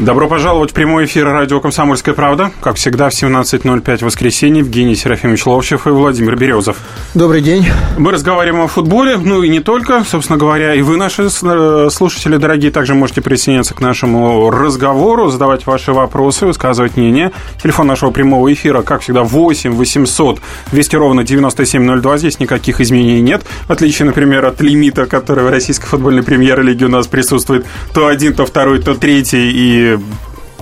Добро 0.00 0.28
пожаловать 0.28 0.70
в 0.70 0.72
прямой 0.72 1.04
эфир 1.04 1.26
радио 1.26 1.60
«Комсомольская 1.60 2.14
правда». 2.14 2.52
Как 2.62 2.76
всегда, 2.76 3.10
в 3.10 3.12
17.05 3.12 4.02
воскресенье 4.02 4.60
Евгений 4.60 4.94
Серафимович 4.94 5.44
Ловчев 5.44 5.86
и 5.86 5.90
Владимир 5.90 6.36
Березов. 6.36 6.78
Добрый 7.12 7.42
день. 7.42 7.66
Мы 7.98 8.10
разговариваем 8.10 8.64
о 8.64 8.66
футболе, 8.66 9.18
ну 9.18 9.42
и 9.42 9.50
не 9.50 9.60
только, 9.60 10.02
собственно 10.04 10.38
говоря. 10.38 10.74
И 10.74 10.80
вы, 10.80 10.96
наши 10.96 11.24
э, 11.24 11.88
слушатели 11.92 12.38
дорогие, 12.38 12.70
также 12.70 12.94
можете 12.94 13.20
присоединяться 13.20 13.74
к 13.74 13.80
нашему 13.82 14.48
разговору, 14.50 15.28
задавать 15.28 15.66
ваши 15.66 15.92
вопросы, 15.92 16.46
высказывать 16.46 16.96
мнение. 16.96 17.32
Телефон 17.62 17.86
нашего 17.86 18.10
прямого 18.10 18.50
эфира, 18.50 18.80
как 18.80 19.02
всегда, 19.02 19.22
8 19.22 19.72
800 19.72 20.40
200 20.72 20.96
ровно 20.96 21.24
9702. 21.24 22.16
Здесь 22.16 22.40
никаких 22.40 22.80
изменений 22.80 23.20
нет. 23.20 23.42
В 23.66 23.70
отличие, 23.70 24.06
например, 24.06 24.46
от 24.46 24.62
лимита, 24.62 25.04
который 25.04 25.44
в 25.44 25.50
российской 25.50 25.88
футбольной 25.88 26.22
премьер-лиге 26.22 26.86
у 26.86 26.88
нас 26.88 27.06
присутствует 27.06 27.66
то 27.92 28.06
один, 28.06 28.32
то 28.32 28.46
второй, 28.46 28.80
то 28.80 28.94
третий 28.94 29.50
и 29.50 29.89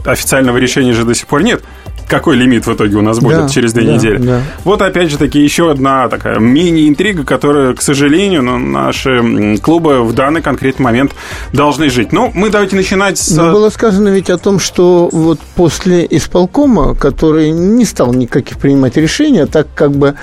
официального 0.04 0.56
решения 0.58 0.92
же 0.92 1.04
до 1.04 1.14
сих 1.14 1.26
пор 1.26 1.42
нет 1.42 1.62
какой 2.08 2.36
лимит 2.36 2.66
в 2.66 2.72
итоге 2.72 2.96
у 2.96 3.02
нас 3.02 3.18
будет 3.20 3.42
да, 3.42 3.48
через 3.48 3.72
две 3.72 3.84
да, 3.84 3.92
недели. 3.92 4.18
Да. 4.18 4.40
Вот 4.64 4.82
опять 4.82 5.10
же 5.10 5.18
таки 5.18 5.40
еще 5.40 5.70
одна 5.70 6.08
такая 6.08 6.38
мини-интрига, 6.38 7.24
которая, 7.24 7.74
к 7.74 7.82
сожалению, 7.82 8.42
ну, 8.42 8.58
наши 8.58 9.58
клубы 9.62 10.02
в 10.02 10.14
данный 10.14 10.42
конкретный 10.42 10.84
момент 10.84 11.12
должны 11.52 11.90
жить. 11.90 12.12
Ну, 12.12 12.30
мы 12.34 12.50
давайте 12.50 12.76
начинать 12.76 13.18
с... 13.18 13.30
Но 13.30 13.52
было 13.52 13.70
сказано 13.70 14.08
ведь 14.08 14.30
о 14.30 14.38
том, 14.38 14.58
что 14.58 15.08
вот 15.12 15.38
после 15.54 16.06
исполкома, 16.08 16.94
который 16.94 17.50
не 17.50 17.84
стал 17.84 18.12
никаких 18.12 18.58
принимать 18.58 18.96
решения, 18.96 19.46
так 19.46 19.68
как 19.74 19.92
бы, 19.92 20.14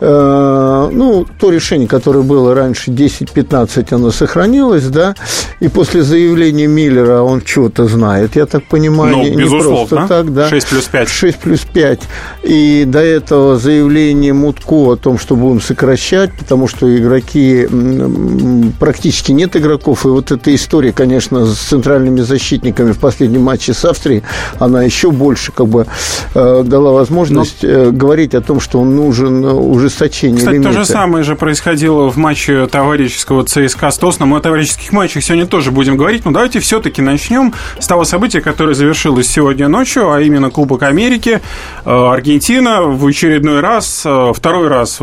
э, 0.00 0.88
ну, 0.92 1.26
то 1.38 1.50
решение, 1.50 1.88
которое 1.88 2.22
было 2.22 2.54
раньше 2.54 2.90
10-15, 2.90 3.94
оно 3.94 4.10
сохранилось, 4.10 4.86
да, 4.86 5.14
и 5.60 5.68
после 5.68 6.02
заявления 6.02 6.66
Миллера 6.66 7.22
он 7.22 7.40
чего-то 7.40 7.86
знает, 7.86 8.36
я 8.36 8.46
так 8.46 8.64
понимаю, 8.64 9.16
ну, 9.16 9.22
не, 9.22 9.36
безусловно. 9.36 9.86
просто 9.86 10.08
так, 10.08 10.32
да. 10.32 10.48
6 10.48 10.68
плюс 10.68 10.84
5. 10.84 11.08
6 11.08 11.29
плюс 11.36 11.60
5. 11.60 12.00
И 12.42 12.84
до 12.86 13.00
этого 13.00 13.58
заявление 13.58 14.32
Мутко 14.32 14.92
о 14.92 14.96
том, 14.96 15.18
что 15.18 15.36
будем 15.36 15.60
сокращать, 15.60 16.32
потому 16.38 16.68
что 16.68 16.96
игроки, 16.96 17.68
практически 18.78 19.32
нет 19.32 19.56
игроков. 19.56 20.04
И 20.04 20.08
вот 20.08 20.30
эта 20.30 20.54
история, 20.54 20.92
конечно, 20.92 21.46
с 21.46 21.58
центральными 21.58 22.20
защитниками 22.20 22.92
в 22.92 22.98
последнем 22.98 23.42
матче 23.42 23.74
с 23.74 23.84
Австрией, 23.84 24.22
она 24.58 24.82
еще 24.82 25.10
больше 25.10 25.52
как 25.52 25.68
бы 25.68 25.86
э, 26.34 26.62
дала 26.64 26.92
возможность 26.92 27.62
Но... 27.62 27.68
Э, 27.68 27.90
говорить 27.90 28.34
о 28.34 28.40
том, 28.40 28.60
что 28.60 28.80
он 28.80 28.96
нужен 28.96 29.44
ужесточение 29.44 30.38
Кстати, 30.38 30.54
лимита. 30.54 30.72
то 30.72 30.78
же 30.78 30.84
самое 30.84 31.24
же 31.24 31.36
происходило 31.36 32.10
в 32.10 32.16
матче 32.16 32.66
товарищеского 32.66 33.44
ЦСКА 33.44 33.90
с 33.90 33.98
Тосном. 33.98 34.30
Мы 34.30 34.38
о 34.38 34.40
товарищеских 34.40 34.92
матчах 34.92 35.22
сегодня 35.22 35.46
тоже 35.46 35.70
будем 35.70 35.96
говорить, 35.96 36.24
но 36.24 36.30
давайте 36.30 36.60
все-таки 36.60 37.02
начнем 37.02 37.52
с 37.78 37.86
того 37.86 38.04
события, 38.04 38.40
которое 38.40 38.74
завершилось 38.74 39.28
сегодня 39.28 39.68
ночью, 39.68 40.12
а 40.12 40.20
именно 40.20 40.50
Кубок 40.50 40.82
Америки 40.82 41.19
Америки. 41.20 41.40
Э, 41.84 42.12
Аргентина 42.12 42.82
в 42.82 43.06
очередной 43.06 43.60
раз, 43.60 44.02
э, 44.04 44.32
второй 44.34 44.68
раз 44.68 45.00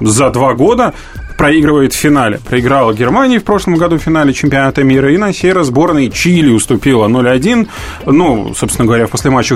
за 0.00 0.30
два 0.30 0.54
года 0.54 0.94
проигрывает 1.36 1.92
в 1.92 1.96
финале. 1.96 2.38
Проиграла 2.38 2.94
Германии 2.94 3.38
в 3.38 3.44
прошлом 3.44 3.76
году 3.76 3.98
в 3.98 4.02
финале 4.02 4.32
чемпионата 4.32 4.82
мира, 4.82 5.12
и 5.12 5.18
на 5.18 5.34
сей 5.34 5.52
раз 5.52 5.66
сборной 5.66 6.10
Чили 6.10 6.50
уступила 6.50 7.08
0-1. 7.08 7.68
Ну, 8.06 8.54
собственно 8.54 8.86
говоря, 8.86 9.06
в 9.06 9.10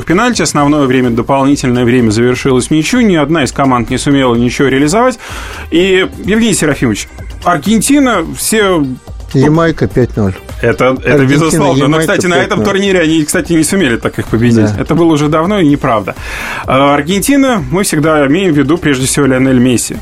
пенальти 0.05 0.43
основное 0.43 0.87
время, 0.87 1.11
дополнительное 1.11 1.85
время 1.85 2.11
завершилось 2.11 2.71
ничью. 2.71 3.01
Ни 3.01 3.17
одна 3.17 3.45
из 3.45 3.53
команд 3.53 3.89
не 3.89 3.97
сумела 3.97 4.35
ничего 4.35 4.69
реализовать. 4.69 5.19
И, 5.71 6.07
Евгений 6.25 6.55
Серафимович, 6.55 7.09
Аргентина, 7.45 8.27
все 8.37 8.85
Ямайка 9.39 9.87
5-0. 9.87 10.35
Это, 10.63 10.97
это 11.05 11.27
безусловно. 11.27 11.89
Но, 11.89 11.99
кстати, 11.99 12.27
на 12.27 12.35
этом 12.35 12.63
турнире 12.63 13.01
они, 13.01 13.25
кстати, 13.25 13.53
не 13.53 13.65
сумели 13.65 13.97
так 13.97 14.19
их 14.19 14.27
победить. 14.27 14.75
Да. 14.75 14.81
Это 14.81 14.95
было 14.95 15.13
уже 15.13 15.29
давно 15.29 15.61
и 15.61 15.67
неправда. 15.67 16.15
А 16.67 16.95
Аргентина, 16.95 17.63
мы 17.71 17.83
всегда 17.83 18.27
имеем 18.27 18.53
в 18.53 18.57
виду, 18.57 18.79
прежде 18.79 19.07
всего, 19.07 19.27
Лионель 19.27 19.59
Месси. 19.59 19.97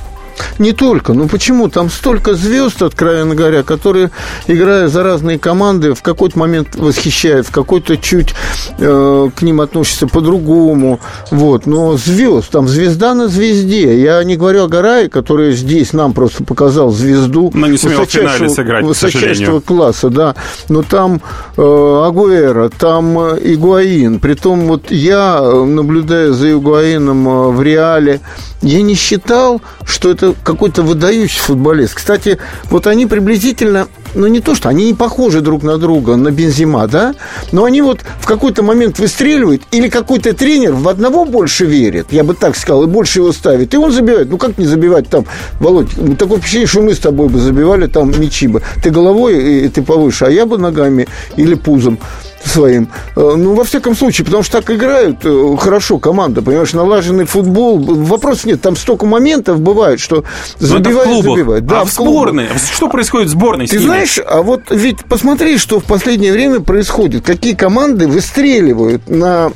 Не 0.59 0.72
только. 0.72 1.12
Ну 1.12 1.28
почему? 1.28 1.69
Там 1.69 1.91
столько 1.91 2.34
звезд, 2.34 2.82
откровенно 2.82 3.34
говоря, 3.34 3.62
которые, 3.62 4.10
играя 4.47 4.88
за 4.88 5.03
разные 5.03 5.38
команды, 5.38 5.94
в 5.94 6.03
какой-то 6.03 6.38
момент 6.38 6.75
восхищают, 6.75 7.47
в 7.47 7.50
какой-то 7.50 7.97
чуть 7.97 8.34
э, 8.78 9.31
к 9.34 9.43
ним 9.43 9.60
относятся 9.60 10.06
по-другому. 10.06 11.00
Вот. 11.31 11.66
Но 11.66 11.97
звезд, 11.97 12.50
там 12.50 12.69
звезда 12.69 13.15
на 13.15 13.28
звезде. 13.28 14.00
Я 14.00 14.22
не 14.25 14.37
говорю 14.37 14.65
о 14.65 14.69
Гарае, 14.69 15.09
который 15.09 15.53
здесь 15.53 15.93
нам 15.93 16.12
просто 16.12 16.44
показал 16.44 16.91
звезду. 16.91 17.50
Но 17.55 17.66
не 17.66 17.78
сумел 17.78 18.05
в 18.05 18.10
финале 18.10 18.49
сыграть, 18.49 18.84
высочайшего 18.84 19.60
класса, 19.60 20.10
да. 20.10 20.34
Но 20.69 20.82
там 20.82 21.20
э, 21.56 21.62
Агуэра, 21.62 22.69
там 22.69 23.19
э, 23.19 23.38
Игуаин. 23.55 24.20
Притом 24.20 24.66
вот 24.66 24.91
я, 24.91 25.41
наблюдая 25.41 26.32
за 26.32 26.53
Игуаином 26.53 27.28
э, 27.28 27.49
в 27.50 27.62
Реале, 27.62 28.20
я 28.62 28.82
не 28.82 28.94
считал, 28.94 29.60
что 29.84 30.10
это 30.10 30.27
какой-то 30.42 30.82
выдающий 30.82 31.40
футболист. 31.40 31.94
Кстати, 31.94 32.38
вот 32.70 32.86
они 32.86 33.06
приблизительно, 33.06 33.88
ну 34.14 34.26
не 34.26 34.40
то, 34.40 34.54
что 34.54 34.68
они 34.68 34.86
не 34.86 34.94
похожи 34.94 35.40
друг 35.40 35.62
на 35.62 35.78
друга, 35.78 36.16
на 36.16 36.30
Бензима, 36.30 36.86
да, 36.86 37.14
но 37.52 37.64
они 37.64 37.82
вот 37.82 38.00
в 38.20 38.26
какой-то 38.26 38.62
момент 38.62 38.98
выстреливают, 38.98 39.62
или 39.70 39.88
какой-то 39.88 40.32
тренер 40.34 40.74
в 40.74 40.88
одного 40.88 41.24
больше 41.24 41.64
верит, 41.64 42.08
я 42.10 42.24
бы 42.24 42.34
так 42.34 42.56
сказал, 42.56 42.84
и 42.84 42.86
больше 42.86 43.20
его 43.20 43.32
ставит, 43.32 43.74
и 43.74 43.76
он 43.76 43.92
забивает. 43.92 44.30
Ну 44.30 44.38
как 44.38 44.58
не 44.58 44.66
забивать 44.66 45.08
там, 45.08 45.26
Володь, 45.60 45.96
ну, 45.96 46.16
такое 46.16 46.38
впечатление, 46.38 46.68
что 46.68 46.82
мы 46.82 46.94
с 46.94 46.98
тобой 46.98 47.28
бы 47.28 47.38
забивали 47.38 47.86
там 47.86 48.12
мячи 48.18 48.46
бы. 48.46 48.62
Ты 48.82 48.90
головой, 48.90 49.64
и 49.64 49.68
ты 49.68 49.82
повыше, 49.82 50.26
а 50.26 50.30
я 50.30 50.46
бы 50.46 50.58
ногами 50.58 51.08
или 51.36 51.54
пузом 51.54 51.98
своим. 52.44 52.88
Э, 53.16 53.34
ну, 53.37 53.54
во 53.54 53.65
всяком 53.65 53.97
случае, 53.97 54.25
потому 54.25 54.43
что 54.43 54.60
так 54.60 54.71
играют 54.71 55.25
э, 55.25 55.56
хорошо 55.59 55.99
команда, 55.99 56.43
понимаешь, 56.43 56.72
налаженный 56.72 57.25
футбол. 57.25 57.78
Вопрос 57.78 58.44
нет, 58.44 58.60
там 58.60 58.76
столько 58.76 59.06
моментов 59.06 59.60
бывает, 59.60 60.00
что 60.00 60.25
забивают, 60.59 61.25
забивают. 61.25 61.66
Да, 61.66 61.81
а 61.81 61.84
в, 61.84 61.88
в 61.88 61.93
сборной? 61.93 62.49
Что 62.72 62.88
происходит 62.88 63.28
в 63.28 63.31
сборной 63.32 63.66
Ты 63.66 63.78
знаешь, 63.78 64.19
а 64.25 64.43
вот 64.43 64.62
ведь 64.71 65.04
посмотри, 65.04 65.59
что 65.59 65.81
в 65.81 65.84
последнее 65.84 66.32
время 66.32 66.60
происходит. 66.60 67.25
Какие 67.25 67.54
команды 67.54 68.06
выстреливают 68.06 69.09
на 69.09 69.50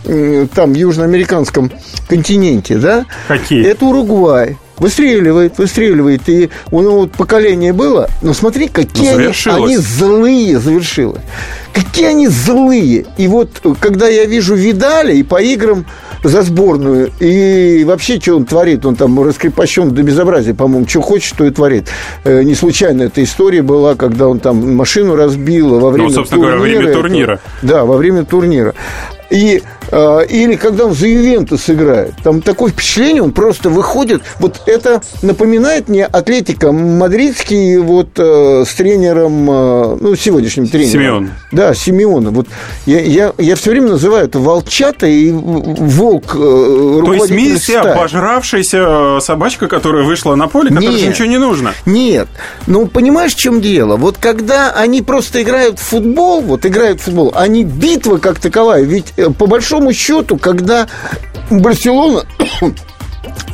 там 0.54 0.72
южноамериканском 0.72 1.70
континенте, 2.08 2.76
да? 2.76 3.06
Какие? 3.28 3.64
Это 3.66 3.84
Уругвай, 3.84 4.56
Выстреливает, 4.78 5.58
выстреливает. 5.58 6.28
И 6.28 6.50
у 6.70 6.80
него 6.80 7.00
вот 7.00 7.12
поколение 7.12 7.72
было. 7.72 8.08
Но 8.22 8.34
смотри, 8.34 8.68
какие 8.68 9.10
они, 9.10 9.32
они 9.46 9.76
злые 9.76 10.58
завершилось. 10.58 11.22
Какие 11.72 12.06
они 12.06 12.28
злые. 12.28 13.06
И 13.16 13.28
вот 13.28 13.50
когда 13.80 14.08
я 14.08 14.24
вижу 14.24 14.54
Видаля 14.54 15.12
и 15.12 15.22
по 15.22 15.40
играм 15.40 15.86
за 16.24 16.42
сборную, 16.42 17.10
и 17.20 17.84
вообще, 17.84 18.20
что 18.20 18.36
он 18.36 18.44
творит, 18.44 18.86
он 18.86 18.96
там 18.96 19.20
раскрепощен 19.22 19.90
до 19.90 20.02
безобразия, 20.02 20.54
по-моему, 20.54 20.86
что 20.86 21.00
хочет, 21.00 21.36
то 21.36 21.44
и 21.44 21.50
творит. 21.50 21.88
Э, 22.24 22.42
не 22.42 22.54
случайно 22.54 23.02
эта 23.02 23.22
история 23.22 23.62
была, 23.62 23.94
когда 23.94 24.28
он 24.28 24.38
там 24.38 24.76
машину 24.76 25.16
разбил 25.16 25.80
во 25.80 25.90
время 25.90 26.08
ну, 26.08 26.14
собственно 26.14 26.42
турнира. 26.42 26.56
Говоря, 26.56 26.76
во 26.76 26.82
время 26.82 26.94
турнира. 26.94 27.32
Это, 27.32 27.42
да, 27.62 27.84
во 27.84 27.96
время 27.96 28.24
турнира. 28.24 28.74
И, 29.30 29.62
или 29.92 30.56
когда 30.56 30.86
он 30.86 30.94
за 30.94 31.06
Ювентус 31.06 31.68
играет. 31.70 32.14
Там 32.22 32.42
такое 32.42 32.70
впечатление, 32.72 33.22
он 33.22 33.32
просто 33.32 33.70
выходит. 33.70 34.22
Вот 34.38 34.62
это 34.66 35.02
напоминает 35.22 35.88
мне 35.88 36.04
Атлетика 36.04 36.72
Мадридский 36.72 37.78
вот 37.78 38.10
э, 38.18 38.64
с 38.66 38.74
тренером, 38.74 39.50
э, 39.50 39.96
ну, 40.00 40.16
сегодняшним 40.16 40.68
тренером. 40.68 40.92
Симеон. 40.92 41.30
Да, 41.52 41.74
Симеона. 41.74 42.30
Вот 42.30 42.48
я, 42.86 43.00
я, 43.00 43.32
я 43.38 43.56
все 43.56 43.70
время 43.70 43.90
называю 43.90 44.26
это 44.26 44.38
волчата 44.38 45.06
и 45.06 45.30
волк. 45.30 46.34
Э, 46.34 47.02
То 47.04 47.12
есть 47.14 47.30
Месси 47.30 47.74
обожравшаяся 47.74 49.20
собачка, 49.20 49.68
которая 49.68 50.04
вышла 50.04 50.34
на 50.34 50.48
поле, 50.48 50.70
которой 50.70 50.96
нет, 50.96 51.10
ничего 51.10 51.28
не 51.28 51.38
нужно. 51.38 51.74
Нет. 51.86 52.28
Ну, 52.66 52.86
понимаешь, 52.86 53.34
в 53.34 53.38
чем 53.38 53.60
дело? 53.60 53.96
Вот 53.96 54.16
когда 54.18 54.72
они 54.72 55.02
просто 55.02 55.42
играют 55.42 55.78
в 55.78 55.82
футбол, 55.82 56.40
вот 56.40 56.66
играют 56.66 57.00
в 57.00 57.04
футбол, 57.04 57.32
они 57.34 57.64
битва 57.64 58.18
как 58.18 58.38
таковая. 58.38 58.82
Ведь 58.82 59.12
Э, 59.16 59.30
по 59.30 59.46
большому 59.46 59.81
счету, 59.90 60.36
когда 60.36 60.86
Барселона 61.50 62.24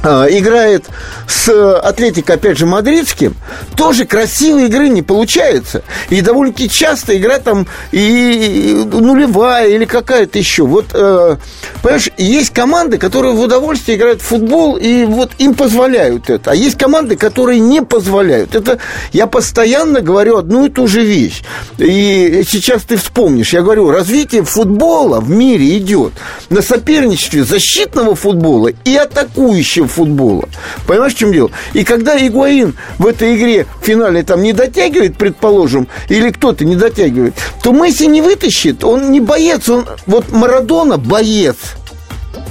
играет 0.03 0.87
с 1.27 1.79
Атлетико, 1.79 2.35
опять 2.35 2.57
же, 2.57 2.67
мадридским, 2.67 3.35
тоже 3.77 4.07
красивой 4.07 4.67
игры 4.67 4.89
не 4.89 5.03
получается. 5.03 5.83
И 6.09 6.21
довольно-таки 6.21 6.71
часто 6.71 7.17
игра 7.17 7.39
там 7.39 7.67
и 7.93 8.83
нулевая 8.87 9.69
или 9.69 9.85
какая-то 9.85 10.39
еще. 10.39 10.65
Вот, 10.65 10.87
э, 10.95 11.37
понимаешь, 11.83 12.11
есть 12.17 12.51
команды, 12.51 12.99
которые 12.99 13.35
в 13.35 13.41
удовольствие 13.41 13.99
играют 13.99 14.23
в 14.23 14.25
футбол, 14.25 14.77
и 14.77 15.05
вот 15.05 15.33
им 15.39 15.55
позволяют 15.55 16.31
это. 16.31 16.53
А 16.53 16.55
есть 16.55 16.79
команды, 16.79 17.17
которые 17.17 17.61
не 17.61 17.83
позволяют. 17.83 18.55
Это 18.55 18.79
я 19.13 19.27
постоянно 19.27 20.01
говорю 20.01 20.39
одну 20.39 20.67
и 20.67 20.71
ту 20.71 20.87
же 20.87 21.05
вещь. 21.05 21.43
И 21.79 22.43
сейчас 22.49 22.83
ты 22.83 22.97
вспомнишь. 22.97 23.53
Я 23.53 23.63
говорю, 23.63 23.91
развитие 23.91 24.45
футбола 24.45 25.21
в 25.21 25.29
мире 25.29 25.77
идет 25.79 26.13
на 26.49 26.63
соперничестве 26.63 27.45
защитного 27.45 28.15
футбола 28.15 28.71
и 28.85 28.97
атакующего 28.97 29.58
футбола. 29.63 30.49
Понимаешь, 30.87 31.15
в 31.15 31.19
чем 31.19 31.33
дело? 31.33 31.51
И 31.73 31.85
когда 31.85 32.17
Игуаин 32.19 32.75
в 32.99 33.07
этой 33.07 33.37
игре 33.37 33.67
в 33.81 33.85
финале 33.85 34.23
там 34.23 34.43
не 34.43 34.53
дотягивает, 34.53 35.17
предположим, 35.17 35.89
или 36.09 36.31
кто-то 36.31 36.65
не 36.65 36.77
дотягивает, 36.77 37.35
то 37.63 37.73
Месси 37.73 38.07
не 38.07 38.23
вытащит, 38.23 38.85
он 38.85 39.11
не 39.13 39.21
боец, 39.21 39.69
он 39.69 39.87
вот 40.07 40.31
Марадона 40.31 40.99
боец. 40.99 41.57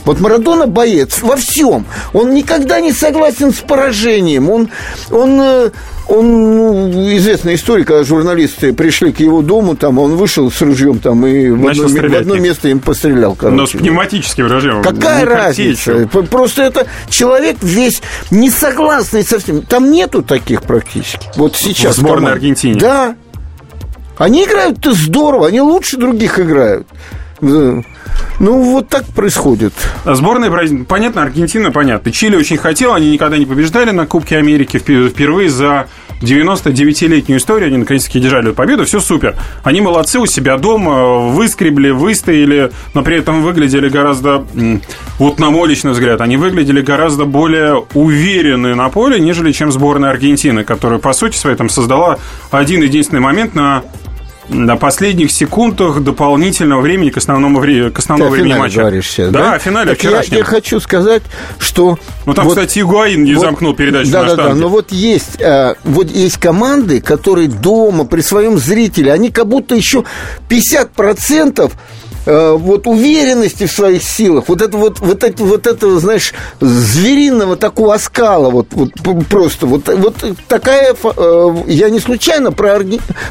Вот 0.07 0.21
Марадона 0.21 0.67
боец 0.67 1.21
во 1.21 1.35
всем. 1.35 1.85
Он 2.13 2.33
никогда 2.33 2.79
не 2.79 2.93
согласен 2.93 3.51
с 3.51 3.57
поражением. 3.57 4.49
Он, 4.49 4.69
он, 5.11 5.41
э, 5.41 5.71
он 6.07 6.55
ну, 6.55 7.17
известная 7.17 7.55
история, 7.55 7.83
когда 7.83 8.05
журналисты 8.05 8.71
пришли 8.71 9.11
к 9.11 9.19
его 9.19 9.41
дому, 9.41 9.75
там 9.75 9.99
он 9.99 10.15
вышел 10.15 10.49
с 10.49 10.61
ружьем 10.61 10.99
там 10.99 11.27
и 11.27 11.49
в 11.49 11.67
одно, 11.67 11.87
в 11.89 12.15
одно 12.15 12.35
место 12.37 12.69
им 12.69 12.79
пострелял. 12.79 13.35
Короче. 13.35 13.57
Но 13.57 13.67
с 13.67 13.71
пневматическим 13.71 14.47
ружьем. 14.47 14.81
Какая 14.81 15.25
разница? 15.25 16.07
Просто 16.07 16.63
это 16.63 16.87
человек 17.09 17.57
весь 17.61 18.01
не 18.31 18.49
согласный 18.49 19.25
со 19.25 19.39
всем. 19.39 19.61
Там 19.61 19.91
нету 19.91 20.21
таких 20.21 20.63
практически. 20.63 21.27
Вот 21.35 21.57
сейчас. 21.57 21.97
В 21.97 21.99
сборной 21.99 22.31
Аргентине. 22.31 22.79
Да. 22.79 23.15
Они 24.17 24.45
играют-то 24.45 24.93
здорово, 24.93 25.47
они 25.47 25.59
лучше 25.59 25.97
других 25.97 26.39
играют. 26.39 26.87
Ну, 27.41 27.83
вот 28.39 28.87
так 28.89 29.05
происходит. 29.05 29.73
Сборная 30.05 30.49
Бразилии, 30.49 30.83
понятно, 30.83 31.23
Аргентина, 31.23 31.71
понятно. 31.71 32.11
Чили 32.11 32.35
очень 32.35 32.57
хотел, 32.57 32.93
они 32.93 33.11
никогда 33.11 33.37
не 33.37 33.45
побеждали 33.45 33.91
на 33.91 34.05
Кубке 34.05 34.37
Америки 34.37 34.77
впервые 34.77 35.49
за 35.49 35.87
99-летнюю 36.21 37.39
историю, 37.39 37.67
они 37.67 37.77
наконец-таки 37.77 38.19
держали 38.19 38.51
победу, 38.51 38.85
все 38.85 38.99
супер. 38.99 39.35
Они 39.63 39.81
молодцы 39.81 40.19
у 40.19 40.25
себя 40.25 40.57
дома, 40.57 41.29
выскребли, 41.29 41.91
выстояли, 41.91 42.71
но 42.93 43.03
при 43.03 43.17
этом 43.17 43.43
выглядели 43.43 43.87
гораздо, 43.87 44.43
вот 45.19 45.39
на 45.39 45.49
мой 45.51 45.69
личный 45.69 45.91
взгляд, 45.91 46.21
они 46.21 46.37
выглядели 46.37 46.81
гораздо 46.81 47.25
более 47.25 47.85
уверенные 47.93 48.73
на 48.73 48.89
поле, 48.89 49.19
нежели 49.19 49.51
чем 49.51 49.71
сборная 49.71 50.09
Аргентины, 50.09 50.63
которая, 50.63 50.99
по 50.99 51.13
сути 51.13 51.37
своей, 51.37 51.55
там 51.55 51.69
создала 51.69 52.17
один 52.49 52.81
единственный 52.81 53.19
момент 53.19 53.53
на 53.53 53.83
на 54.49 54.77
последних 54.77 55.31
секундах 55.31 56.01
дополнительного 56.01 56.81
времени 56.81 57.09
к 57.09 57.17
основному, 57.17 57.59
вре- 57.59 57.91
к 57.91 57.99
основному 57.99 58.31
времени 58.31 58.53
матча. 58.53 58.79
Говоришь 58.79 59.09
сейчас, 59.09 59.31
да, 59.31 59.51
да, 59.51 59.59
финале 59.59 59.95
так 59.95 60.03
я, 60.03 60.21
я 60.37 60.43
хочу 60.43 60.79
сказать, 60.79 61.23
что... 61.59 61.97
Ну, 62.25 62.33
там, 62.33 62.45
вот, 62.45 62.55
кстати, 62.55 62.79
Игуаин 62.79 63.23
не 63.23 63.33
вот, 63.33 63.41
замкнул 63.41 63.73
передачу 63.73 64.11
да, 64.11 64.21
на 64.21 64.27
да, 64.27 64.33
штанге. 64.33 64.53
Да, 64.53 64.59
но 64.59 64.69
вот 64.69 64.91
есть, 64.91 65.41
а, 65.41 65.75
вот 65.83 66.09
есть 66.09 66.37
команды, 66.37 67.01
которые 67.01 67.47
дома, 67.47 68.05
при 68.05 68.21
своем 68.21 68.57
зрителе, 68.57 69.11
они 69.11 69.31
как 69.31 69.47
будто 69.47 69.75
еще 69.75 70.03
50% 70.49 71.57
Э, 71.57 71.69
вот 72.27 72.87
уверенности 72.87 73.65
в 73.65 73.71
своих 73.71 74.03
силах, 74.03 74.45
вот 74.47 74.61
это 74.61 74.77
вот, 74.77 74.99
вот 74.99 75.23
это, 75.23 75.43
вот 75.43 75.67
это, 75.67 75.99
знаешь, 75.99 76.33
звериного 76.59 77.55
такого 77.55 77.93
оскала, 77.93 78.49
вот, 78.49 78.67
вот 78.71 78.91
просто, 79.27 79.65
вот, 79.65 79.87
вот 79.87 80.15
такая, 80.47 80.93
э, 80.93 81.55
я 81.67 81.89
не 81.89 81.99
случайно 81.99 82.51
про, 82.51 82.79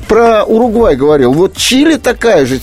про 0.09 0.45
Уругвай 0.45 0.97
говорил, 0.97 1.33
вот 1.33 1.57
Чили 1.57 1.97
такая 1.97 2.47
же 2.47 2.59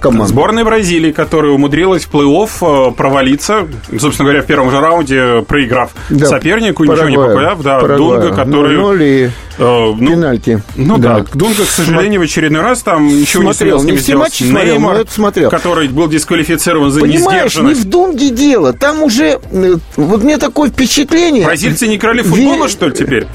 команда. 0.00 0.26
Сборная 0.26 0.64
Бразилии, 0.64 1.12
которая 1.12 1.52
умудрилась 1.52 2.04
в 2.04 2.10
плей-офф 2.12 2.90
э, 2.90 2.92
провалиться, 2.92 3.68
собственно 3.98 4.28
говоря, 4.28 4.42
в 4.42 4.46
первом 4.46 4.70
же 4.70 4.80
раунде, 4.80 5.42
проиграв 5.46 5.90
да. 6.10 6.26
сопернику, 6.26 6.84
Парагвай, 6.84 7.10
ничего 7.10 7.22
не 7.24 7.28
показав, 7.34 7.62
да, 7.62 7.80
Парагвай. 7.80 7.98
Дунга, 7.98 8.36
который... 8.36 8.76
0 8.76 9.30
Э, 9.60 9.94
ну, 9.94 10.10
Пенальти. 10.10 10.62
Ну 10.74 10.96
да, 10.96 11.20
да. 11.20 11.26
Дунга, 11.34 11.64
к 11.64 11.68
сожалению, 11.68 12.20
в 12.20 12.24
очередной 12.24 12.62
раз 12.62 12.80
там 12.80 13.06
ничего 13.08 13.52
смотрел, 13.52 13.82
не 13.82 13.92
не 13.92 13.98
все 13.98 14.16
матчи 14.16 14.42
смотрел, 14.42 14.76
Неймар, 14.76 15.04
смотрел. 15.06 15.50
который 15.50 15.69
был 15.92 16.08
дисквалифицирован 16.08 16.90
за 16.90 17.00
Понимаешь, 17.00 17.56
не 17.56 17.74
в 17.74 17.84
Дунге 17.84 18.30
дело. 18.30 18.72
Там 18.72 19.02
уже, 19.02 19.40
э, 19.50 19.76
вот 19.96 20.22
мне 20.22 20.38
такое 20.38 20.70
впечатление... 20.70 21.44
Бразильцы 21.44 21.86
не 21.86 21.98
короли 21.98 22.22
футбола, 22.22 22.66
Ви... 22.66 22.70
что 22.70 22.88
ли, 22.88 22.94
теперь? 22.94 23.26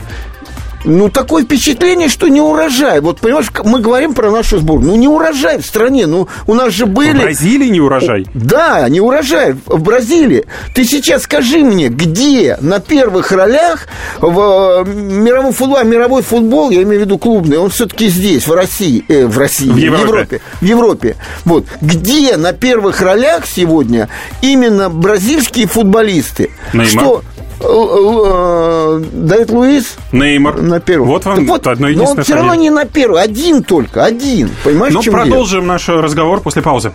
Ну, 0.85 1.09
такое 1.09 1.43
впечатление, 1.43 2.09
что 2.09 2.27
не 2.27 2.41
урожай. 2.41 3.01
Вот, 3.01 3.19
понимаешь, 3.19 3.51
мы 3.63 3.79
говорим 3.79 4.13
про 4.13 4.31
нашу 4.31 4.59
сборную. 4.59 4.91
Ну, 4.91 4.97
не 4.97 5.07
урожай 5.07 5.57
в 5.57 5.65
стране. 5.65 6.05
Ну, 6.05 6.27
у 6.47 6.53
нас 6.53 6.73
же 6.73 6.85
были... 6.85 7.17
В 7.17 7.21
Бразилии 7.21 7.67
не 7.67 7.81
урожай? 7.81 8.27
Да, 8.33 8.87
не 8.89 9.01
урожай 9.01 9.55
в 9.65 9.81
Бразилии. 9.81 10.45
Ты 10.73 10.85
сейчас 10.85 11.23
скажи 11.23 11.59
мне, 11.59 11.89
где 11.89 12.57
на 12.61 12.79
первых 12.79 13.31
ролях 13.31 13.87
в 14.19 14.85
э, 14.85 14.89
мировом 14.89 15.53
футболе, 15.53 15.87
мировой 15.87 16.21
футбол, 16.21 16.69
я 16.69 16.83
имею 16.83 17.01
в 17.01 17.05
виду 17.05 17.17
клубный, 17.17 17.57
он 17.57 17.69
все-таки 17.69 18.07
здесь, 18.09 18.47
в 18.47 18.53
России, 18.53 19.03
э, 19.07 19.25
в 19.25 19.37
России, 19.37 19.69
в 19.69 19.77
Европе. 19.77 20.03
в 20.03 20.07
Европе. 20.07 20.41
В 20.61 20.65
Европе. 20.65 21.15
Вот. 21.45 21.65
Где 21.81 22.37
на 22.37 22.53
первых 22.53 23.01
ролях 23.01 23.45
сегодня 23.47 24.09
именно 24.41 24.89
бразильские 24.89 25.67
футболисты? 25.67 26.51
Неймар. 26.73 26.87
Что 26.87 27.23
Давид 27.59 29.49
Луис 29.49 29.95
Неймар. 30.11 30.61
На 30.61 30.79
первом. 30.79 31.07
Вот 31.07 31.25
вам 31.25 31.45
вот, 31.45 31.67
одно 31.67 31.87
Но 31.89 32.05
он 32.05 32.23
все 32.23 32.35
равно 32.35 32.55
не 32.55 32.69
на 32.69 32.85
первый, 32.85 33.21
один 33.21 33.63
только, 33.63 34.03
один. 34.03 34.49
Понимаешь, 34.63 34.93
Ну, 34.93 35.01
продолжим 35.03 35.61
дело? 35.61 35.73
наш 35.73 35.87
разговор 35.89 36.41
после 36.41 36.61
паузы. 36.61 36.91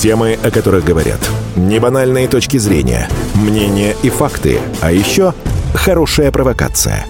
Темы, 0.00 0.38
о 0.42 0.50
которых 0.50 0.84
говорят. 0.84 1.18
Небанальные 1.56 2.28
точки 2.28 2.58
зрения, 2.58 3.08
мнения 3.34 3.96
и 4.02 4.10
факты. 4.10 4.60
А 4.82 4.92
еще 4.92 5.32
хорошая 5.74 6.30
провокация. 6.30 7.06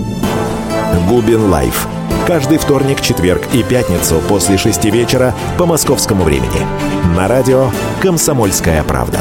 Губин 1.08 1.50
Live. 1.50 1.86
Каждый 2.26 2.58
вторник, 2.58 3.00
четверг 3.00 3.42
и 3.52 3.62
пятницу 3.62 4.20
после 4.28 4.58
шести 4.58 4.90
вечера 4.90 5.34
по 5.58 5.66
московскому 5.66 6.24
времени. 6.24 6.66
На 7.16 7.28
радио 7.28 7.70
«Комсомольская 8.02 8.82
правда». 8.82 9.20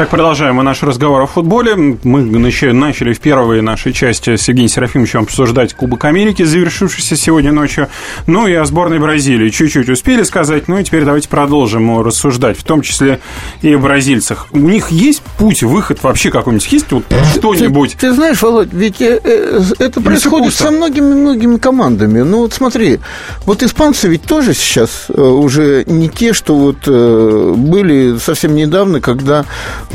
Так, 0.00 0.08
продолжаем 0.08 0.54
мы 0.54 0.62
наш 0.62 0.82
разговор 0.82 1.20
о 1.20 1.26
футболе. 1.26 1.76
Мы 1.76 2.22
начали 2.22 3.12
в 3.12 3.20
первой 3.20 3.60
нашей 3.60 3.92
части 3.92 4.36
с 4.36 4.48
Евгением 4.48 4.70
Серафимовичем 4.70 5.20
обсуждать 5.20 5.74
Кубок 5.74 6.06
Америки, 6.06 6.42
завершившийся 6.42 7.16
сегодня 7.16 7.52
ночью. 7.52 7.86
Ну 8.26 8.46
и 8.46 8.54
о 8.54 8.64
сборной 8.64 8.98
Бразилии 8.98 9.50
чуть-чуть 9.50 9.90
успели 9.90 10.22
сказать. 10.22 10.68
Ну 10.68 10.78
и 10.78 10.84
теперь 10.84 11.04
давайте 11.04 11.28
продолжим 11.28 12.00
рассуждать, 12.00 12.58
в 12.58 12.64
том 12.64 12.80
числе 12.80 13.20
и 13.60 13.74
о 13.74 13.78
бразильцах. 13.78 14.46
У 14.52 14.58
них 14.60 14.90
есть 14.90 15.20
путь, 15.36 15.62
выход 15.62 16.02
вообще 16.02 16.30
какой-нибудь? 16.30 16.72
Есть 16.72 16.90
вот 16.92 17.04
что-нибудь? 17.34 17.92
Ты, 17.92 18.08
ты 18.08 18.12
знаешь, 18.14 18.40
Володь, 18.40 18.72
ведь 18.72 19.02
э, 19.02 19.20
э, 19.22 19.60
это 19.80 20.00
происходит 20.00 20.54
со 20.54 20.70
многими-многими 20.70 21.58
командами. 21.58 22.22
Ну 22.22 22.38
вот 22.38 22.54
смотри, 22.54 23.00
вот 23.44 23.62
испанцы 23.62 24.08
ведь 24.08 24.22
тоже 24.22 24.54
сейчас 24.54 25.08
э, 25.10 25.20
уже 25.20 25.84
не 25.86 26.08
те, 26.08 26.32
что 26.32 26.56
вот 26.56 26.88
были 26.88 28.16
совсем 28.16 28.54
недавно, 28.54 29.02
когда 29.02 29.44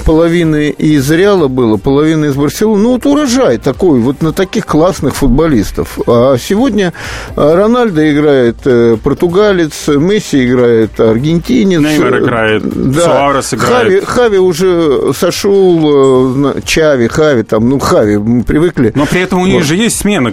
половины 0.03 0.69
из 0.69 1.09
Реала 1.11 1.47
было, 1.47 1.77
половина 1.77 2.25
из 2.25 2.35
Барселоны. 2.35 2.83
Ну, 2.83 2.93
вот 2.93 3.05
урожай 3.05 3.57
такой, 3.57 3.99
вот 3.99 4.21
на 4.21 4.33
таких 4.33 4.65
классных 4.65 5.15
футболистов. 5.15 5.99
А 6.07 6.37
сегодня 6.37 6.93
а, 7.35 7.55
Рональдо 7.55 8.11
играет 8.11 8.57
э, 8.65 8.97
португалец, 9.01 9.87
Месси 9.87 10.45
играет 10.45 10.99
аргентинец. 10.99 11.81
Неймар 11.81 12.19
играет, 12.19 12.63
да. 12.63 13.01
Суарес 13.01 13.53
играет. 13.53 13.73
Хави, 13.73 14.01
Хави 14.01 14.37
уже 14.37 15.13
сошел, 15.13 16.45
э, 16.45 16.61
Чави, 16.65 17.07
Хави, 17.07 17.43
там, 17.43 17.69
ну, 17.69 17.79
Хави, 17.79 18.17
мы 18.17 18.43
привыкли. 18.43 18.91
Но 18.95 19.05
при 19.05 19.21
этом 19.21 19.39
у 19.39 19.45
них 19.45 19.59
вот. 19.59 19.65
же 19.65 19.75
есть 19.75 19.97
смена, 19.97 20.31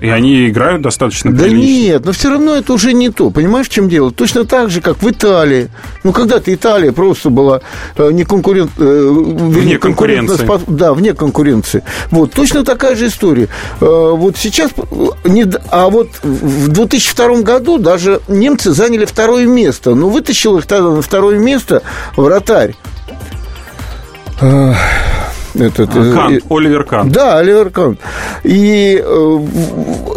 и 0.00 0.08
они 0.08 0.48
играют 0.48 0.82
достаточно 0.82 1.32
Да 1.32 1.44
прилично. 1.44 1.82
нет, 1.82 2.04
но 2.04 2.12
все 2.12 2.30
равно 2.30 2.54
это 2.54 2.72
уже 2.72 2.92
не 2.92 3.10
то. 3.10 3.30
Понимаешь, 3.30 3.66
в 3.66 3.70
чем 3.70 3.88
дело? 3.88 4.10
Точно 4.10 4.44
так 4.44 4.70
же, 4.70 4.80
как 4.80 5.02
в 5.02 5.10
Италии. 5.10 5.68
Ну, 6.04 6.12
когда-то 6.12 6.52
Италия 6.54 6.92
просто 6.92 7.30
была 7.30 7.60
э, 7.96 8.10
не 8.12 8.24
конкурент... 8.24 8.70
Э, 8.78 9.08
вне 9.10 9.78
конкуренции. 9.78 10.44
Спас, 10.44 10.62
да, 10.66 10.94
вне 10.94 11.14
конкуренции. 11.14 11.82
Вот, 12.10 12.32
точно 12.32 12.64
такая 12.64 12.94
же 12.94 13.08
история. 13.08 13.48
Э, 13.80 14.12
вот 14.14 14.36
сейчас... 14.36 14.70
Не, 15.24 15.46
а 15.70 15.88
вот 15.88 16.10
в 16.22 16.68
2002 16.68 17.42
году 17.42 17.78
даже 17.78 18.20
немцы 18.28 18.72
заняли 18.72 19.04
второе 19.04 19.46
место. 19.46 19.94
Ну, 19.94 20.08
вытащил 20.08 20.58
их 20.58 20.66
тогда 20.66 20.90
на 20.90 21.02
второе 21.02 21.38
место 21.38 21.82
вратарь. 22.16 22.74
Этот, 25.58 25.90
э, 25.94 26.38
Оливер 26.48 26.84
Кан. 26.84 27.10
Да, 27.10 27.38
Оливер 27.38 27.70
Кан. 27.70 27.98
И, 28.44 29.02
э, 29.04 29.38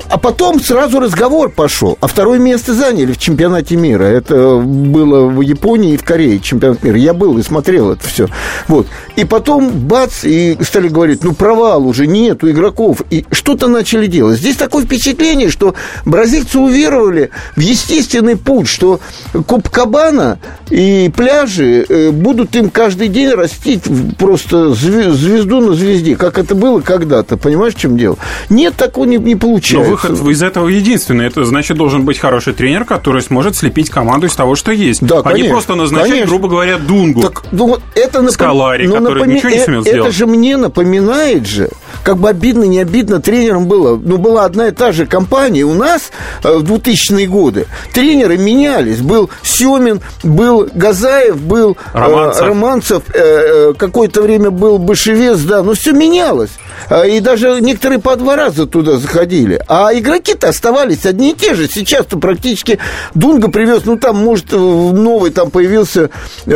а 0.09 0.17
потом 0.17 0.59
сразу 0.59 0.99
разговор 0.99 1.49
пошел. 1.49 1.97
А 1.99 2.07
второе 2.07 2.37
место 2.37 2.73
заняли 2.73 3.13
в 3.13 3.17
чемпионате 3.17 3.75
мира. 3.75 4.03
Это 4.03 4.57
было 4.57 5.25
в 5.27 5.41
Японии 5.41 5.93
и 5.93 5.97
в 5.97 6.03
Корее 6.03 6.39
чемпионат 6.39 6.83
мира. 6.83 6.97
Я 6.97 7.13
был 7.13 7.37
и 7.37 7.43
смотрел 7.43 7.91
это 7.91 8.07
все. 8.07 8.27
Вот. 8.67 8.87
И 9.15 9.25
потом 9.25 9.71
бац, 9.71 10.23
и 10.23 10.57
стали 10.61 10.87
говорить, 10.87 11.23
ну 11.23 11.33
провал 11.33 11.87
уже 11.87 12.05
нету 12.07 12.49
игроков. 12.49 13.01
И 13.09 13.25
что-то 13.31 13.67
начали 13.67 14.07
делать. 14.07 14.37
Здесь 14.37 14.57
такое 14.57 14.85
впечатление, 14.85 15.49
что 15.49 15.73
бразильцы 16.05 16.59
уверовали 16.59 17.31
в 17.55 17.59
естественный 17.59 18.37
путь, 18.37 18.67
что 18.67 18.99
Копкабана 19.47 20.39
и 20.69 21.11
пляжи 21.15 21.85
э, 21.87 22.11
будут 22.11 22.55
им 22.55 22.69
каждый 22.69 23.07
день 23.07 23.29
растить 23.29 23.83
просто 24.17 24.73
звезды 24.73 25.30
звезду 25.31 25.61
на 25.61 25.73
звезде, 25.73 26.15
как 26.15 26.37
это 26.37 26.55
было 26.55 26.81
когда-то. 26.81 27.37
Понимаешь, 27.37 27.73
в 27.75 27.79
чем 27.79 27.97
дело? 27.97 28.17
Нет, 28.49 28.75
такого 28.75 29.05
не, 29.05 29.17
не 29.17 29.35
получается. 29.35 29.89
Но 29.89 29.95
выход 29.95 30.27
из 30.27 30.43
этого 30.43 30.67
единственный. 30.67 31.25
Это 31.27 31.45
значит, 31.45 31.77
должен 31.77 32.05
быть 32.05 32.19
хороший 32.19 32.53
тренер, 32.53 32.85
который 32.85 33.21
сможет 33.21 33.55
слепить 33.55 33.89
команду 33.89 34.27
из 34.27 34.35
того, 34.35 34.55
что 34.55 34.71
есть. 34.71 35.01
Да, 35.05 35.19
а 35.19 35.23
конечно, 35.23 35.43
не 35.43 35.49
просто 35.49 35.75
назначать, 35.75 36.09
конечно. 36.09 36.27
грубо 36.29 36.47
говоря, 36.49 36.77
Дунгу. 36.77 37.21
Так, 37.21 37.43
ну, 37.51 37.77
это 37.95 38.21
напом- 38.21 38.31
Скалари, 38.31 38.87
ну, 38.87 38.97
который 38.97 39.27
ничего 39.27 39.49
не 39.49 39.57
э- 39.57 39.65
сумел 39.65 39.81
Это 39.81 39.89
сделать. 39.91 40.15
же 40.15 40.25
мне 40.25 40.57
напоминает 40.57 41.47
же, 41.47 41.69
как 42.03 42.17
бы 42.17 42.29
обидно, 42.29 42.63
не 42.63 42.79
обидно 42.79 43.21
тренером 43.21 43.67
было. 43.67 43.95
Ну, 44.01 44.17
была 44.17 44.45
одна 44.45 44.67
и 44.67 44.71
та 44.71 44.91
же 44.91 45.05
компания 45.05 45.63
у 45.63 45.73
нас 45.73 46.11
э, 46.43 46.57
в 46.57 46.63
2000-е 46.63 47.27
годы. 47.27 47.67
Тренеры 47.93 48.37
менялись. 48.37 48.99
Был 49.01 49.29
Семин, 49.43 50.01
был 50.23 50.67
Газаев, 50.73 51.37
был 51.41 51.71
э, 51.93 51.97
Романцев. 51.99 52.41
Романцев, 52.47 53.03
э, 53.13 53.19
э, 53.19 53.73
какое-то 53.77 54.21
время 54.21 54.51
был 54.51 54.77
Башевец, 54.77 55.39
да, 55.39 55.63
но 55.63 55.73
все 55.73 55.91
менялось. 55.91 56.51
А, 56.89 57.05
И 57.05 57.19
даже 57.19 57.59
некоторые 57.61 57.99
по 57.99 58.15
два 58.15 58.35
раза 58.35 58.65
туда 58.65 58.97
заходили. 58.97 59.61
А 59.67 59.91
игроки-то 59.93 60.49
оставались 60.49 61.05
одни 61.05 61.31
и 61.31 61.35
те 61.35 61.53
же. 61.55 61.67
Сейчас-то 61.67 62.17
практически 62.17 62.79
Дунга 63.13 63.49
привез, 63.49 63.81
ну 63.85 63.97
там, 63.97 64.17
может, 64.17 64.51
новый 64.51 65.31
там 65.31 65.51
появился 65.51 66.09
э, 66.45 66.51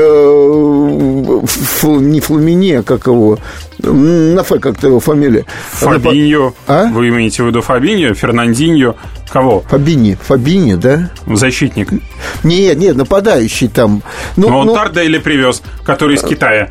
Фл- 1.45 1.99
не 1.99 2.19
Фламине, 2.19 2.79
а 2.79 2.83
как 2.83 3.07
его, 3.07 3.37
на 3.91 4.41
Ф 4.41 4.59
как-то 4.59 4.87
его 4.87 4.99
фамилия. 4.99 5.45
Фабиньо. 5.71 6.53
А? 6.67 6.85
Вы 6.85 7.09
имеете 7.09 7.43
в 7.43 7.47
виду 7.47 7.61
Фабиньо, 7.61 8.13
Фернандиньо? 8.13 8.95
Кого? 9.29 9.61
Фабини, 9.67 10.17
Фабини, 10.21 10.75
да? 10.75 11.11
Защитник. 11.27 11.89
Нет, 12.43 12.77
нет, 12.77 12.95
нападающий 12.95 13.67
там. 13.67 14.01
Ну, 14.35 14.49
Но 14.49 14.59
он 14.59 14.67
ну, 14.67 14.75
Тардели 14.75 15.17
привез, 15.17 15.61
который 15.83 16.15
из 16.15 16.21
Китая. 16.21 16.69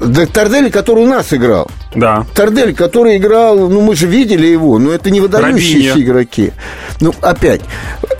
Да, 0.00 0.26
Тардели, 0.26 0.68
который 0.68 1.04
у 1.04 1.06
нас 1.06 1.32
играл. 1.32 1.68
Да. 1.94 2.24
Тардель, 2.34 2.74
который 2.74 3.16
играл, 3.16 3.56
ну 3.56 3.80
мы 3.80 3.96
же 3.96 4.06
видели 4.06 4.46
его, 4.46 4.78
но 4.78 4.92
это 4.92 5.10
не 5.10 5.20
выдающиеся 5.20 5.90
Робиньо. 5.90 6.04
игроки. 6.04 6.52
Ну, 7.00 7.14
опять. 7.20 7.62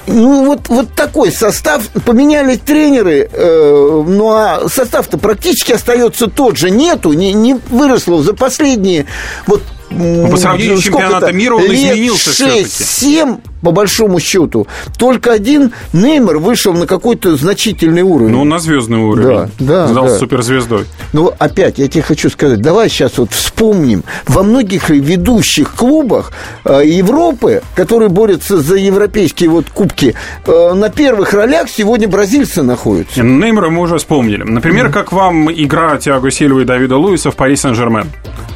Ну, 0.07 0.47
вот, 0.47 0.69
вот 0.69 0.95
такой 0.95 1.31
состав. 1.31 1.87
Поменялись 2.05 2.59
тренеры, 2.59 3.29
э, 3.31 4.05
ну, 4.07 4.31
а 4.31 4.69
состав-то 4.69 5.19
практически 5.19 5.73
остается 5.73 6.29
тот 6.29 6.57
же. 6.57 6.71
Нету, 6.71 7.13
не, 7.13 7.33
не 7.33 7.55
выросло 7.69 8.23
за 8.23 8.35
последние 8.35 9.07
вот 9.47 9.63
Ну, 9.91 10.31
по 10.31 10.37
сравнению 10.37 10.79
с 10.79 10.83
чемпионатом 10.83 11.37
мира 11.37 11.55
он 11.55 11.67
изменился 11.67 12.31
всё-таки. 12.31 12.65
6-7, 12.65 13.41
по 13.63 13.73
большому 13.73 14.21
счету. 14.21 14.67
Только 14.99 15.33
один 15.33 15.73
Неймар 15.93 16.39
вышел 16.39 16.73
на 16.73 16.87
какой-то 16.87 17.37
значительный 17.37 18.03
уровень. 18.03 18.33
Ну, 18.33 18.45
на 18.45 18.59
звездный 18.59 18.99
уровень. 18.99 19.51
Да, 19.59 19.87
да, 19.87 19.89
Стал 19.89 20.07
да. 20.07 20.19
суперзвездой. 20.19 20.87
Ну, 21.13 21.33
опять, 21.39 21.79
я 21.79 21.89
тебе 21.89 22.03
хочу 22.03 22.31
сказать, 22.31 22.61
давай 22.61 22.89
сейчас 22.89 23.19
вот 23.19 23.33
вспомним. 23.33 24.05
Во 24.27 24.43
многих 24.43 24.91
ведущих 24.91 25.75
клубах 25.75 26.33
э, 26.65 26.83
Европы, 26.85 27.63
которые 27.75 28.09
борются 28.09 28.59
за 28.59 28.77
европейские 28.77 29.51
вот 29.51 29.67
кубки, 29.71 30.15
э, 30.47 30.73
на 30.75 30.89
первых 30.91 31.33
ролях 31.33 31.69
сегодня 31.69 32.09
бразильцы 32.09 32.63
находятся. 32.63 33.23
Не, 33.23 33.39
Неймара 33.39 33.71
мы 33.71 33.83
уже 33.83 33.99
вспомнили. 33.99 34.43
Например, 34.43 34.91
как 34.91 35.13
вам 35.13 35.51
игра 35.51 35.97
Тиаго 35.99 36.31
Сильва 36.31 36.61
и 36.61 36.65
Давида 36.65 36.97
Луиса 36.97 37.31
в 37.31 37.37
Пари 37.37 37.57
Сен-Жермен? 37.57 38.09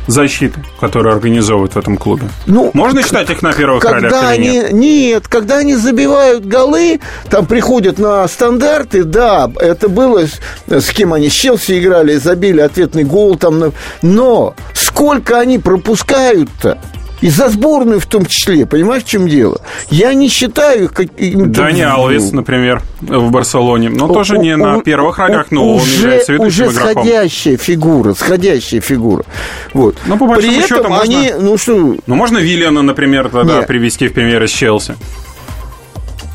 Защиты, 0.06 0.64
которую 0.80 1.14
организовывают 1.14 1.74
в 1.74 1.76
этом 1.78 1.96
клубе. 1.96 2.28
Ну, 2.46 2.70
Можно 2.74 3.02
считать 3.02 3.30
их 3.30 3.42
на 3.42 3.52
первых 3.52 3.82
Когда 3.82 4.22
ролях 4.22 4.38
или 4.38 4.48
они, 4.48 4.56
нет? 4.58 4.72
нет? 4.72 5.28
когда 5.28 5.58
они 5.58 5.76
забивают 5.76 6.44
голы, 6.44 7.00
там 7.30 7.46
приходят 7.46 7.98
на 7.98 8.26
стандарты, 8.26 9.04
да, 9.04 9.50
это 9.60 9.88
было, 9.88 10.24
с, 10.66 10.88
кем 10.90 11.12
они 11.12 11.28
с 11.28 11.32
Челси 11.32 11.78
играли, 11.78 12.16
забили 12.16 12.60
ответный 12.60 13.04
гол 13.04 13.36
там, 13.36 13.72
но 14.02 14.54
сколько 14.74 15.38
они 15.38 15.58
пропускают-то? 15.58 16.78
И 17.22 17.30
за 17.30 17.48
сборную 17.48 18.00
в 18.00 18.06
том 18.06 18.26
числе, 18.26 18.66
понимаешь, 18.66 19.04
в 19.04 19.06
чем 19.08 19.26
дело? 19.28 19.60
Я 19.90 20.12
не 20.12 20.28
считаю 20.28 20.84
их 20.84 20.92
какими-то... 20.92 21.48
Дани 21.62 21.80
Алвес, 21.82 22.32
например, 22.32 22.82
в 23.00 23.30
Барселоне. 23.30 23.88
Но 23.90 24.08
Ну, 24.08 24.12
тоже 24.14 24.38
не 24.38 24.56
на 24.56 24.76
У- 24.78 24.82
первых 24.82 25.18
ролях, 25.18 25.46
у- 25.50 25.54
но 25.54 25.68
он 25.76 25.82
уже, 25.82 26.00
является 26.02 26.32
ведущим 26.32 26.48
уже 26.48 26.64
игроком. 26.74 27.04
сходящая 27.04 27.56
фигура, 27.56 28.14
сходящая 28.14 28.80
фигура. 28.80 29.24
Вот. 29.72 29.96
Ну, 30.06 30.18
по 30.18 30.26
большому 30.26 30.52
При 30.52 30.62
счету, 30.66 30.88
можно- 30.88 31.00
они, 31.00 31.32
ну 31.40 31.56
что, 31.56 31.96
Ну, 32.06 32.14
можно 32.14 32.38
Виллиана, 32.38 32.82
например, 32.82 33.28
тогда 33.28 33.60
Не. 33.60 33.66
привести 33.66 34.08
в 34.08 34.12
пример 34.14 34.42
из 34.42 34.50
Челси. 34.50 34.96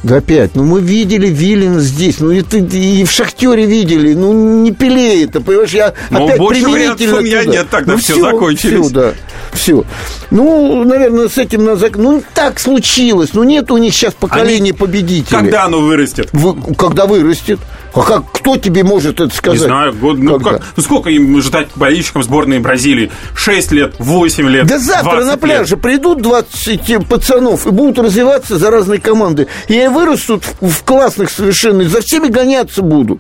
Да 0.03 0.17
опять, 0.17 0.51
ну 0.55 0.63
мы 0.63 0.79
видели 0.79 1.27
Виллин 1.27 1.79
здесь, 1.79 2.19
ну 2.19 2.31
это 2.31 2.57
и 2.59 3.03
в 3.03 3.11
Шахтере 3.11 3.65
видели, 3.65 4.13
ну 4.13 4.61
не 4.61 4.71
Пеле 4.71 5.23
это, 5.25 5.41
понимаешь, 5.41 5.71
я 5.71 5.93
Но 6.11 6.25
опять 6.25 6.37
больше 6.37 6.61
применительно 6.63 7.15
вариантов 7.15 7.19
у 7.19 7.21
меня 7.25 7.39
туда. 7.41 7.51
нет, 7.51 7.67
тогда 7.69 7.91
ну, 7.93 7.97
всё 7.97 8.21
закончились. 8.21 8.85
Все, 8.85 8.93
да, 8.93 9.13
все. 9.53 9.83
Ну, 10.31 10.83
наверное, 10.83 11.27
с 11.29 11.37
этим 11.37 11.65
надо... 11.65 11.85
зак- 11.87 11.97
Ну, 12.01 12.23
так 12.33 12.59
случилось, 12.59 13.29
ну 13.33 13.43
нет 13.43 13.71
у 13.71 13.77
них 13.77 13.93
сейчас 13.93 14.13
поколения 14.13 14.73
победителей. 14.73 15.37
Когда 15.37 15.65
оно 15.65 15.79
вырастет? 15.81 16.29
Вы- 16.33 16.55
когда 16.75 17.05
вырастет? 17.05 17.59
А 17.93 18.01
как, 18.03 18.31
кто 18.31 18.57
тебе 18.57 18.83
может 18.83 19.19
это 19.19 19.33
сказать? 19.35 19.59
Не 19.61 19.65
знаю, 19.65 19.93
год, 19.93 20.19
ну, 20.19 20.39
как, 20.39 20.61
ну 20.75 20.83
сколько 20.83 21.09
им 21.09 21.41
ждать 21.41 21.69
болельщикам 21.75 22.21
сборной 22.21 22.59
Бразилии? 22.59 23.09
6 23.35 23.71
лет, 23.71 23.95
8 23.97 24.47
лет, 24.49 24.67
Да 24.67 24.77
завтра 24.77 25.11
20 25.23 25.25
на 25.27 25.31
лет. 25.31 25.39
пляже 25.39 25.77
придут 25.77 26.21
20 26.21 27.07
пацанов 27.07 27.65
и 27.65 27.71
будут 27.71 27.97
развиваться 27.97 28.59
за 28.59 28.69
разные 28.69 28.99
команды. 28.99 29.47
И 29.67 29.87
вырастут 29.87 30.43
в, 30.61 30.69
в 30.69 30.83
классных 30.83 31.31
совершенно, 31.31 31.81
и 31.83 31.85
за 31.85 32.01
всеми 32.01 32.27
гоняться 32.27 32.83
будут. 32.83 33.19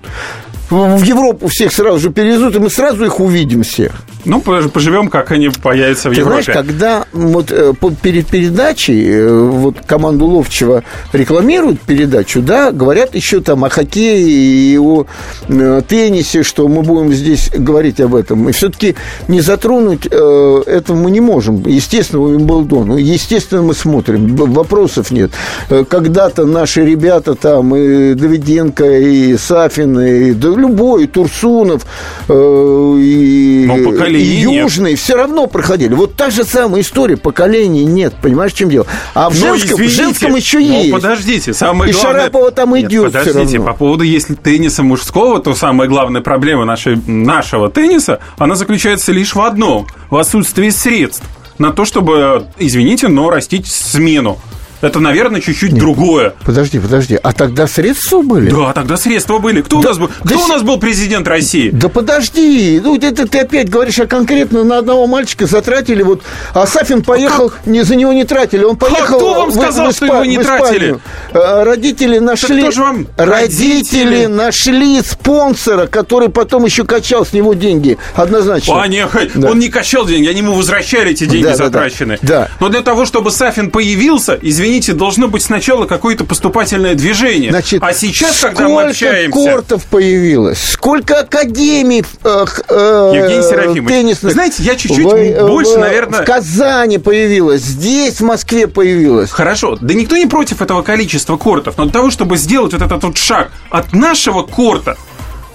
В 0.69 1.01
Европу 1.03 1.47
всех 1.47 1.71
сразу 1.71 1.99
же 1.99 2.09
перевезут, 2.11 2.55
и 2.55 2.59
мы 2.59 2.69
сразу 2.69 3.05
их 3.05 3.19
увидим 3.21 3.63
всех. 3.63 3.93
Ну, 4.25 4.39
пож- 4.39 4.67
поживем, 4.67 5.07
как 5.07 5.31
они 5.31 5.47
появятся 5.47 6.09
в 6.09 6.13
Ты 6.13 6.19
Европе. 6.19 6.43
знаешь, 6.43 6.67
когда 6.67 7.05
вот 7.13 7.49
э, 7.51 7.71
перед 8.01 8.27
передачей 8.27 9.09
э, 9.09 9.29
вот 9.33 9.77
команду 9.85 10.25
Ловчева 10.25 10.83
рекламируют 11.13 11.79
передачу, 11.79 12.41
да, 12.41 12.73
говорят 12.73 13.15
еще 13.15 13.39
там 13.39 13.63
о 13.63 13.69
хоккее 13.69 14.19
и 14.27 14.77
о 14.77 15.05
э, 15.47 15.81
теннисе, 15.87 16.43
что 16.43 16.67
мы 16.67 16.81
будем 16.81 17.13
здесь 17.13 17.49
говорить 17.55 18.01
об 18.01 18.15
этом. 18.15 18.49
И 18.49 18.51
все-таки 18.51 18.95
не 19.29 19.39
затронуть 19.39 20.05
э, 20.11 20.63
этого 20.65 20.97
мы 20.97 21.11
не 21.11 21.21
можем. 21.21 21.63
Естественно, 21.65 22.23
Уимблдон. 22.23 22.87
Ну, 22.89 22.97
естественно, 22.97 23.61
мы 23.61 23.73
смотрим. 23.73 24.35
Вопросов 24.35 25.11
нет. 25.11 25.31
Когда-то 25.69 26.45
наши 26.45 26.83
ребята 26.85 27.35
там, 27.35 27.73
и 27.75 28.13
Давиденко, 28.13 28.83
и 28.99 29.37
Сафин, 29.37 29.97
и 30.01 30.33
любой, 30.57 31.07
Турсунов, 31.07 31.85
э, 32.27 32.33
и, 32.33 33.65
Но 33.67 33.77
и 33.77 34.45
нет. 34.45 34.63
Южный, 34.63 34.95
все 34.95 35.15
равно 35.15 35.47
проходили. 35.47 35.93
Вот 35.93 36.15
та 36.15 36.29
же 36.29 36.43
самая 36.43 36.81
история, 36.81 37.17
поколений 37.17 37.85
нет, 37.85 38.13
понимаешь, 38.21 38.53
в 38.53 38.57
чем 38.57 38.69
дело? 38.69 38.85
А 39.13 39.29
в 39.29 39.33
Но, 39.33 39.39
женском, 39.39 39.77
в 39.77 39.81
извините, 39.81 39.95
женском 39.95 40.35
еще 40.35 40.59
но 40.59 40.81
есть. 40.81 40.91
подождите, 40.91 41.53
самое 41.53 41.91
И 41.91 41.93
главное... 41.93 42.21
Шарапова 42.21 42.51
там 42.51 42.73
Нет, 42.73 42.85
идет 42.85 43.05
подождите, 43.13 43.59
по 43.59 43.73
поводу 43.73 44.03
если 44.03 44.35
тенниса 44.35 44.83
мужского, 44.83 45.39
то 45.39 45.53
самая 45.53 45.87
главная 45.87 46.21
проблема 46.21 46.65
нашей, 46.65 46.97
нашего 47.07 47.69
тенниса, 47.69 48.19
она 48.37 48.55
заключается 48.55 49.11
лишь 49.11 49.35
в 49.35 49.41
одном, 49.41 49.87
в 50.09 50.17
отсутствии 50.17 50.69
средств 50.69 51.23
на 51.57 51.71
то, 51.71 51.85
чтобы, 51.85 52.47
извините, 52.57 53.07
но 53.07 53.29
растить 53.29 53.67
смену. 53.67 54.37
Это, 54.81 54.99
наверное, 54.99 55.41
чуть-чуть 55.41 55.73
другое. 55.73 56.33
Подожди, 56.45 56.79
подожди. 56.79 57.17
А 57.21 57.33
тогда 57.33 57.65
средства 57.67 58.21
были? 58.21 58.49
Да, 58.49 58.73
тогда 58.73 58.95
средства 58.97 59.39
были. 59.39 59.61
Кто, 59.61 59.79
у, 59.79 59.81
нас 59.81 59.97
был, 59.97 60.07
да 60.23 60.35
кто 60.35 60.39
у 60.39 60.45
с- 60.45 60.49
нас 60.49 60.61
был 60.61 60.77
президент 60.79 61.27
России? 61.27 61.69
Да 61.71 61.89
подожди, 61.89 62.79
ну 62.83 62.95
это 62.95 63.27
ты 63.27 63.39
опять 63.39 63.69
говоришь, 63.69 63.97
а 63.99 64.05
конкретно 64.05 64.63
на 64.63 64.77
одного 64.77 65.07
мальчика 65.07 65.47
затратили, 65.47 66.03
вот, 66.03 66.21
а 66.53 66.67
Сафин 66.67 67.01
поехал, 67.03 67.51
не, 67.65 67.81
за 67.83 67.95
него 67.95 68.13
не 68.13 68.23
тратили, 68.23 68.63
он 68.63 68.77
поехал... 68.77 69.17
кто 69.17 69.33
вам 69.33 69.49
в- 69.49 69.53
сказал, 69.55 69.91
в 69.91 69.95
что 69.95 70.05
Испа- 70.05 70.13
его 70.15 70.25
не 70.25 70.37
в 70.37 70.43
тратили? 70.45 70.99
Э, 71.33 71.63
Родители 71.63 72.19
нашли... 72.19 72.61
кто 72.61 72.71
же 72.71 72.81
вам 72.81 73.07
Родители 73.17 74.03
родители? 74.03 74.25
нашли 74.27 75.01
спонсора, 75.01 75.87
который 75.87 76.29
потом 76.29 76.65
еще 76.65 76.85
качал 76.85 77.25
с 77.25 77.33
него 77.33 77.55
деньги, 77.55 77.97
однозначно. 78.15 78.81
А, 78.83 78.87
не, 78.87 79.05
Да. 79.35 79.49
он 79.49 79.57
не 79.59 79.69
качал 79.69 80.05
деньги, 80.05 80.27
они 80.27 80.39
ему 80.41 80.53
возвращали 80.53 81.11
эти 81.11 81.25
деньги 81.25 81.43
Да, 81.45 81.51
да, 81.51 81.57
да. 81.57 81.65
затраченные. 81.65 82.19
Да. 82.21 82.49
Но 82.59 82.69
для 82.69 82.81
того, 82.81 83.05
чтобы 83.07 83.31
Сафин 83.31 83.71
появился, 83.71 84.37
извините, 84.39 84.66
должно 84.93 85.27
быть 85.27 85.43
сначала 85.43 85.85
какое-то 85.85 86.23
поступательное 86.23 86.95
движение. 86.95 87.51
Значит, 87.51 87.81
а 87.83 87.93
сейчас, 87.93 88.39
когда 88.39 88.63
мы 88.63 88.69
сколько 88.69 88.89
общаемся... 88.89 89.31
кортов 89.51 89.85
появилось, 89.85 90.59
сколько 90.61 91.19
академий 91.21 92.03
э, 92.23 92.45
э, 92.69 93.11
Евгений 93.15 93.41
Серафимович, 93.43 93.87
теннисных. 93.89 94.33
знаете, 94.33 94.63
я 94.63 94.75
чуть-чуть 94.75 95.05
в- 95.05 95.15
э, 95.15 95.47
больше, 95.47 95.73
в- 95.75 95.79
наверное- 95.79 96.21
В 96.21 96.25
Казани 96.25 96.97
появилось, 96.97 97.61
здесь, 97.61 98.15
в 98.19 98.23
Москве 98.23 98.67
появилось. 98.67 99.31
Хорошо, 99.31 99.77
да 99.79 99.93
никто 99.93 100.17
не 100.17 100.25
против 100.25 100.61
этого 100.61 100.81
количества 100.81 101.37
кортов, 101.37 101.77
но 101.77 101.83
для 101.85 101.93
того, 101.93 102.11
чтобы 102.11 102.37
сделать 102.37 102.73
вот 102.73 102.81
этот 102.81 103.03
вот 103.03 103.17
шаг 103.17 103.51
от 103.69 103.93
нашего 103.93 104.43
корта 104.43 104.97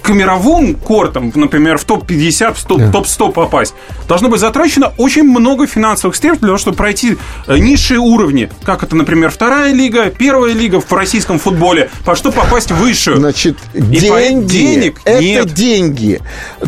к 0.03 0.09
мировым 0.11 0.75
кортам, 0.75 1.33
например, 1.35 1.79
в 1.79 1.85
топ-50, 1.85 2.55
в 2.55 2.65
топ- 2.65 2.91
топ-100 2.93 3.33
попасть, 3.33 3.75
должно 4.09 4.29
быть 4.29 4.41
затрачено 4.41 4.93
очень 4.99 5.23
много 5.23 5.67
финансовых 5.67 6.17
средств 6.17 6.41
для 6.41 6.49
того, 6.49 6.59
чтобы 6.59 6.77
пройти 6.77 7.17
э, 7.47 7.59
низшие 7.59 8.01
уровни, 8.01 8.51
как 8.65 8.83
это, 8.83 8.97
например, 8.97 9.31
вторая 9.31 9.73
лига, 9.73 10.11
первая 10.11 10.53
лига 10.53 10.81
в 10.81 10.93
российском 10.93 11.39
футболе, 11.39 11.91
по 12.05 12.15
что 12.17 12.33
попасть 12.33 12.71
в 12.71 12.77
высшую. 12.77 13.19
Значит, 13.19 13.57
И 13.75 13.81
деньги, 13.81 14.47
денег 14.53 15.01
это 15.05 15.23
нет. 15.23 15.55
деньги 15.55 16.21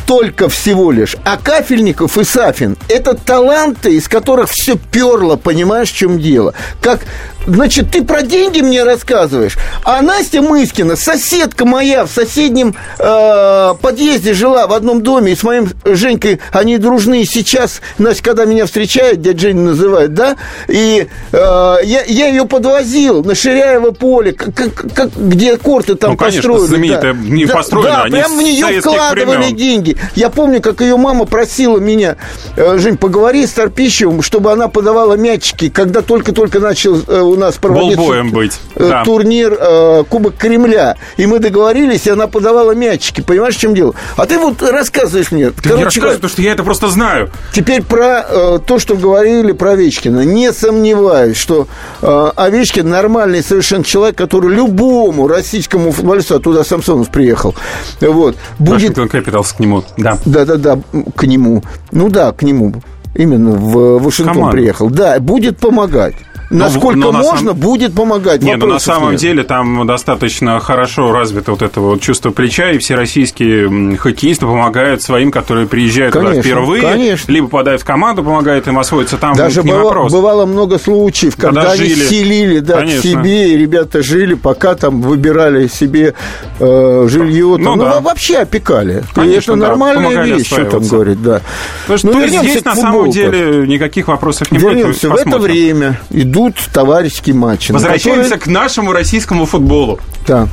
только 0.07 0.49
всего 0.49 0.91
лишь. 0.93 1.17
А 1.25 1.37
Кафельников 1.37 2.17
и 2.19 2.25
Сафин– 2.25 2.77
это 2.89 3.15
таланты, 3.15 3.97
из 3.97 4.09
которых 4.09 4.49
все 4.51 4.77
перло, 4.77 5.37
понимаешь, 5.37 5.91
в 5.91 5.97
чем 5.97 6.19
дело. 6.21 6.55
Как, 6.81 7.01
значит, 7.47 7.91
ты 7.91 8.03
про 8.05 8.23
деньги 8.23 8.61
мне 8.61 8.83
рассказываешь, 8.85 9.57
а 9.85 10.03
Настя 10.03 10.43
Мыскина, 10.43 10.97
соседка 10.97 11.65
моя 11.65 12.05
в 12.07 12.11
соседнем 12.11 12.75
э, 12.99 13.75
подъезде 13.81 14.35
жила 14.35 14.67
в 14.67 14.73
одном 14.73 15.03
доме, 15.03 15.33
и 15.33 15.37
с 15.37 15.43
моим 15.43 15.69
Женькой 15.85 16.41
они 16.53 16.79
дружны 16.79 17.25
сейчас. 17.25 17.81
Настя, 17.99 18.23
когда 18.23 18.45
меня 18.45 18.67
встречает, 18.67 19.21
дядя 19.21 19.39
Женя 19.41 19.63
называет, 19.63 20.15
да, 20.15 20.37
и 20.69 21.07
э, 21.33 21.37
я, 21.37 22.03
я 22.07 22.29
ее 22.29 22.47
подвозил 22.47 23.23
на 23.25 23.35
Ширяево 23.35 23.91
поле, 23.91 24.33
как, 24.33 24.55
как- 24.95 25.11
где 25.17 25.57
корты 25.57 25.95
там 25.95 26.13
Ну, 26.13 26.17
конечно, 26.17 26.43
построили. 26.43 26.67
знаменитая, 26.69 27.13
не 27.15 27.45
да, 27.47 27.55
построена, 27.55 27.89
да, 27.91 28.03
они 28.05 28.11
прям 28.13 28.37
в 28.39 28.43
нее 28.43 28.81
вкладывали 28.81 29.37
времен. 29.39 29.57
деньги. 29.57 29.97
Я 30.15 30.31
помню, 30.31 30.61
как 30.61 30.81
ее 30.81 30.97
мама 30.97 31.25
просила 31.25 31.79
меня, 31.79 32.17
э, 32.57 32.79
Жень, 32.79 32.97
поговори 32.97 33.47
с 33.47 33.51
Торпищевым, 33.53 34.23
чтобы 34.23 34.53
она 34.53 34.69
подавала 34.69 35.15
мячики, 35.15 35.69
когда 35.69 36.01
только-только 36.03 36.61
начал 36.61 37.01
э, 37.07 37.21
у 37.35 37.37
нас 37.37 37.57
проводиться 37.57 37.97
Болбоем 37.97 38.31
быть, 38.31 38.59
э, 38.75 38.89
да. 38.89 39.05
турнир 39.05 39.57
э, 39.59 40.05
Кубок 40.09 40.37
Кремля. 40.37 40.97
И 41.17 41.27
мы 41.27 41.39
договорились, 41.39 42.07
и 42.07 42.11
она 42.11 42.27
подавала 42.27 42.73
мячики. 42.73 43.21
Понимаешь, 43.21 43.57
в 43.57 43.61
чем 43.61 43.75
дело? 43.75 43.95
А 44.17 44.27
ты 44.27 44.39
вот 44.39 44.63
рассказываешь 44.63 45.31
мне. 45.31 45.51
Ты 45.51 45.75
не 45.75 45.85
рассказывай, 45.85 46.15
потому 46.15 46.31
что 46.31 46.43
я 46.43 46.53
это 46.53 46.63
просто 46.63 46.89
знаю. 46.89 47.31
Теперь 47.53 47.83
про 47.83 48.25
э, 48.29 48.59
то, 48.65 48.79
что 48.79 48.97
говорили 48.97 49.53
про 49.53 49.73
Овечкина. 49.73 50.25
Не 50.25 50.53
сомневаюсь, 50.53 51.37
что 51.37 51.69
э, 52.01 52.31
Овечкин 52.35 52.89
нормальный 52.89 53.43
совершенно 53.43 53.85
человек, 53.85 54.17
который 54.17 54.55
любому 54.55 55.29
российскому 55.29 55.93
футболисту, 55.93 56.37
оттуда 56.37 56.65
Самсонов 56.65 57.11
приехал, 57.11 57.55
вот, 58.01 58.37
будет... 58.59 58.75
Вашингтон 58.75 59.09
Капиталс 59.09 59.53
к 59.53 59.61
нему, 59.61 59.85
да. 59.97 60.19
Да-да-да, 60.25 60.79
к 61.17 61.25
нему. 61.25 61.63
Ну 61.93 62.09
да, 62.09 62.33
к 62.33 62.43
нему. 62.43 62.75
Именно 63.15 63.53
в 63.53 63.99
Вашингтон 63.99 64.51
приехал. 64.51 64.91
Да, 64.91 65.19
будет 65.21 65.59
помогать. 65.59 66.15
Насколько 66.59 66.99
но 66.99 67.13
на 67.13 67.19
можно, 67.19 67.39
самом- 67.51 67.57
будет 67.57 67.95
помогать. 67.95 68.43
Не, 68.43 68.57
ну 68.57 68.67
на 68.67 68.79
самом 68.79 69.13
нет. 69.13 69.21
деле 69.21 69.43
там 69.43 69.87
достаточно 69.87 70.61
хорошо 70.61 71.13
развито 71.13 71.51
вот 71.53 71.63
это 71.63 71.81
вот 71.81 72.01
чувство 72.01 72.31
плеча, 72.31 72.71
и 72.71 72.79
все 72.79 72.95
российские 72.95 73.97
хоккеисты 73.97 74.47
помогают 74.47 75.03
своим, 75.03 75.31
которые 75.31 75.67
приезжают 75.67 76.13
туда 76.15 76.27
Конечно, 76.31 76.43
впервые, 76.43 76.83
конечно. 76.83 77.33
либо 77.33 77.49
попадают 77.49 77.83
в 77.83 77.85
команду, 77.85 78.23
помогают 78.23 78.69
им 78.69 78.79
освоиться 78.79 79.17
там, 79.17 79.35
Даже 79.35 79.63
не 79.63 79.73
быва- 79.73 79.83
вопрос. 79.85 80.13
бывало 80.13 80.47
много 80.47 80.79
случаев, 80.79 81.35
когда, 81.37 81.63
Когда 81.63 81.73
они 81.73 81.87
жили. 81.87 82.05
селили 82.07 82.59
да, 82.61 82.83
к 82.83 82.89
себе, 82.89 83.53
и 83.53 83.57
ребята 83.57 84.03
жили, 84.03 84.35
пока 84.35 84.75
там 84.75 85.01
выбирали 85.03 85.67
себе 85.67 86.15
э, 86.61 87.07
жилье. 87.09 87.57
Ну 87.59 87.65
там, 87.65 87.79
да. 87.79 87.85
во- 87.95 88.01
вообще 88.01 88.37
опекали. 88.39 89.03
Конечно, 89.15 89.53
это 89.53 89.61
да, 89.61 89.69
нормальная 89.69 90.25
вещь, 90.25 90.47
что 90.47 90.65
там 90.65 90.87
говорить, 90.87 91.23
да. 91.23 91.41
Потому 91.83 91.99
что 91.99 92.07
Ну, 92.09 92.13
то 92.13 92.19
есть 92.21 92.33
вернемся 92.35 92.51
здесь 92.53 92.65
на 92.65 92.77
самом 92.77 93.11
деле 93.11 93.67
никаких 93.67 94.09
вопросов 94.09 94.53
не 94.53 94.59
будет. 94.59 94.77
Вернемся. 94.77 95.09
В 95.11 95.15
это 95.17 95.39
время 95.39 96.01
идут 96.11 96.44
товарищеские 96.73 97.35
матчи. 97.35 97.73
Возвращаемся 97.73 98.31
которые- 98.37 98.41
к 98.41 98.47
нашему 98.47 98.93
российскому 98.93 99.47
футболу. 99.47 99.99
Да. 100.27 100.49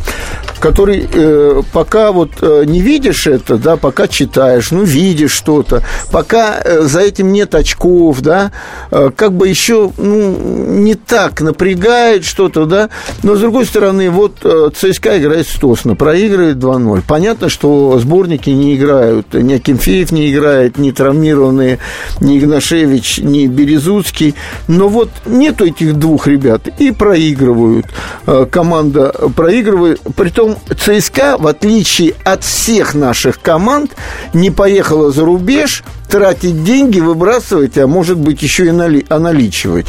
Который 0.60 1.08
э, 1.12 1.62
пока 1.72 2.12
вот 2.12 2.32
э, 2.42 2.64
не 2.68 2.82
видишь 2.82 3.26
это, 3.26 3.58
да, 3.58 3.78
пока 3.78 4.08
читаешь, 4.08 4.70
ну, 4.72 4.84
видишь 4.84 5.32
что-то, 5.32 5.82
пока 6.12 6.60
э, 6.64 6.82
за 6.82 7.00
этим 7.00 7.32
нет 7.32 7.56
очков, 7.56 8.22
да, 8.22 8.52
э, 8.92 9.10
как 9.16 9.34
бы 9.34 9.48
еще, 9.48 9.92
ну, 9.98 10.38
не 10.68 10.94
так 10.96 11.42
напрягает 11.42 12.26
что-то, 12.26 12.66
да, 12.66 12.90
но, 13.24 13.36
с 13.36 13.40
другой 13.40 13.66
стороны, 13.66 14.12
вот 14.12 14.40
э, 14.44 14.70
ЦСКА 14.76 15.20
играет 15.20 15.48
с 15.48 15.54
Тосно, 15.54 15.96
проигрывает 15.96 16.58
2-0. 16.58 17.02
Понятно, 17.08 17.50
что 17.50 17.98
сборники 17.98 18.50
не 18.52 18.76
играют, 18.76 19.34
ни 19.34 19.54
Акинфеев 19.54 20.12
не 20.12 20.32
играет, 20.32 20.78
ни 20.78 20.92
травмированные, 20.92 21.80
ни 22.20 22.38
Игнашевич, 22.38 23.20
ни 23.20 23.48
Березуцкий, 23.48 24.36
но 24.68 24.90
вот 24.90 25.10
нету 25.26 25.66
этих 25.66 25.81
двух 25.86 26.28
ребят 26.28 26.68
и 26.78 26.92
проигрывают. 26.92 27.86
Э, 28.26 28.46
Команда 28.50 29.14
проигрывает, 29.36 30.02
притом 30.16 30.58
ЦСКА, 30.78 31.38
в 31.38 31.48
отличие 31.48 32.16
от 32.24 32.44
всех 32.44 32.94
наших 32.94 33.42
команд, 33.42 33.96
не 34.34 34.52
поехала 34.52 35.12
за 35.12 35.26
рубеж 35.26 35.84
тратить 36.12 36.64
деньги, 36.64 37.00
выбрасывать, 37.00 37.78
а 37.78 37.88
может 37.88 38.18
быть 38.18 38.44
еще 38.44 38.66
и 38.68 38.72
нали- 38.72 39.06
оналичивать. 39.10 39.88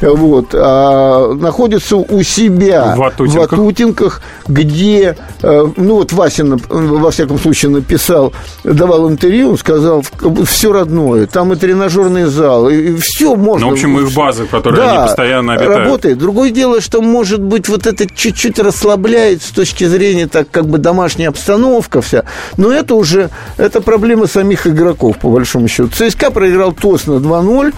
Вот. 0.00 0.54
А 0.54 1.32
находится 1.34 1.96
у 1.96 2.22
себя 2.22 2.94
В 2.94 2.98
Ватутинках. 2.98 3.52
в 3.52 3.56
Ватутинках, 3.56 4.22
где, 4.46 5.16
э, 5.42 5.66
ну 5.76 5.94
вот 5.94 6.12
Вася, 6.12 6.42
нап- 6.44 6.66
во 6.68 7.10
всяком 7.10 7.38
случае, 7.38 7.70
написал, 7.70 8.32
давал 8.64 9.10
интервью, 9.10 9.50
он 9.50 9.58
сказал, 9.58 10.04
все 10.46 10.72
родное, 10.72 11.26
там 11.26 11.52
и 11.52 11.56
тренажерный 11.56 12.24
зал, 12.26 12.68
и 12.68 12.94
все 12.96 13.34
можно. 13.34 13.66
Ну, 13.66 13.70
в 13.70 13.72
общем, 13.74 13.98
их 13.98 14.12
базы, 14.14 14.44
которые 14.46 14.86
они 14.88 14.98
постоянно 15.06 15.54
обитают. 15.54 15.78
работает. 15.78 16.18
Другое 16.18 16.50
дело, 16.50 16.80
что, 16.80 17.00
может 17.00 17.40
быть, 17.40 17.68
вот 17.68 17.86
это 17.86 18.06
чуть-чуть 18.06 18.58
расслабляет 18.58 19.42
с 19.42 19.50
точки 19.50 19.84
зрения, 19.84 20.26
так 20.26 20.50
как 20.50 20.66
бы 20.66 20.76
домашняя 20.78 21.28
обстановка 21.28 22.02
вся, 22.02 22.24
но 22.58 22.70
это 22.70 22.94
уже, 22.94 23.30
это 23.56 23.80
проблема 23.80 24.26
самих 24.26 24.66
игроков, 24.66 25.16
по 25.18 25.30
большому 25.30 25.61
счету. 25.68 25.88
ЦСКА 25.88 26.30
проиграл 26.30 26.72
ТОС 26.72 27.06
на 27.06 27.14
2-0, 27.20 27.72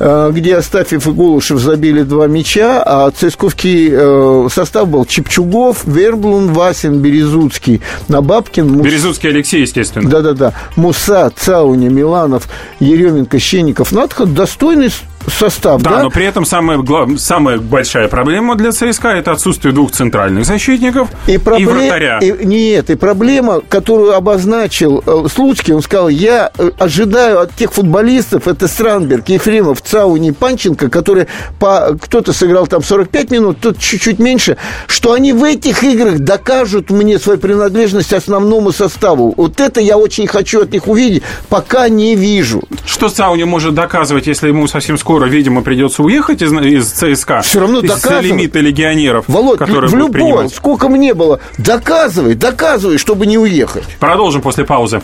э, 0.00 0.30
где 0.32 0.56
Астафьев 0.56 1.06
и 1.06 1.10
Голушев 1.10 1.58
забили 1.60 2.02
два 2.02 2.26
мяча, 2.26 2.82
а 2.84 3.10
ЦСКовский 3.10 3.88
э, 3.92 4.48
состав 4.52 4.88
был 4.88 5.04
Чепчугов, 5.04 5.84
Верблун, 5.84 6.52
Васин, 6.52 6.98
Березуцкий, 7.00 7.80
Набабкин, 8.08 8.66
Мус- 8.68 8.82
Березутский 8.84 9.30
Алексей, 9.30 9.60
естественно. 9.62 10.08
да-да-да. 10.08 10.52
Муса, 10.76 11.30
Цауни, 11.34 11.88
Миланов, 11.88 12.48
Еременко, 12.80 13.38
Щенников. 13.38 13.92
Надха 13.92 14.26
достойный 14.26 14.90
с- 14.90 15.02
состав, 15.30 15.82
Да, 15.82 15.90
да? 15.90 16.02
но 16.02 16.10
при 16.10 16.24
этом 16.24 16.44
самая, 16.44 16.78
гла- 16.78 17.06
самая 17.16 17.58
большая 17.58 18.08
проблема 18.08 18.54
для 18.56 18.72
ЦСКА 18.72 19.08
это 19.08 19.32
отсутствие 19.32 19.72
двух 19.72 19.92
центральных 19.92 20.44
защитников 20.44 21.08
и, 21.26 21.36
пробле- 21.36 21.66
вратаря. 21.66 22.18
и- 22.18 22.44
нет, 22.44 22.90
и 22.90 22.94
проблема, 22.96 23.60
которую 23.60 24.14
обозначил 24.14 25.02
э, 25.06 25.28
он 25.74 25.82
сказал, 25.82 26.08
я 26.08 26.50
э, 26.58 26.70
ожидаю 26.78 27.40
от 27.40 27.54
тех 27.54 27.72
футболистов, 27.72 28.48
это 28.48 28.68
Странберг, 28.68 29.28
Ефремов, 29.28 29.80
Цауни, 29.82 30.30
Панченко, 30.30 30.88
которые 30.90 31.26
по, 31.58 31.96
кто-то 32.00 32.32
сыграл 32.32 32.66
там 32.66 32.82
45 32.82 33.30
минут, 33.30 33.58
тот 33.60 33.78
чуть-чуть 33.78 34.18
меньше, 34.18 34.56
что 34.86 35.12
они 35.12 35.32
в 35.32 35.42
этих 35.44 35.82
играх 35.84 36.18
докажут 36.18 36.90
мне 36.90 37.18
свою 37.18 37.38
принадлежность 37.38 38.12
основному 38.12 38.72
составу. 38.72 39.34
Вот 39.36 39.60
это 39.60 39.80
я 39.80 39.96
очень 39.98 40.26
хочу 40.26 40.62
от 40.62 40.72
них 40.72 40.86
увидеть, 40.88 41.22
пока 41.48 41.88
не 41.88 42.14
вижу. 42.16 42.62
Что 42.86 43.08
Сауни 43.08 43.44
может 43.44 43.74
доказывать, 43.74 44.26
если 44.26 44.48
ему 44.48 44.66
совсем 44.66 44.98
скоро, 44.98 45.13
видимо, 45.22 45.62
придется 45.62 46.02
уехать 46.02 46.42
из, 46.42 46.52
из 46.52 46.90
ЦСКА? 46.90 47.42
Всё 47.42 47.60
равно 47.60 47.80
из 47.80 47.88
доказывает. 47.88 48.24
лимита 48.24 48.60
легионеров, 48.60 49.24
Володь, 49.28 49.58
которые 49.58 49.90
в 49.90 49.94
любом, 49.94 50.12
принимать. 50.12 50.54
сколько 50.54 50.88
мне 50.88 51.14
было, 51.14 51.40
доказывай, 51.58 52.34
доказывай, 52.34 52.98
чтобы 52.98 53.26
не 53.26 53.38
уехать. 53.38 53.84
Продолжим 54.00 54.42
после 54.42 54.64
паузы. 54.64 55.00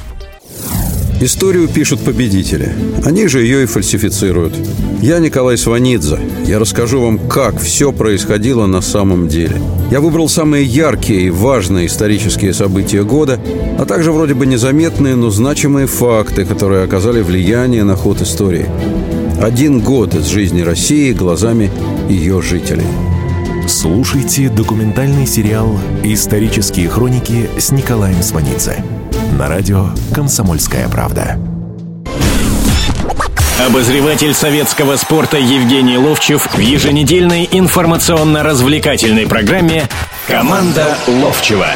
Историю 1.22 1.68
пишут 1.68 2.00
победители. 2.00 2.72
Они 3.04 3.26
же 3.26 3.42
ее 3.42 3.64
и 3.64 3.66
фальсифицируют. 3.66 4.54
Я 5.02 5.18
Николай 5.18 5.58
Сванидзе. 5.58 6.18
Я 6.46 6.58
расскажу 6.58 7.02
вам, 7.02 7.18
как 7.18 7.60
все 7.60 7.92
происходило 7.92 8.64
на 8.64 8.80
самом 8.80 9.28
деле. 9.28 9.60
Я 9.90 10.00
выбрал 10.00 10.30
самые 10.30 10.64
яркие 10.64 11.24
и 11.24 11.30
важные 11.30 11.88
исторические 11.88 12.54
события 12.54 13.02
года, 13.02 13.38
а 13.78 13.84
также 13.84 14.12
вроде 14.12 14.32
бы 14.32 14.46
незаметные, 14.46 15.14
но 15.14 15.28
значимые 15.28 15.86
факты, 15.86 16.46
которые 16.46 16.84
оказали 16.84 17.20
влияние 17.20 17.84
на 17.84 17.96
ход 17.96 18.22
истории. 18.22 18.66
Один 19.40 19.80
год 19.80 20.14
из 20.14 20.26
жизни 20.26 20.60
России 20.60 21.14
глазами 21.14 21.70
ее 22.10 22.42
жителей. 22.42 22.86
Слушайте 23.66 24.50
документальный 24.50 25.26
сериал 25.26 25.78
«Исторические 26.04 26.90
хроники» 26.90 27.48
с 27.58 27.72
Николаем 27.72 28.22
Сванидзе 28.22 28.84
на 29.38 29.48
радио 29.48 29.86
«Комсомольская 30.14 30.86
правда». 30.90 31.38
Обозреватель 33.66 34.34
советского 34.34 34.96
спорта 34.96 35.38
Евгений 35.38 35.96
Ловчев 35.96 36.46
в 36.52 36.58
еженедельной 36.58 37.48
информационно-развлекательной 37.50 39.26
программе 39.26 39.88
«Команда 40.28 40.98
Ловчева». 41.06 41.68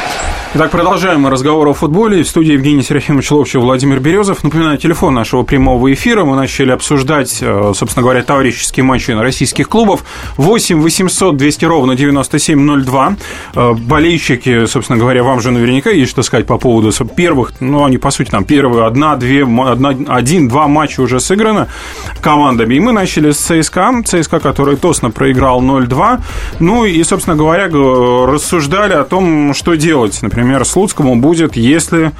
Итак, 0.57 0.71
продолжаем 0.71 1.23
мы 1.23 1.31
разговор 1.31 1.67
о 1.67 1.73
футболе. 1.73 2.23
В 2.23 2.29
студии 2.29 2.53
Евгений 2.53 2.85
Серафимович 2.85 3.33
Ловчев, 3.33 3.61
Владимир 3.61 3.99
Березов. 3.99 4.45
Напоминаю, 4.45 4.79
телефон 4.79 5.12
нашего 5.12 5.43
прямого 5.43 5.93
эфира. 5.93 6.25
Мы 6.25 6.37
начали 6.37 6.71
обсуждать, 6.71 7.38
э, 7.40 7.73
собственно 7.75 8.05
говоря, 8.05 8.23
товарищеские 8.23 8.85
матчи 8.85 9.11
российских 9.11 9.69
клубов. 9.69 10.05
8 10.37 10.81
800 10.81 11.37
200 11.37 11.64
ровно 11.64 11.97
9702. 11.97 13.17
Э, 13.57 13.73
болельщики, 13.73 14.67
собственно 14.67 14.97
говоря, 14.97 15.25
вам 15.25 15.40
же 15.40 15.51
наверняка 15.51 15.90
есть 15.90 16.12
что 16.12 16.23
сказать 16.23 16.47
по 16.47 16.57
поводу 16.57 16.93
первых, 17.17 17.55
ну, 17.59 17.85
они, 17.85 17.99
по 17.99 18.12
сути, 18.12 18.31
там, 18.31 18.45
первые 18.45 18.87
одна, 18.87 19.17
две, 19.17 19.43
одна, 19.43 19.93
один, 20.07 20.47
два 20.47 20.69
матча 20.69 21.01
уже 21.01 21.19
сыграны 21.19 21.67
командами. 22.21 22.77
И 22.77 22.79
мы 22.79 22.93
начали 22.93 23.33
с 23.33 23.38
ЦСКА. 23.38 24.05
ЦСКА, 24.05 24.38
который 24.38 24.77
тосно 24.77 25.11
проиграл 25.11 25.61
0-2. 25.61 26.21
Ну, 26.61 26.85
и, 26.85 27.03
собственно 27.03 27.35
говоря, 27.35 27.67
рассуждали 27.67 28.93
о 28.93 29.03
том, 29.03 29.53
что 29.53 29.75
делать. 29.75 30.23
Например, 30.23 30.43
например, 30.44 30.66
Слуцкому 30.66 31.16
будет, 31.16 31.57
если 31.57 32.12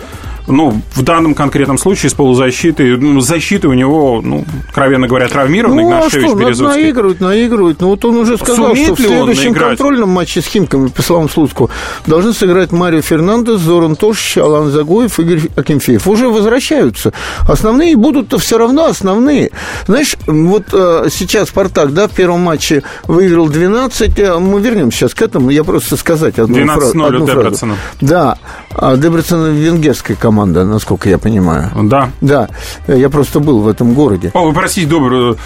ну, 0.47 0.81
в 0.95 1.03
данном 1.03 1.35
конкретном 1.35 1.79
случае 1.79 2.11
с 2.11 2.15
полузащитой, 2.15 2.99
ну, 2.99 3.21
защиты 3.21 3.69
у 3.69 3.73
него, 3.73 4.21
ну, 4.23 4.45
откровенно 4.69 5.09
говоря, 5.09 5.29
травмированный 5.29 5.85
ну, 5.85 5.89
Игнашевич 5.89 6.25
а 6.25 6.29
что, 6.29 6.37
Березовский. 6.37 6.83
наигрывать, 6.83 7.21
наигрывать. 7.21 7.81
Ну, 7.81 7.89
вот 7.89 8.05
он 8.05 8.17
уже 8.17 8.37
сказал, 8.37 8.69
Сумеет 8.69 8.87
что 8.87 8.95
в 8.95 9.07
следующем 9.07 9.55
контрольном 9.55 10.11
матче 10.11 10.43
с 10.43 10.47
Химками, 10.47 10.89
по 10.89 11.03
словам 11.03 11.31
Слуцкого, 11.31 11.71
должны 12.07 12.33
сыграть 12.35 12.73
Марио 12.73 13.01
Фернандес, 13.01 13.61
Зоран 13.61 13.97
Тошич, 13.97 14.37
Алан 14.39 14.71
Загоев, 14.71 15.19
Игорь 15.19 15.49
Акинфеев. 15.57 16.07
Уже 16.07 16.29
возвращаются. 16.29 17.13
Основные 17.49 17.97
будут-то 17.97 18.39
все 18.39 18.59
равно 18.59 18.87
основные. 18.87 19.51
Знаешь, 19.87 20.17
вот 20.27 20.65
э, 20.73 21.09
сейчас 21.11 21.49
«Спартак», 21.49 21.95
да, 21.95 22.07
в 22.07 22.11
первом 22.11 22.41
матче 22.41 22.83
выиграл 23.05 23.49
12, 23.49 24.19
э, 24.19 24.39
мы 24.39 24.61
вернемся 24.61 24.99
сейчас 24.99 25.15
к 25.15 25.23
этому, 25.23 25.51
я 25.51 25.65
просто 25.65 25.97
сказать 25.97 26.39
одну, 26.39 26.65
фразу, 26.67 27.05
одну 27.05 27.27
фразу. 27.27 27.69
Да, 28.01 28.39
а 28.71 28.97
Дебрецена 28.97 29.47
венгерская 29.47 30.17
команда 30.17 30.34
команда, 30.35 30.65
насколько 30.65 31.09
я 31.09 31.19
понимаю. 31.19 31.71
Да. 31.85 32.11
Да, 32.21 32.49
я 32.89 33.09
просто 33.09 33.39
был 33.39 33.61
в 33.61 33.69
этом 33.69 33.95
городе. 33.95 34.31
О, 34.35 34.47
вы 34.47 34.53
простите, 34.53 34.89
добрую 34.89 35.37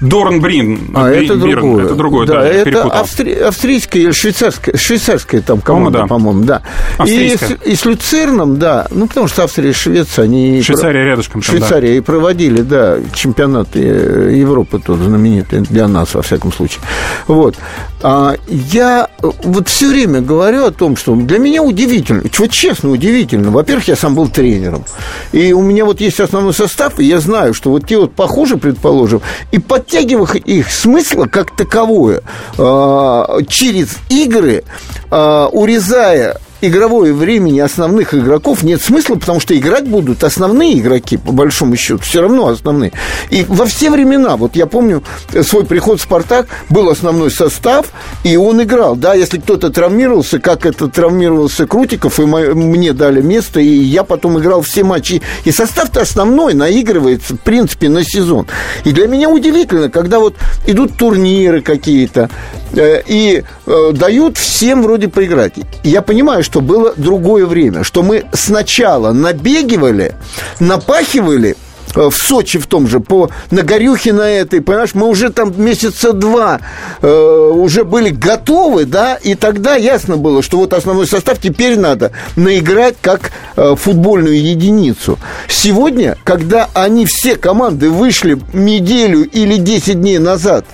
Дорнбрин. 0.00 0.90
А, 0.94 1.08
Брин, 1.08 1.24
это 1.24 1.36
другое. 1.36 1.84
Это 1.84 1.94
другое, 1.94 2.26
да. 2.26 2.40
да 2.40 2.48
это 2.48 2.82
австри... 2.82 3.32
австрийская 3.32 4.02
или 4.02 4.10
швейцарская, 4.10 4.76
швейцарская 4.76 5.40
там 5.40 5.60
команда, 5.60 6.00
да. 6.00 6.06
по-моему, 6.06 6.44
да. 6.44 6.62
И 7.06 7.36
с, 7.36 7.56
и 7.64 7.74
с 7.74 7.84
Люцерном, 7.84 8.58
да, 8.58 8.86
ну, 8.90 9.06
потому 9.06 9.26
что 9.28 9.44
Австрия 9.44 9.70
и 9.70 9.72
Швеция, 9.72 10.24
они... 10.24 10.60
Швейцария 10.62 11.04
рядышком. 11.04 11.40
Там, 11.40 11.42
Швейцария 11.42 11.92
да. 11.92 11.96
и 11.96 12.00
проводили, 12.00 12.60
да, 12.60 12.98
чемпионат 13.14 13.68
э, 13.74 14.32
Европы 14.34 14.80
тот 14.84 14.98
знаменитый, 14.98 15.60
для 15.60 15.88
нас, 15.88 16.14
во 16.14 16.22
всяком 16.22 16.52
случае. 16.52 16.82
Вот. 17.26 17.56
А 18.02 18.36
я 18.48 19.08
вот 19.20 19.68
все 19.68 19.88
время 19.88 20.20
говорю 20.20 20.66
о 20.66 20.70
том, 20.70 20.96
что 20.96 21.14
для 21.14 21.38
меня 21.38 21.62
удивительно, 21.62 22.22
вот 22.38 22.50
честно 22.50 22.90
удивительно. 22.90 23.50
Во-первых, 23.50 23.88
я 23.88 23.96
сам 23.96 24.14
был 24.14 24.28
тренером. 24.28 24.84
И 25.32 25.52
у 25.52 25.62
меня 25.62 25.84
вот 25.84 26.00
есть 26.00 26.20
основной 26.20 26.52
состав, 26.52 27.00
и 27.00 27.04
я 27.04 27.20
знаю, 27.20 27.54
что 27.54 27.70
вот 27.70 27.86
те 27.86 27.96
вот 27.98 28.12
похуже, 28.14 28.58
предположим, 28.58 29.22
и 29.52 29.58
под 29.58 29.85
подтягивая 29.86 30.36
их 30.36 30.70
смысла 30.70 31.26
как 31.26 31.56
таковое 31.56 32.22
а, 32.58 33.38
через 33.48 33.96
игры, 34.08 34.64
а, 35.10 35.48
урезая 35.48 36.38
игровое 36.60 37.12
времени 37.12 37.60
основных 37.60 38.14
игроков 38.14 38.62
нет 38.62 38.82
смысла, 38.82 39.16
потому 39.16 39.40
что 39.40 39.56
играть 39.56 39.86
будут 39.86 40.24
основные 40.24 40.78
игроки, 40.78 41.16
по 41.16 41.32
большому 41.32 41.76
счету, 41.76 42.00
все 42.02 42.20
равно 42.20 42.48
основные. 42.48 42.92
И 43.30 43.44
во 43.48 43.66
все 43.66 43.90
времена, 43.90 44.36
вот 44.36 44.56
я 44.56 44.66
помню 44.66 45.02
свой 45.42 45.64
приход 45.64 46.00
в 46.00 46.02
«Спартак», 46.02 46.46
был 46.68 46.88
основной 46.88 47.30
состав, 47.30 47.86
и 48.24 48.36
он 48.36 48.62
играл. 48.62 48.96
Да, 48.96 49.14
если 49.14 49.38
кто-то 49.38 49.70
травмировался, 49.70 50.38
как 50.38 50.66
это 50.66 50.88
травмировался 50.88 51.66
Крутиков, 51.66 52.18
и 52.20 52.24
мне 52.24 52.92
дали 52.92 53.20
место, 53.20 53.60
и 53.60 53.66
я 53.66 54.04
потом 54.04 54.38
играл 54.38 54.62
все 54.62 54.84
матчи. 54.84 55.22
И 55.44 55.52
состав-то 55.52 56.00
основной 56.00 56.54
наигрывается, 56.54 57.34
в 57.34 57.40
принципе, 57.40 57.88
на 57.88 58.04
сезон. 58.04 58.46
И 58.84 58.92
для 58.92 59.06
меня 59.06 59.28
удивительно, 59.28 59.90
когда 59.90 60.18
вот 60.18 60.34
идут 60.66 60.96
турниры 60.96 61.60
какие-то, 61.60 62.30
э, 62.74 63.02
и 63.06 63.44
дают 63.66 64.38
всем 64.38 64.82
вроде 64.82 65.08
поиграть. 65.08 65.54
Я 65.82 66.02
понимаю, 66.02 66.42
что 66.42 66.60
было 66.60 66.94
другое 66.96 67.46
время, 67.46 67.84
что 67.84 68.02
мы 68.02 68.24
сначала 68.32 69.12
набегивали, 69.12 70.14
напахивали, 70.60 71.56
Э, 71.56 71.65
в 71.96 72.12
Сочи 72.12 72.58
в 72.58 72.66
том 72.66 72.86
же, 72.86 73.00
по 73.00 73.30
на 73.50 73.62
горюхе 73.62 74.12
на 74.12 74.28
этой, 74.28 74.60
понимаешь, 74.60 74.94
мы 74.94 75.08
уже 75.08 75.30
там 75.30 75.52
месяца 75.56 76.12
два 76.12 76.60
э, 77.02 77.50
уже 77.54 77.84
были 77.84 78.10
готовы, 78.10 78.84
да, 78.84 79.16
и 79.16 79.34
тогда 79.34 79.76
ясно 79.76 80.16
было, 80.16 80.42
что 80.42 80.58
вот 80.58 80.72
основной 80.72 81.06
состав 81.06 81.38
теперь 81.40 81.78
надо 81.78 82.12
наиграть 82.36 82.96
как 83.00 83.32
э, 83.56 83.74
футбольную 83.76 84.40
единицу. 84.40 85.18
Сегодня, 85.48 86.16
когда 86.24 86.68
они 86.74 87.06
все 87.06 87.36
команды 87.36 87.90
вышли 87.90 88.38
неделю 88.52 89.24
или 89.24 89.56
10 89.56 90.00
дней 90.00 90.18
назад 90.18 90.64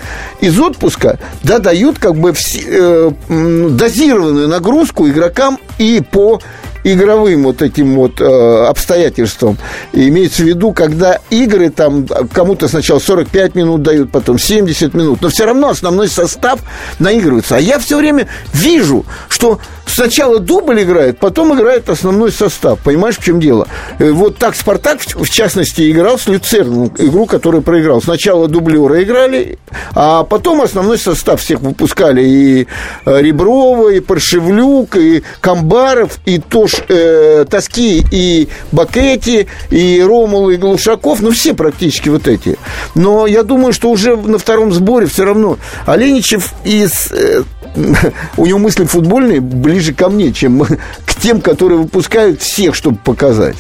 из 0.40 0.58
отпуска, 0.58 1.18
да, 1.42 1.58
дают 1.58 1.98
как 1.98 2.16
бы 2.16 2.32
все, 2.32 2.62
э, 2.66 3.10
дозированную 3.28 4.48
нагрузку 4.48 5.08
игрокам 5.08 5.58
и 5.78 6.00
по 6.00 6.40
игровым 6.84 7.44
вот 7.44 7.62
этим 7.62 7.94
вот 7.96 8.20
э, 8.20 8.66
обстоятельствам. 8.66 9.58
И 9.92 10.08
имеется 10.08 10.42
в 10.42 10.46
виду, 10.46 10.72
когда 10.72 11.18
игры 11.30 11.70
там 11.70 12.06
кому-то 12.32 12.68
сначала 12.68 12.98
45 12.98 13.54
минут 13.54 13.82
дают, 13.82 14.10
потом 14.10 14.38
70 14.38 14.94
минут, 14.94 15.20
но 15.22 15.28
все 15.28 15.44
равно 15.44 15.68
основной 15.68 16.08
состав 16.08 16.60
наигрывается. 16.98 17.56
А 17.56 17.60
я 17.60 17.78
все 17.78 17.96
время 17.96 18.28
вижу, 18.52 19.04
что 19.28 19.60
сначала 19.86 20.38
дубль 20.38 20.82
играет, 20.82 21.18
потом 21.18 21.54
играет 21.54 21.88
основной 21.88 22.32
состав. 22.32 22.78
Понимаешь, 22.80 23.18
в 23.18 23.24
чем 23.24 23.40
дело? 23.40 23.66
Э, 23.98 24.10
вот 24.10 24.38
так 24.38 24.56
«Спартак», 24.56 25.00
в 25.00 25.30
частности, 25.30 25.90
играл 25.90 26.18
с 26.18 26.26
Люцерном, 26.26 26.92
игру, 26.98 27.26
которую 27.26 27.62
проиграл. 27.62 28.02
Сначала 28.02 28.48
дублеры 28.48 29.02
играли, 29.02 29.58
а 29.94 30.24
потом 30.24 30.62
основной 30.62 30.98
состав 30.98 31.40
всех 31.40 31.60
выпускали. 31.60 32.22
И 32.22 32.66
э, 33.04 33.20
Реброва, 33.20 33.90
и 33.90 34.00
Паршевлюк, 34.00 34.96
и 34.96 35.22
Камбаров, 35.40 36.18
и 36.24 36.38
Тош 36.72 36.84
э, 36.88 37.44
Тоски, 37.48 38.04
и 38.10 38.48
Бакетти, 38.70 39.46
и 39.70 40.02
Ромул, 40.02 40.50
и 40.50 40.56
Глушаков. 40.56 41.20
Ну, 41.22 41.30
все 41.30 41.54
практически 41.54 42.08
вот 42.08 42.28
эти. 42.28 42.56
Но 42.94 43.26
я 43.26 43.42
думаю, 43.42 43.72
что 43.72 43.90
уже 43.90 44.16
на 44.16 44.38
втором 44.38 44.72
сборе 44.72 45.06
все 45.06 45.24
равно 45.24 45.58
Оленичев 45.86 46.52
из... 46.64 47.12
Э, 47.12 47.42
у 48.36 48.46
него 48.46 48.58
мысли 48.58 48.84
футбольные 48.84 49.40
ближе 49.40 49.94
ко 49.94 50.08
мне, 50.08 50.32
чем 50.32 50.62
к 51.06 51.14
тем, 51.20 51.40
которые 51.40 51.78
выпускают 51.78 52.40
всех, 52.40 52.74
чтобы 52.74 52.98
показать. 52.98 53.56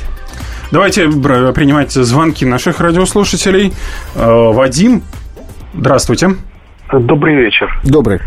Давайте 0.70 1.08
принимать 1.08 1.92
звонки 1.92 2.46
наших 2.46 2.80
радиослушателей. 2.80 3.72
Э, 4.14 4.52
Вадим, 4.52 5.02
здравствуйте. 5.74 6.30
Добрый 6.92 7.36
вечер. 7.36 7.70
Добрый. 7.84 8.20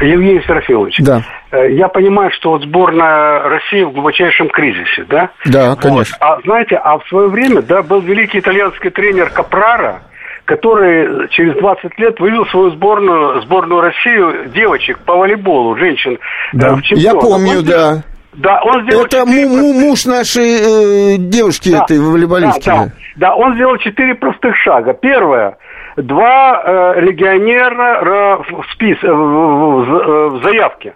Евгений 0.00 0.42
Серафимович. 0.46 0.96
Да. 0.98 1.24
Э, 1.52 1.70
я 1.70 1.88
понимаю, 1.88 2.30
что 2.32 2.52
вот 2.52 2.62
сборная 2.62 3.42
России 3.42 3.82
в 3.82 3.92
глубочайшем 3.92 4.48
кризисе, 4.48 5.04
да? 5.08 5.30
Да, 5.44 5.76
конечно. 5.76 6.16
Вот. 6.18 6.26
А 6.26 6.40
знаете, 6.44 6.76
а 6.76 6.98
в 6.98 7.06
свое 7.08 7.28
время, 7.28 7.60
да, 7.60 7.82
был 7.82 8.00
великий 8.00 8.38
итальянский 8.38 8.90
тренер 8.90 9.28
Капрара, 9.30 10.02
который 10.46 11.28
через 11.28 11.54
20 11.58 11.98
лет 11.98 12.18
вывел 12.18 12.46
свою 12.46 12.70
сборную, 12.70 13.42
сборную 13.42 13.82
Россию 13.82 14.48
девочек 14.48 14.98
по 15.00 15.14
волейболу, 15.14 15.76
женщин. 15.76 16.14
Э, 16.14 16.18
да. 16.54 16.78
Я 16.90 17.12
помню, 17.14 17.58
он, 17.58 17.64
да. 17.64 18.02
Да, 18.32 18.62
он 18.62 18.84
сделал 18.84 19.04
Это 19.04 19.18
4... 19.26 19.46
муж 19.46 20.06
нашей 20.06 21.16
э, 21.16 21.16
девушки 21.18 21.70
да, 21.70 21.84
этой 21.84 21.98
волейболистки. 22.00 22.64
Да, 22.66 22.84
да, 22.84 22.92
да, 23.16 23.34
он 23.34 23.56
сделал 23.56 23.76
четыре 23.76 24.14
простых 24.14 24.56
шага. 24.56 24.94
Первое. 24.94 25.58
Два 25.98 26.62
э, 26.64 27.00
легионера 27.02 28.38
в, 28.38 28.64
спис, 28.72 28.96
в, 29.02 29.06
в, 29.06 29.84
в, 29.84 30.38
в 30.38 30.42
заявке. 30.44 30.94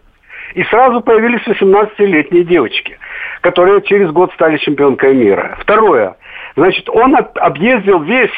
И 0.57 0.64
сразу 0.64 1.03
появились 1.03 1.47
18-летние 1.47 2.42
девочки, 2.45 2.99
которые 3.42 3.83
через 3.83 4.11
год 4.11 4.33
стали 4.33 4.57
чемпионкой 4.57 5.14
мира. 5.14 5.59
Второе. 5.61 6.16
Значит, 6.57 6.88
он 6.88 7.14
объездил 7.35 8.01
весь 8.01 8.33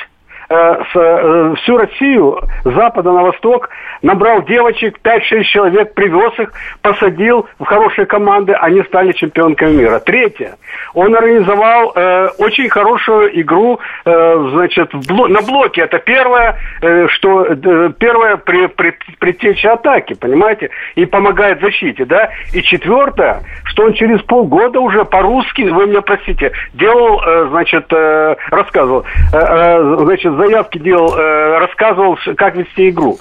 с, 0.49 0.97
э, 0.99 1.55
всю 1.59 1.77
Россию 1.77 2.41
с 2.65 2.71
запада 2.71 3.13
на 3.13 3.23
восток, 3.23 3.69
набрал 4.03 4.43
девочек, 4.43 4.99
5-6 5.03 5.43
человек, 5.45 5.95
привез 5.95 6.39
их, 6.39 6.53
посадил 6.83 7.47
в 7.59 7.65
хорошие 7.65 8.07
команды, 8.07 8.53
они 8.53 8.83
стали 8.85 9.13
чемпионками 9.13 9.73
мира. 9.73 9.99
Третье, 10.01 10.57
он 10.95 11.15
организовал 11.15 11.93
э, 11.95 12.29
очень 12.39 12.69
хорошую 12.69 13.41
игру 13.41 13.79
э, 14.05 14.49
значит, 14.53 14.95
бло- 14.95 15.29
на 15.29 15.43
блоке. 15.43 15.83
Это 15.83 15.99
первое, 15.99 16.57
э, 16.81 17.09
что 17.09 17.45
э, 17.45 17.91
первое 17.99 18.37
при, 18.37 18.67
при, 18.67 18.95
предтеча 19.19 19.75
атаки, 19.75 20.15
понимаете, 20.15 20.71
и 20.95 21.05
помогает 21.05 21.61
защите, 21.61 22.05
да. 22.05 22.31
И 22.53 22.63
четвертое, 22.63 23.43
что 23.65 23.85
он 23.85 23.93
через 23.93 24.21
полгода 24.23 24.81
уже 24.81 25.05
по-русски, 25.05 25.63
вы 25.63 25.87
меня 25.87 26.01
простите, 26.01 26.53
делал, 26.75 27.21
э, 27.21 27.47
значит, 27.51 27.87
э, 27.91 28.37
рассказывал, 28.51 29.05
э, 29.33 29.39
э, 29.39 29.97
значит, 30.01 30.33
заявки 30.39 30.79
делал, 30.79 31.15
э, 31.15 31.59
рассказывал, 31.59 32.17
как 32.37 32.57
вести 32.57 32.89
игру. 32.91 33.19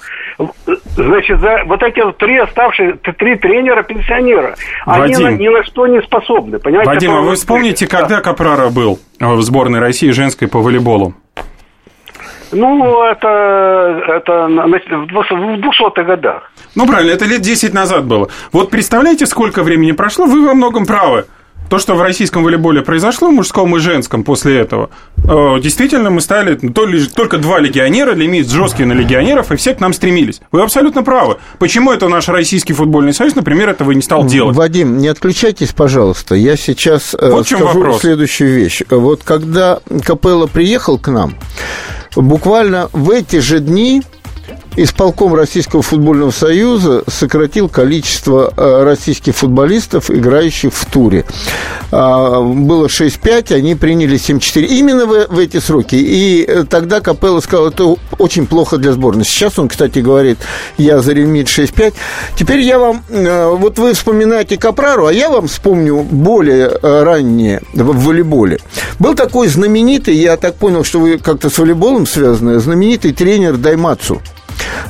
Значит, 0.96 1.40
за 1.40 1.64
вот 1.66 1.82
эти 1.82 2.00
вот 2.00 2.16
три 2.16 2.38
оставшие, 2.38 2.94
три 2.94 3.36
тренера 3.36 3.82
пенсионера, 3.82 4.54
они 4.86 5.16
на, 5.16 5.28
ни 5.32 5.48
на 5.48 5.64
что 5.64 5.86
не 5.86 6.00
способны, 6.02 6.58
понимаете? 6.58 6.90
Вадим, 6.90 7.12
а 7.12 7.20
вы 7.20 7.34
вспомните, 7.34 7.86
Да. 7.86 7.98
когда 7.98 8.20
Капрара 8.20 8.68
был 8.70 8.98
в 9.18 9.42
сборной 9.42 9.80
России 9.80 10.10
женской 10.10 10.48
по 10.48 10.60
волейболу? 10.60 11.14
Ну, 12.50 13.04
это, 13.04 14.02
это 14.08 14.46
в 14.46 15.60
200-х 15.60 16.02
годах. 16.02 16.50
Ну, 16.74 16.86
правильно, 16.86 17.10
это 17.12 17.26
лет 17.26 17.42
10 17.42 17.74
назад 17.74 18.06
было. 18.06 18.28
Вот 18.52 18.70
представляете, 18.70 19.26
сколько 19.26 19.62
времени 19.62 19.92
прошло? 19.92 20.24
Вы 20.26 20.46
во 20.46 20.54
многом 20.54 20.86
правы. 20.86 21.26
То, 21.68 21.78
что 21.78 21.94
в 21.96 22.02
российском 22.02 22.42
волейболе 22.44 22.80
произошло, 22.82 23.30
мужском 23.30 23.76
и 23.76 23.78
женском 23.78 24.24
после 24.24 24.58
этого, 24.58 24.88
э, 25.18 25.60
действительно 25.62 26.08
мы 26.10 26.20
стали 26.22 26.54
то 26.54 26.86
ли- 26.86 27.06
только 27.06 27.36
два 27.38 27.58
легионера, 27.58 28.12
лимит 28.14 28.48
жесткий 28.48 28.84
на 28.86 28.94
легионеров, 28.94 29.52
и 29.52 29.56
все 29.56 29.74
к 29.74 29.80
нам 29.80 29.92
стремились. 29.92 30.40
Вы 30.50 30.62
абсолютно 30.62 31.02
правы. 31.02 31.36
Почему 31.58 31.92
это 31.92 32.08
наш 32.08 32.28
Российский 32.28 32.72
футбольный 32.72 33.12
союз, 33.12 33.34
например, 33.34 33.68
этого 33.68 33.92
не 33.92 34.00
стал 34.00 34.24
делать? 34.24 34.56
Вадим, 34.56 34.96
не 34.98 35.08
отключайтесь, 35.08 35.72
пожалуйста. 35.72 36.34
Я 36.34 36.56
сейчас 36.56 37.14
э, 37.18 37.30
Вот 37.30 37.46
скажу 37.46 37.66
вопрос. 37.66 38.00
следующую 38.00 38.54
вещь. 38.54 38.82
Вот 38.88 39.22
когда 39.22 39.80
Капелло 40.04 40.46
приехал 40.46 40.98
к 40.98 41.08
нам, 41.08 41.34
буквально 42.16 42.88
в 42.92 43.10
эти 43.10 43.40
же 43.40 43.60
дни 43.60 44.02
исполком 44.82 45.34
Российского 45.34 45.82
футбольного 45.82 46.30
союза 46.30 47.02
сократил 47.08 47.68
количество 47.68 48.52
э, 48.56 48.84
российских 48.84 49.34
футболистов, 49.34 50.10
играющих 50.10 50.72
в 50.72 50.84
туре. 50.86 51.24
А, 51.90 52.40
Было 52.40 52.86
6-5, 52.86 53.54
они 53.54 53.74
приняли 53.74 54.18
7-4. 54.18 54.64
Именно 54.64 55.06
в, 55.06 55.26
в 55.28 55.38
эти 55.38 55.58
сроки. 55.58 55.96
И 55.96 56.44
э, 56.46 56.64
тогда 56.68 57.00
Капелло 57.00 57.40
сказал, 57.40 57.68
это 57.68 57.96
очень 58.18 58.46
плохо 58.46 58.78
для 58.78 58.92
сборной. 58.92 59.24
Сейчас 59.24 59.58
он, 59.58 59.68
кстати, 59.68 59.98
говорит, 59.98 60.38
я 60.76 61.00
за 61.00 61.12
лимит 61.12 61.48
6-5. 61.48 61.94
Теперь 62.36 62.60
я 62.60 62.78
вам, 62.78 63.02
э, 63.08 63.48
вот 63.50 63.78
вы 63.78 63.94
вспоминаете 63.94 64.56
Капрару, 64.58 65.06
а 65.06 65.12
я 65.12 65.28
вам 65.28 65.48
вспомню 65.48 66.02
более 66.02 66.68
раннее 66.82 67.62
в 67.72 68.04
волейболе. 68.04 68.58
Был 68.98 69.14
такой 69.14 69.48
знаменитый, 69.48 70.14
я 70.14 70.36
так 70.36 70.54
понял, 70.56 70.84
что 70.84 71.00
вы 71.00 71.18
как-то 71.18 71.50
с 71.50 71.58
волейболом 71.58 72.06
связаны, 72.06 72.58
знаменитый 72.60 73.12
тренер 73.12 73.56
Даймацу. 73.56 74.20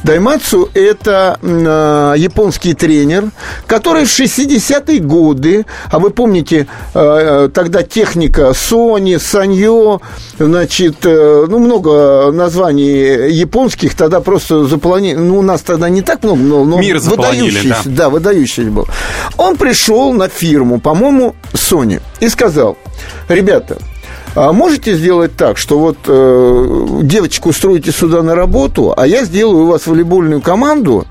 Даймацу– 0.04 0.68
это 0.74 1.38
э, 1.42 2.14
японский 2.18 2.74
тренер, 2.74 3.30
который 3.66 4.04
в 4.04 4.08
60-е 4.08 5.00
годы, 5.00 5.66
а 5.90 5.98
вы 5.98 6.10
помните, 6.10 6.66
э, 6.94 7.48
тогда 7.52 7.82
техника 7.82 8.50
Sony, 8.50 9.18
Саньо, 9.18 10.00
значит, 10.38 11.04
э, 11.04 11.46
ну, 11.48 11.58
много 11.58 12.30
названий 12.32 13.30
японских, 13.30 13.94
тогда 13.94 14.20
просто 14.20 14.64
заполонили, 14.64 15.16
ну, 15.16 15.38
у 15.38 15.42
нас 15.42 15.62
тогда 15.62 15.88
не 15.88 16.02
так 16.02 16.22
много, 16.22 16.40
но, 16.40 16.64
но 16.64 16.78
Мир 16.78 16.98
выдающийся, 16.98 17.82
да, 17.86 18.08
выдающийся 18.08 18.70
был. 18.70 18.86
Он 19.36 19.56
пришел 19.56 20.12
на 20.12 20.28
фирму, 20.28 20.80
по-моему, 20.80 21.34
Sony, 21.52 22.00
и 22.20 22.28
сказал, 22.28 22.76
ребята, 23.28 23.78
а 24.40 24.52
можете 24.52 24.94
сделать 24.94 25.34
так, 25.36 25.58
что 25.58 25.78
вот 25.80 25.98
э, 26.06 26.86
девочку 27.02 27.48
устроите 27.48 27.90
сюда 27.90 28.22
на 28.22 28.34
работу, 28.36 28.94
а 28.96 29.06
я 29.06 29.24
сделаю 29.24 29.64
у 29.64 29.66
вас 29.66 29.86
волейбольную 29.86 30.40
команду, 30.40 31.06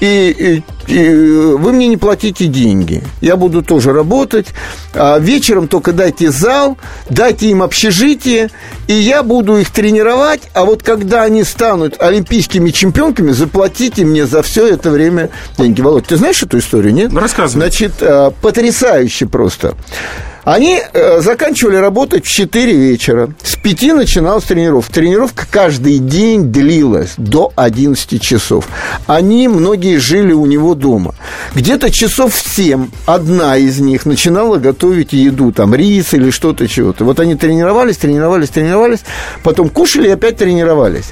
и, 0.00 0.62
и- 0.86 0.92
и 0.92 1.08
вы 1.08 1.72
мне 1.72 1.88
не 1.88 1.96
платите 1.96 2.46
деньги. 2.46 3.02
Я 3.20 3.36
буду 3.36 3.62
тоже 3.62 3.92
работать. 3.92 4.46
А 4.94 5.18
вечером 5.18 5.66
только 5.66 5.92
дайте 5.92 6.30
зал, 6.30 6.78
дайте 7.10 7.48
им 7.50 7.64
общежитие, 7.64 8.50
и 8.86 8.92
я 8.92 9.24
буду 9.24 9.56
их 9.56 9.70
тренировать. 9.70 10.42
А 10.54 10.64
вот 10.64 10.84
когда 10.84 11.24
они 11.24 11.42
станут 11.42 12.00
олимпийскими 12.00 12.70
чемпионками, 12.70 13.32
заплатите 13.32 14.04
мне 14.04 14.26
за 14.26 14.42
все 14.42 14.68
это 14.68 14.90
время 14.90 15.30
деньги. 15.58 15.80
Володь, 15.80 16.06
ты 16.06 16.16
знаешь 16.16 16.40
эту 16.44 16.58
историю, 16.58 16.94
нет? 16.94 17.10
Ну, 17.10 17.18
рассказывай. 17.18 17.62
Значит, 17.62 17.94
э, 18.00 18.30
потрясающе 18.40 19.26
просто. 19.26 19.74
Они 20.46 20.80
э, 20.80 21.20
заканчивали 21.22 21.74
работать 21.74 22.24
в 22.24 22.30
4 22.30 22.72
вечера. 22.72 23.30
С 23.42 23.56
5 23.56 23.82
начиналась 23.96 24.44
тренировка. 24.44 24.92
Тренировка 24.92 25.44
каждый 25.50 25.98
день 25.98 26.52
длилась 26.52 27.14
до 27.16 27.52
11 27.56 28.22
часов. 28.22 28.68
Они, 29.08 29.48
многие, 29.48 29.96
жили 29.96 30.32
у 30.32 30.46
него 30.46 30.76
дома. 30.76 31.16
Где-то 31.56 31.90
часов 31.90 32.32
в 32.32 32.48
7 32.48 32.90
одна 33.06 33.56
из 33.56 33.80
них 33.80 34.06
начинала 34.06 34.58
готовить 34.58 35.12
еду, 35.12 35.50
там, 35.50 35.74
рис 35.74 36.14
или 36.14 36.30
что-то, 36.30 36.68
чего-то. 36.68 37.04
Вот 37.04 37.18
они 37.18 37.34
тренировались, 37.34 37.96
тренировались, 37.96 38.50
тренировались, 38.50 39.00
потом 39.42 39.68
кушали 39.68 40.06
и 40.06 40.12
опять 40.12 40.36
тренировались. 40.36 41.10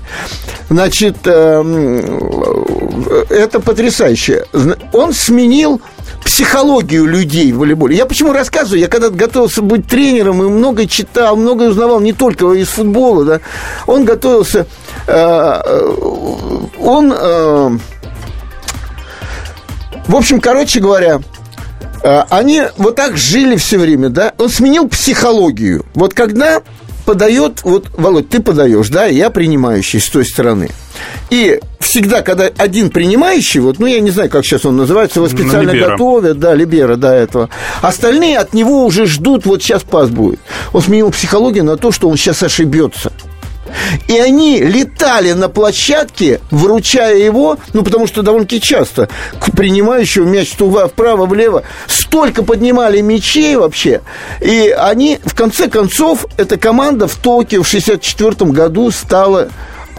Значит, 0.70 1.16
э, 1.24 1.30
м, 1.32 3.04
это 3.30 3.58
потрясающе. 3.58 4.44
Он 4.92 5.12
сменил 5.12 5.80
психологию 6.24 7.06
людей 7.06 7.52
в 7.52 7.58
волейболе. 7.58 7.96
Я 7.96 8.06
почему 8.06 8.32
рассказываю? 8.32 8.80
Я 8.80 8.88
когда 8.88 9.10
готовился 9.10 9.62
быть 9.62 9.86
тренером 9.86 10.42
и 10.42 10.48
много 10.48 10.86
читал, 10.86 11.36
много 11.36 11.64
узнавал 11.64 12.00
не 12.00 12.12
только 12.12 12.50
из 12.52 12.68
футбола, 12.68 13.24
да. 13.24 13.40
Он 13.86 14.04
готовился, 14.04 14.66
э, 15.06 15.12
э, 15.12 15.94
он, 16.80 17.12
э, 17.12 17.78
в 20.06 20.16
общем, 20.16 20.40
короче 20.40 20.80
говоря, 20.80 21.20
э, 22.02 22.22
они 22.30 22.62
вот 22.78 22.96
так 22.96 23.16
жили 23.16 23.56
все 23.56 23.78
время, 23.78 24.08
да. 24.08 24.32
Он 24.38 24.48
сменил 24.48 24.88
психологию. 24.88 25.84
Вот 25.94 26.14
когда 26.14 26.62
подает, 27.04 27.62
вот, 27.62 27.88
Володь, 27.96 28.28
ты 28.28 28.40
подаешь, 28.40 28.88
да, 28.88 29.06
я 29.06 29.30
принимающий 29.30 30.00
с 30.00 30.08
той 30.08 30.24
стороны. 30.24 30.70
И 31.30 31.60
всегда, 31.80 32.22
когда 32.22 32.50
один 32.56 32.90
принимающий, 32.90 33.60
вот, 33.60 33.78
ну, 33.78 33.86
я 33.86 34.00
не 34.00 34.10
знаю, 34.10 34.30
как 34.30 34.44
сейчас 34.44 34.64
он 34.64 34.76
называется, 34.76 35.20
его 35.20 35.28
специально 35.28 35.70
либеро. 35.70 35.90
готовят, 35.90 36.38
да, 36.38 36.54
Либера 36.54 36.96
до 36.96 37.12
этого. 37.12 37.50
Остальные 37.82 38.38
от 38.38 38.54
него 38.54 38.84
уже 38.84 39.06
ждут, 39.06 39.44
вот 39.46 39.62
сейчас 39.62 39.82
пас 39.82 40.10
будет. 40.10 40.40
Он 40.72 40.82
сменил 40.82 41.10
психологию 41.10 41.64
на 41.64 41.76
то, 41.76 41.92
что 41.92 42.08
он 42.08 42.16
сейчас 42.16 42.42
ошибется. 42.42 43.12
И 44.08 44.18
они 44.18 44.60
летали 44.60 45.32
на 45.32 45.48
площадке, 45.48 46.40
выручая 46.50 47.16
его, 47.16 47.58
ну, 47.72 47.82
потому 47.82 48.06
что 48.06 48.22
довольно-таки 48.22 48.60
часто 48.60 49.08
к 49.40 49.52
принимающему 49.52 50.26
мяч 50.26 50.50
туда, 50.52 50.88
вправо, 50.88 51.26
влево, 51.26 51.62
столько 51.86 52.42
поднимали 52.42 53.00
мячей 53.00 53.56
вообще. 53.56 54.02
И 54.40 54.74
они, 54.76 55.18
в 55.24 55.34
конце 55.34 55.68
концов, 55.68 56.26
эта 56.36 56.56
команда 56.56 57.08
в 57.08 57.16
Токио 57.16 57.62
в 57.62 57.68
64 57.68 58.50
году 58.50 58.90
стала 58.90 59.48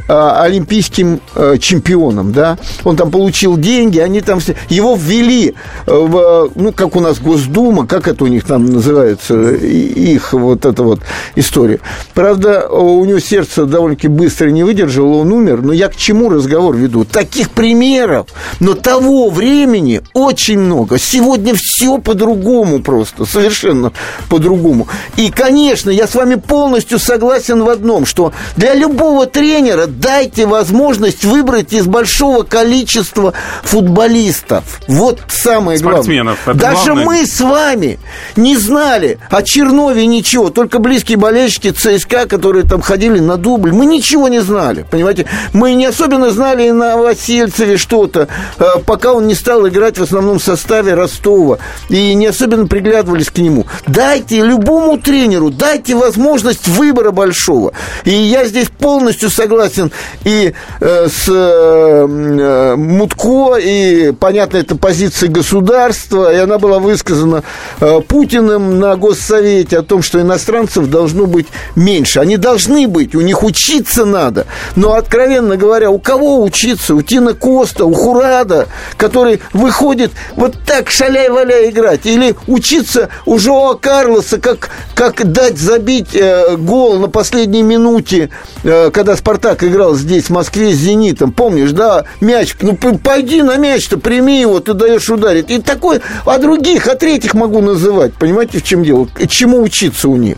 олимпийским 0.07 1.19
э, 1.35 1.57
чемпионом, 1.59 2.31
да, 2.31 2.57
он 2.83 2.95
там 2.95 3.11
получил 3.11 3.57
деньги, 3.57 3.99
они 3.99 4.21
там 4.21 4.39
все, 4.39 4.55
его 4.69 4.95
ввели 4.95 5.55
э, 5.85 5.91
в, 5.91 6.51
ну, 6.55 6.71
как 6.71 6.95
у 6.95 6.99
нас 6.99 7.19
Госдума, 7.19 7.87
как 7.87 8.07
это 8.07 8.23
у 8.23 8.27
них 8.27 8.45
там 8.45 8.65
называется, 8.65 9.35
их 9.51 10.33
вот 10.33 10.65
эта 10.65 10.83
вот 10.83 11.01
история. 11.35 11.79
Правда, 12.13 12.67
у 12.69 13.03
него 13.05 13.19
сердце 13.19 13.65
довольно-таки 13.65 14.07
быстро 14.07 14.49
не 14.49 14.63
выдержало, 14.63 15.17
он 15.17 15.31
умер, 15.31 15.61
но 15.61 15.73
я 15.73 15.89
к 15.89 15.95
чему 15.95 16.29
разговор 16.29 16.75
веду? 16.75 17.03
Таких 17.05 17.49
примеров, 17.49 18.27
но 18.59 18.73
того 18.73 19.29
времени 19.29 20.01
очень 20.13 20.59
много. 20.59 20.99
Сегодня 20.99 21.53
все 21.55 21.97
по-другому 21.97 22.79
просто, 22.79 23.25
совершенно 23.25 23.91
по-другому. 24.29 24.87
И, 25.17 25.31
конечно, 25.31 25.89
я 25.89 26.07
с 26.07 26.15
вами 26.15 26.35
полностью 26.35 26.99
согласен 26.99 27.63
в 27.63 27.69
одном, 27.69 28.05
что 28.05 28.33
для 28.55 28.73
любого 28.73 29.25
тренера 29.25 29.87
дайте 29.99 30.45
возможность 30.45 31.23
выбрать 31.23 31.73
из 31.73 31.85
большого 31.85 32.43
количества 32.43 33.33
футболистов. 33.63 34.63
Вот 34.87 35.21
самое 35.27 35.79
главное. 35.79 36.01
Спортсменов, 36.01 36.47
это 36.47 36.57
Даже 36.57 36.93
главное. 36.93 37.05
мы 37.05 37.25
с 37.25 37.39
вами 37.39 37.99
не 38.35 38.57
знали 38.57 39.17
о 39.29 39.41
Чернове 39.41 40.05
ничего, 40.05 40.49
только 40.49 40.79
близкие 40.79 41.17
болельщики 41.17 41.71
ЦСКА, 41.71 42.27
которые 42.27 42.65
там 42.65 42.81
ходили 42.81 43.19
на 43.19 43.37
дубль, 43.37 43.71
мы 43.71 43.85
ничего 43.85 44.27
не 44.27 44.41
знали, 44.41 44.85
понимаете? 44.89 45.25
Мы 45.53 45.73
не 45.73 45.85
особенно 45.85 46.31
знали 46.31 46.67
и 46.67 46.71
на 46.71 46.97
Васильцеве 46.97 47.77
что-то, 47.77 48.27
э, 48.59 48.65
пока 48.85 49.13
он 49.13 49.27
не 49.27 49.35
стал 49.35 49.67
играть 49.67 49.97
в 49.97 50.03
основном 50.03 50.39
составе 50.39 50.93
Ростова, 50.93 51.57
и 51.89 52.13
не 52.13 52.27
особенно 52.27 52.67
приглядывались 52.67 53.29
к 53.29 53.37
нему. 53.37 53.65
Дайте 53.87 54.41
любому 54.41 54.97
тренеру, 54.97 55.49
дайте 55.49 55.95
возможность 55.95 56.67
выбора 56.67 57.11
большого. 57.11 57.73
И 58.03 58.11
я 58.11 58.45
здесь 58.45 58.67
полностью 58.69 59.29
согласен 59.29 59.84
согласен 59.85 59.91
и 60.23 60.53
э, 60.79 61.07
с 61.07 61.27
э, 61.27 62.75
Мутко, 62.75 63.57
и, 63.57 64.11
понятно, 64.11 64.57
это 64.57 64.75
позиция 64.75 65.29
государства, 65.29 66.33
и 66.33 66.37
она 66.37 66.57
была 66.57 66.79
высказана 66.79 67.43
э, 67.79 67.99
Путиным 68.07 68.79
на 68.79 68.95
Госсовете 68.95 69.79
о 69.79 69.83
том, 69.83 70.01
что 70.01 70.21
иностранцев 70.21 70.89
должно 70.89 71.25
быть 71.25 71.47
меньше. 71.75 72.19
Они 72.19 72.37
должны 72.37 72.87
быть, 72.87 73.15
у 73.15 73.21
них 73.21 73.43
учиться 73.43 74.05
надо. 74.05 74.45
Но, 74.75 74.93
откровенно 74.93 75.57
говоря, 75.57 75.89
у 75.89 75.99
кого 75.99 76.43
учиться? 76.43 76.95
У 76.95 77.01
Тина 77.01 77.33
Коста, 77.33 77.85
у 77.85 77.93
Хурада, 77.93 78.67
который 78.97 79.41
выходит 79.53 80.11
вот 80.35 80.55
так 80.65 80.89
шаляй-валяй 80.89 81.69
играть. 81.69 82.05
Или 82.05 82.35
учиться 82.47 83.09
у 83.25 83.37
Жоа 83.37 83.75
Карлоса, 83.75 84.39
как, 84.39 84.69
как 84.95 85.31
дать 85.31 85.57
забить 85.57 86.15
э, 86.15 86.55
гол 86.57 86.99
на 86.99 87.07
последней 87.07 87.63
минуте, 87.63 88.29
э, 88.63 88.89
когда 88.91 89.15
Спартак 89.15 89.63
играл 89.63 89.74
здесь, 89.95 90.25
в 90.25 90.29
Москве, 90.31 90.73
с 90.73 90.77
Зенитом. 90.77 91.31
Помнишь, 91.31 91.71
да? 91.71 92.05
Мяч, 92.21 92.55
ну 92.61 92.75
пойди 92.75 93.41
на 93.41 93.57
мяч-то, 93.57 93.97
прими 93.97 94.39
его, 94.41 94.59
ты 94.59 94.73
даешь 94.73 95.09
ударить. 95.09 95.49
И 95.49 95.61
такой, 95.61 96.01
а 96.25 96.37
других, 96.37 96.87
а 96.87 96.95
третьих 96.95 97.33
могу 97.33 97.61
называть. 97.61 98.13
Понимаете, 98.13 98.59
в 98.59 98.63
чем 98.63 98.83
дело? 98.83 99.07
Чему 99.27 99.61
учиться 99.61 100.09
у 100.09 100.15
них? 100.15 100.37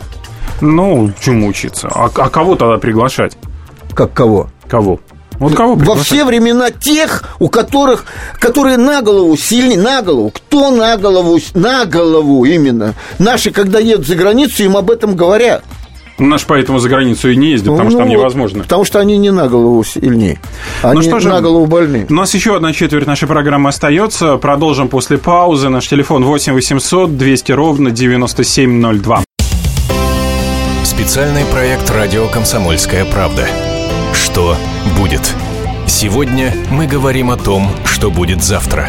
Ну, 0.60 1.12
чему 1.20 1.48
учиться? 1.48 1.88
А, 1.88 2.10
а 2.14 2.30
кого 2.30 2.56
тогда 2.56 2.78
приглашать? 2.78 3.36
Как 3.94 4.12
кого? 4.12 4.50
Кого? 4.68 5.00
Вот 5.38 5.54
кого 5.54 5.74
Во 5.74 5.94
все 5.94 6.24
времена 6.24 6.70
тех, 6.70 7.24
у 7.38 7.48
которых, 7.48 8.04
которые 8.40 8.76
на 8.76 9.02
голову 9.02 9.36
сильнее, 9.36 9.78
на 9.78 10.02
голову. 10.02 10.30
Кто 10.30 10.70
на 10.70 10.96
голову, 10.96 11.38
на 11.54 11.84
голову 11.84 12.44
именно. 12.44 12.94
Наши, 13.18 13.52
когда 13.52 13.78
едут 13.78 14.06
за 14.06 14.16
границу, 14.16 14.64
им 14.64 14.76
об 14.76 14.90
этом 14.90 15.14
говорят. 15.14 15.62
Наш 16.18 16.46
поэтому 16.46 16.80
за 16.80 16.88
границу 16.88 17.30
и 17.30 17.36
не 17.36 17.50
ездит, 17.50 17.70
потому 17.70 17.84
ну, 17.84 17.90
что 17.90 17.98
там 18.00 18.08
невозможно. 18.08 18.62
Потому 18.62 18.84
что 18.84 18.98
они 18.98 19.18
не 19.18 19.30
на 19.30 19.48
голову 19.48 19.84
сильнее. 19.84 20.40
Они 20.82 20.96
ну 20.96 21.02
что 21.02 21.20
же, 21.20 21.28
на 21.28 21.40
голову 21.40 21.66
больны. 21.66 22.06
У 22.08 22.14
нас 22.14 22.34
еще 22.34 22.56
одна 22.56 22.72
четверть 22.72 23.06
нашей 23.06 23.28
программы 23.28 23.68
остается. 23.68 24.36
Продолжим 24.36 24.88
после 24.88 25.18
паузы. 25.18 25.68
Наш 25.68 25.86
телефон 25.86 26.24
8 26.24 26.52
800 26.52 27.16
200 27.16 27.52
ровно 27.52 27.90
9702. 27.90 29.22
Специальный 30.84 31.44
проект 31.44 31.90
«Радио 31.90 32.26
Комсомольская 32.26 33.04
правда». 33.04 33.46
Что 34.12 34.56
будет? 34.98 35.34
Сегодня 35.86 36.52
мы 36.70 36.86
говорим 36.86 37.30
о 37.30 37.36
том, 37.36 37.70
что 37.84 38.10
будет 38.10 38.42
завтра. 38.42 38.88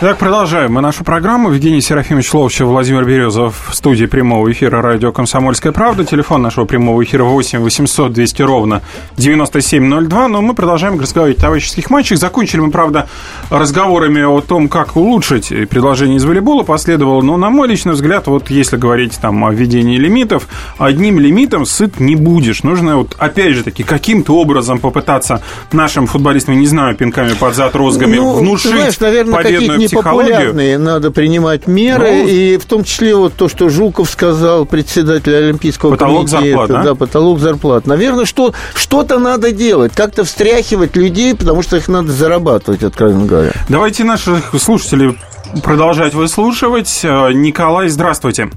Так, 0.00 0.18
продолжаем 0.18 0.72
мы 0.72 0.80
нашу 0.80 1.04
программу. 1.04 1.52
Евгений 1.52 1.80
Серафимович 1.80 2.34
Ловчев, 2.34 2.66
Владимир 2.66 3.04
Березов 3.04 3.68
в 3.70 3.74
студии 3.74 4.06
прямого 4.06 4.50
эфира 4.50 4.82
радио 4.82 5.12
«Комсомольская 5.12 5.70
правда». 5.70 6.04
Телефон 6.04 6.42
нашего 6.42 6.64
прямого 6.64 7.04
эфира 7.04 7.22
8 7.22 7.60
800 7.60 8.12
200 8.12 8.42
ровно 8.42 8.82
9702. 9.16 10.28
Но 10.28 10.42
мы 10.42 10.54
продолжаем 10.54 10.98
разговаривать 10.98 11.38
о 11.38 11.42
товарищеских 11.42 11.90
матчах. 11.90 12.18
Закончили 12.18 12.60
мы, 12.60 12.72
правда, 12.72 13.08
разговорами 13.50 14.22
о 14.22 14.40
том, 14.40 14.68
как 14.68 14.96
улучшить 14.96 15.50
предложение 15.68 16.16
из 16.16 16.24
волейбола 16.24 16.64
последовало. 16.64 17.22
Но, 17.22 17.36
на 17.36 17.48
мой 17.48 17.68
личный 17.68 17.92
взгляд, 17.92 18.26
вот 18.26 18.50
если 18.50 18.76
говорить 18.76 19.16
там 19.20 19.44
о 19.44 19.52
введении 19.52 19.96
лимитов, 19.96 20.48
одним 20.76 21.20
лимитом 21.20 21.64
сыт 21.64 22.00
не 22.00 22.16
будешь. 22.16 22.64
Нужно 22.64 22.96
вот, 22.96 23.14
опять 23.18 23.54
же 23.54 23.62
таки, 23.62 23.84
каким-то 23.84 24.36
образом 24.36 24.80
попытаться 24.80 25.40
нашим 25.70 26.08
футболистам, 26.08 26.58
не 26.58 26.66
знаю, 26.66 26.96
пинками 26.96 27.32
под 27.34 27.54
зад, 27.54 27.76
розгами, 27.76 28.16
ну, 28.16 28.34
внушить 28.34 28.72
знаешь, 28.72 28.98
наверное, 28.98 29.34
победную 29.34 29.83
непопулярные 29.92 30.78
надо 30.78 31.10
принимать 31.10 31.66
меры, 31.66 32.10
ну, 32.10 32.28
и 32.28 32.56
в 32.56 32.64
том 32.66 32.84
числе 32.84 33.14
вот 33.14 33.34
то, 33.34 33.48
что 33.48 33.68
Жуков 33.68 34.10
сказал, 34.10 34.66
председатель 34.66 35.34
Олимпийского 35.34 35.92
потолок 35.92 36.30
комитета. 36.30 36.40
Зарплат, 36.40 36.68
да? 36.68 36.82
да, 36.82 36.94
потолок 36.94 37.38
зарплат. 37.38 37.86
Наверное, 37.86 38.24
что, 38.24 38.52
что-то 38.74 39.18
надо 39.18 39.52
делать, 39.52 39.92
как-то 39.94 40.24
встряхивать 40.24 40.96
людей, 40.96 41.34
потому 41.36 41.62
что 41.62 41.76
их 41.76 41.88
надо 41.88 42.12
зарабатывать, 42.12 42.82
откровенно 42.82 43.26
говоря. 43.26 43.52
Давайте 43.68 44.04
наших 44.04 44.54
слушателей 44.58 45.18
продолжать 45.62 46.14
выслушивать. 46.14 47.00
Э, 47.04 47.32
Николай, 47.32 47.88
здравствуйте. 47.88 48.50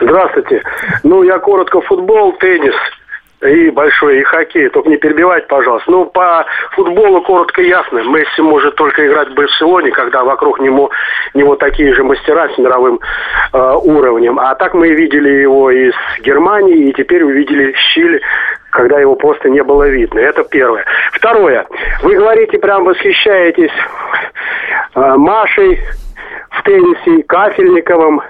Здравствуйте. 0.00 0.62
Ну, 1.02 1.22
я 1.22 1.38
коротко 1.38 1.80
футбол, 1.80 2.32
теннис– 2.38 2.74
и 3.42 3.70
большой, 3.70 4.20
и 4.20 4.22
хоккей. 4.22 4.68
Только 4.68 4.88
не 4.88 4.96
перебивать, 4.96 5.46
пожалуйста. 5.48 5.90
Ну, 5.90 6.06
по 6.06 6.44
футболу 6.72 7.22
коротко 7.22 7.62
ясно. 7.62 7.98
Месси 7.98 8.42
может 8.42 8.76
только 8.76 9.06
играть 9.06 9.28
в 9.30 9.34
Барселоне, 9.34 9.90
когда 9.90 10.22
вокруг 10.24 10.60
него, 10.60 10.90
него 11.34 11.56
такие 11.56 11.94
же 11.94 12.04
мастера 12.04 12.48
с 12.48 12.58
мировым 12.58 13.00
э, 13.52 13.72
уровнем. 13.84 14.38
А 14.38 14.54
так 14.54 14.74
мы 14.74 14.90
видели 14.90 15.28
его 15.28 15.70
из 15.70 15.94
Германии, 16.20 16.88
и 16.88 16.92
теперь 16.92 17.22
увидели 17.22 17.74
Чили, 17.92 18.20
когда 18.70 19.00
его 19.00 19.14
просто 19.16 19.50
не 19.50 19.62
было 19.62 19.88
видно. 19.88 20.18
Это 20.20 20.44
первое. 20.44 20.84
Второе. 21.12 21.66
Вы 22.02 22.16
говорите, 22.16 22.58
прям 22.58 22.84
восхищаетесь 22.84 23.72
э, 24.94 25.14
Машей 25.16 25.80
в 26.50 26.62
теннисе, 26.62 27.22
Кафельниковым, 27.24 28.22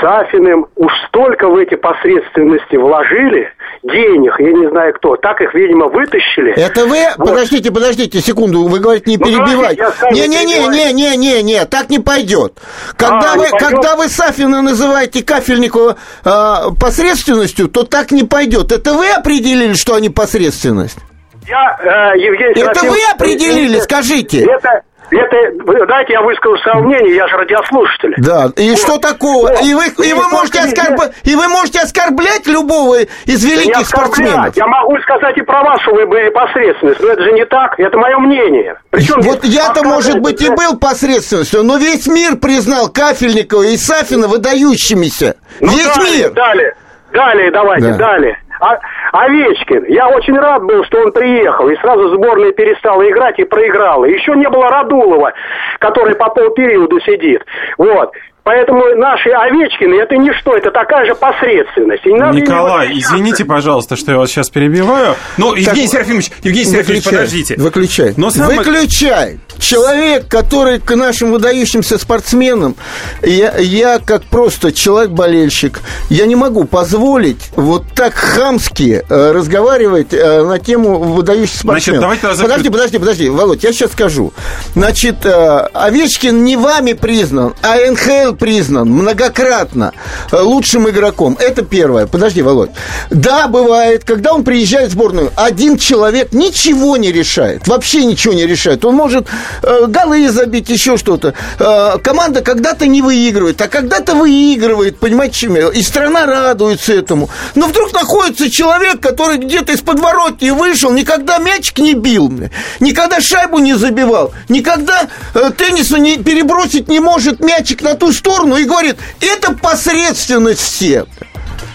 Сафиным. 0.00 0.66
Уж 0.76 0.92
столько 1.08 1.48
в 1.48 1.56
эти 1.56 1.74
посредственности 1.76 2.76
вложили– 2.76 3.52
денег, 3.82 4.34
я 4.38 4.52
не 4.52 4.68
знаю 4.68 4.94
кто. 4.94 5.16
Так 5.16 5.40
их, 5.40 5.54
видимо, 5.54 5.86
вытащили. 5.86 6.52
Это 6.52 6.86
вы? 6.86 6.98
Вот. 7.16 7.30
Подождите, 7.30 7.70
подождите 7.70 8.20
секунду, 8.20 8.66
вы 8.66 8.78
говорите 8.78 9.10
не 9.10 9.16
ну, 9.16 9.24
перебивать. 9.24 9.78
Не-не-не-не-не-не, 10.12 11.64
так 11.66 11.88
не 11.90 11.98
пойдет. 11.98 12.58
Когда, 12.96 13.32
а, 13.32 13.36
вы, 13.36 13.46
когда 13.58 13.96
вы 13.96 14.08
Сафина 14.08 14.62
называете 14.62 15.22
Кафельникова 15.22 15.96
э, 16.24 16.54
посредственностью, 16.78 17.68
то 17.68 17.84
так 17.84 18.10
не 18.10 18.24
пойдет. 18.24 18.72
Это 18.72 18.92
вы 18.92 19.08
определили, 19.10 19.74
что 19.74 19.94
они 19.94 20.10
посредственность? 20.10 20.98
Я, 21.46 21.78
э, 22.14 22.18
Евгений 22.18 22.60
Это 22.60 22.84
вы 22.84 22.98
определили, 23.12 23.80
скажите. 23.80 24.44
Это, 24.44 24.82
это, 25.16 25.86
дайте 25.86 26.12
я 26.12 26.22
выскажу 26.22 26.56
свое 26.58 26.84
мнение, 26.84 27.16
я 27.16 27.26
же 27.28 27.36
радиослушатель. 27.36 28.14
Да, 28.18 28.50
и 28.56 28.70
вот. 28.70 28.78
что 28.78 28.98
такого? 28.98 29.48
Вот. 29.48 29.62
И, 29.62 29.74
вы, 29.74 29.86
и, 29.86 30.12
вы 30.12 30.28
можете 30.28 30.60
оскорб... 30.60 31.00
и 31.24 31.34
вы 31.34 31.48
можете 31.48 31.80
оскорблять 31.80 32.46
любого 32.46 32.96
из 33.24 33.44
великих 33.44 33.86
спортсменов. 33.86 34.56
Я 34.56 34.66
могу 34.66 34.98
сказать 35.00 35.36
и 35.36 35.42
про 35.42 35.62
вас, 35.62 35.80
что 35.82 35.94
вы 35.94 36.06
были 36.06 36.30
посредственность, 36.30 37.00
но 37.00 37.08
это 37.08 37.22
же 37.22 37.32
не 37.32 37.44
так, 37.46 37.78
это 37.78 37.98
мое 37.98 38.18
мнение. 38.18 38.76
Причем 38.90 39.20
вот 39.20 39.44
я-то, 39.44 39.82
может 39.82 40.20
быть, 40.20 40.42
и 40.42 40.48
был 40.48 40.78
посредственностью, 40.78 41.62
но 41.62 41.76
весь 41.76 42.06
мир 42.06 42.36
признал 42.36 42.88
Кафельникова 42.88 43.62
и 43.62 43.76
Сафина 43.76 44.28
выдающимися. 44.28 45.36
Ну, 45.60 45.68
весь 45.68 45.86
далее, 45.86 46.18
мир. 46.18 46.32
Далее, 46.32 46.74
далее, 47.12 47.50
давайте, 47.50 47.88
да. 47.88 47.96
далее. 47.96 48.38
А, 48.60 48.78
Овечкин, 49.12 49.86
я 49.88 50.08
очень 50.08 50.38
рад 50.38 50.62
был, 50.64 50.84
что 50.84 51.00
он 51.00 51.12
приехал, 51.12 51.68
и 51.68 51.76
сразу 51.76 52.14
сборная 52.14 52.52
перестала 52.52 53.08
играть 53.08 53.38
и 53.38 53.44
проиграла. 53.44 54.04
Еще 54.04 54.32
не 54.36 54.48
было 54.48 54.68
Радулова, 54.68 55.32
который 55.78 56.14
по 56.14 56.28
полпериода 56.28 57.00
сидит. 57.00 57.44
Вот. 57.78 58.12
Поэтому 58.50 58.82
наши 58.96 59.30
Овечкины 59.30 59.94
это 59.94 60.16
ничто, 60.16 60.56
это 60.56 60.72
такая 60.72 61.06
же 61.06 61.14
посредственность. 61.14 62.04
И 62.04 62.12
Николай, 62.12 62.98
извините, 62.98 63.44
пожалуйста, 63.44 63.94
что 63.94 64.10
я 64.10 64.18
вас 64.18 64.28
сейчас 64.28 64.50
перебиваю. 64.50 65.14
Но, 65.36 65.54
Евгений 65.54 65.86
так, 65.86 65.92
Серафимович, 65.92 66.32
Евгений 66.42 66.64
Серафимович, 66.64 67.04
подождите. 67.04 67.54
Выключай. 67.58 68.14
Но 68.16 68.30
самое... 68.30 68.58
Выключай. 68.58 69.38
Человек, 69.60 70.26
который 70.26 70.80
к 70.80 70.96
нашим 70.96 71.30
выдающимся 71.30 71.96
спортсменам, 71.96 72.74
я, 73.22 73.56
я 73.58 74.00
как 74.00 74.24
просто 74.24 74.72
человек-болельщик, 74.72 75.80
я 76.08 76.26
не 76.26 76.34
могу 76.34 76.64
позволить 76.64 77.50
вот 77.54 77.84
так 77.94 78.14
хамски 78.14 79.04
э, 79.08 79.32
разговаривать 79.32 80.12
э, 80.12 80.42
на 80.42 80.58
тему 80.58 80.98
выдающихся 80.98 81.60
спортсменов. 81.60 82.02
Значит, 82.02 82.22
давайте 82.22 82.40
подожди, 82.40 82.68
подожди, 82.70 82.98
подожди, 82.98 83.28
Володь, 83.28 83.62
я 83.62 83.72
сейчас 83.72 83.92
скажу. 83.92 84.32
Значит, 84.74 85.24
э, 85.24 85.68
Овечкин 85.72 86.42
не 86.42 86.56
вами 86.56 86.94
признан, 86.94 87.54
а 87.62 87.76
НХЛ 87.76 88.39
признан 88.40 88.88
многократно 88.88 89.92
э, 90.32 90.40
лучшим 90.40 90.88
игроком. 90.88 91.36
Это 91.38 91.62
первое. 91.62 92.06
Подожди, 92.06 92.42
Володь. 92.42 92.70
Да, 93.10 93.46
бывает, 93.46 94.02
когда 94.04 94.32
он 94.32 94.42
приезжает 94.42 94.88
в 94.88 94.92
сборную, 94.92 95.30
один 95.36 95.76
человек 95.76 96.32
ничего 96.32 96.96
не 96.96 97.12
решает. 97.12 97.68
Вообще 97.68 98.04
ничего 98.04 98.32
не 98.32 98.46
решает. 98.46 98.84
Он 98.84 98.94
может 98.94 99.28
э, 99.62 99.86
голы 99.86 100.28
забить, 100.30 100.70
еще 100.70 100.96
что-то. 100.96 101.34
Э, 101.58 101.98
команда 102.02 102.40
когда-то 102.40 102.86
не 102.86 103.02
выигрывает, 103.02 103.60
а 103.60 103.68
когда-то 103.68 104.14
выигрывает, 104.14 104.98
понимаете, 104.98 105.34
чем 105.34 105.54
я? 105.54 105.68
И 105.68 105.82
страна 105.82 106.26
радуется 106.26 106.94
этому. 106.94 107.28
Но 107.54 107.66
вдруг 107.66 107.92
находится 107.92 108.50
человек, 108.50 109.00
который 109.00 109.36
где-то 109.36 109.72
из 109.72 109.82
подворотни 109.82 110.50
вышел, 110.50 110.90
никогда 110.90 111.38
мячик 111.38 111.78
не 111.78 111.94
бил, 111.94 112.32
никогда 112.80 113.20
шайбу 113.20 113.58
не 113.58 113.74
забивал, 113.74 114.32
никогда 114.48 115.08
э, 115.34 115.50
теннису 115.56 115.98
не 115.98 116.16
перебросить 116.16 116.88
не 116.88 117.00
может 117.00 117.40
мячик 117.40 117.82
на 117.82 117.94
ту 117.94 118.12
сторону 118.20 118.56
и 118.56 118.64
говорит, 118.64 118.96
это 119.20 119.52
посредственность 119.52 120.60
все. 120.60 121.06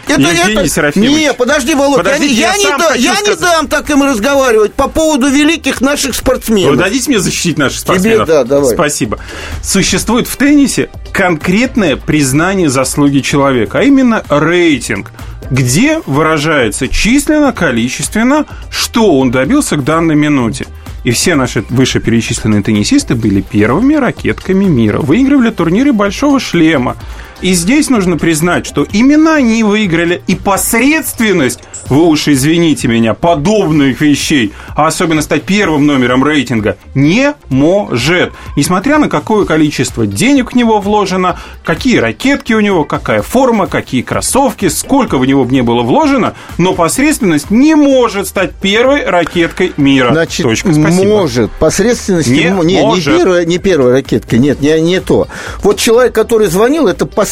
Это, 0.08 0.22
Евгений 0.22 0.62
это... 0.62 0.70
Серафимович. 0.70 1.12
Не, 1.12 1.34
подожди, 1.34 1.74
Володь, 1.74 1.98
Подождите, 1.98 2.34
я, 2.34 2.54
я, 2.54 2.56
я, 2.56 2.58
не, 2.58 2.78
да, 2.78 2.94
я 2.94 3.22
не 3.22 3.36
дам 3.36 3.68
так 3.68 3.90
им 3.90 4.04
разговаривать 4.04 4.74
по 4.74 4.88
поводу 4.88 5.28
великих 5.28 5.82
наших 5.82 6.16
спортсменов. 6.16 6.72
Вы 6.72 6.78
дадите 6.78 7.10
мне 7.10 7.20
защитить 7.20 7.58
наших 7.58 7.80
спортсменов? 7.80 8.28
Тебе, 8.28 8.36
да, 8.38 8.44
давай. 8.44 8.74
Спасибо. 8.74 9.20
Существует 9.64 10.28
в 10.28 10.38
теннисе 10.38 10.90
конкретное 11.12 11.96
признание 11.96 12.70
заслуги 12.70 13.20
человека, 13.20 13.80
а 13.80 13.84
именно 13.84 14.24
рейтинг 14.30 15.12
где 15.52 16.02
выражается 16.08 16.88
численно, 16.88 17.52
количественно, 17.52 18.46
что 18.72 19.20
он 19.20 19.30
добился 19.30 19.76
к 19.76 19.84
данной 19.84 20.16
минуте. 20.16 20.66
И 21.06 21.12
все 21.12 21.36
наши 21.36 21.64
вышеперечисленные 21.70 22.64
теннисисты 22.64 23.14
были 23.14 23.42
первыми 23.42 23.94
ракетками 23.94 24.66
мира. 24.66 24.98
Выигрывали 25.00 25.52
турниры 25.52 25.94
Большого 25.94 26.40
шлема. 26.40 26.98
И 27.42 27.54
здесь 27.54 27.90
нужно 27.90 28.18
признать, 28.18 28.66
что 28.66 28.84
именно 28.84 29.36
они 29.36 29.64
выиграли 29.64 30.22
и 30.28 30.36
посредственность, 30.36 31.60
вы 31.90 32.04
уж 32.06 32.28
извините 32.28 32.88
меня, 32.88 33.14
подобных 33.14 34.02
вещей, 34.02 34.54
а 34.76 34.88
особенно 34.88 35.22
стать 35.22 35.44
первым 35.44 35.86
номером 35.86 36.24
рейтинга, 36.24 36.78
не 36.96 37.34
может. 37.50 38.32
Несмотря 38.56 38.98
на 38.98 39.10
какое 39.10 39.46
количество 39.46 40.08
денег 40.08 40.54
в 40.54 40.56
него 40.56 40.80
вложено, 40.80 41.38
какие 41.64 41.98
ракетки 41.98 42.54
у 42.54 42.60
него, 42.60 42.86
какая 42.86 43.22
форма, 43.22 43.68
какие 43.68 44.02
кроссовки, 44.02 44.70
сколько 44.70 45.18
в 45.18 45.26
него 45.26 45.44
бы 45.46 45.52
не 45.52 45.62
было 45.62 45.84
вложено, 45.84 46.36
но 46.58 46.74
посредственность 46.74 47.52
не 47.52 47.76
может 47.76 48.28
стать 48.28 48.56
первой 48.56 49.06
ракеткой 49.06 49.74
мира. 49.78 50.12
Значит, 50.12 50.44
Точка, 50.44 50.74
спасибо. 50.74 51.06
может. 51.06 51.52
Посредственность 51.52 52.30
не, 52.30 52.46
не, 52.64 52.82
может. 52.82 53.08
не, 53.08 53.20
первая, 53.20 53.46
не 53.46 53.58
первая 53.58 53.94
ракетка, 53.94 54.38
нет, 54.38 54.62
не, 54.62 54.80
не 54.82 55.02
то. 55.02 55.28
Вот 55.62 55.78
человек, 55.78 56.14
который 56.14 56.48
звонил, 56.48 56.88
это 56.88 57.06
посредственность. 57.06 57.25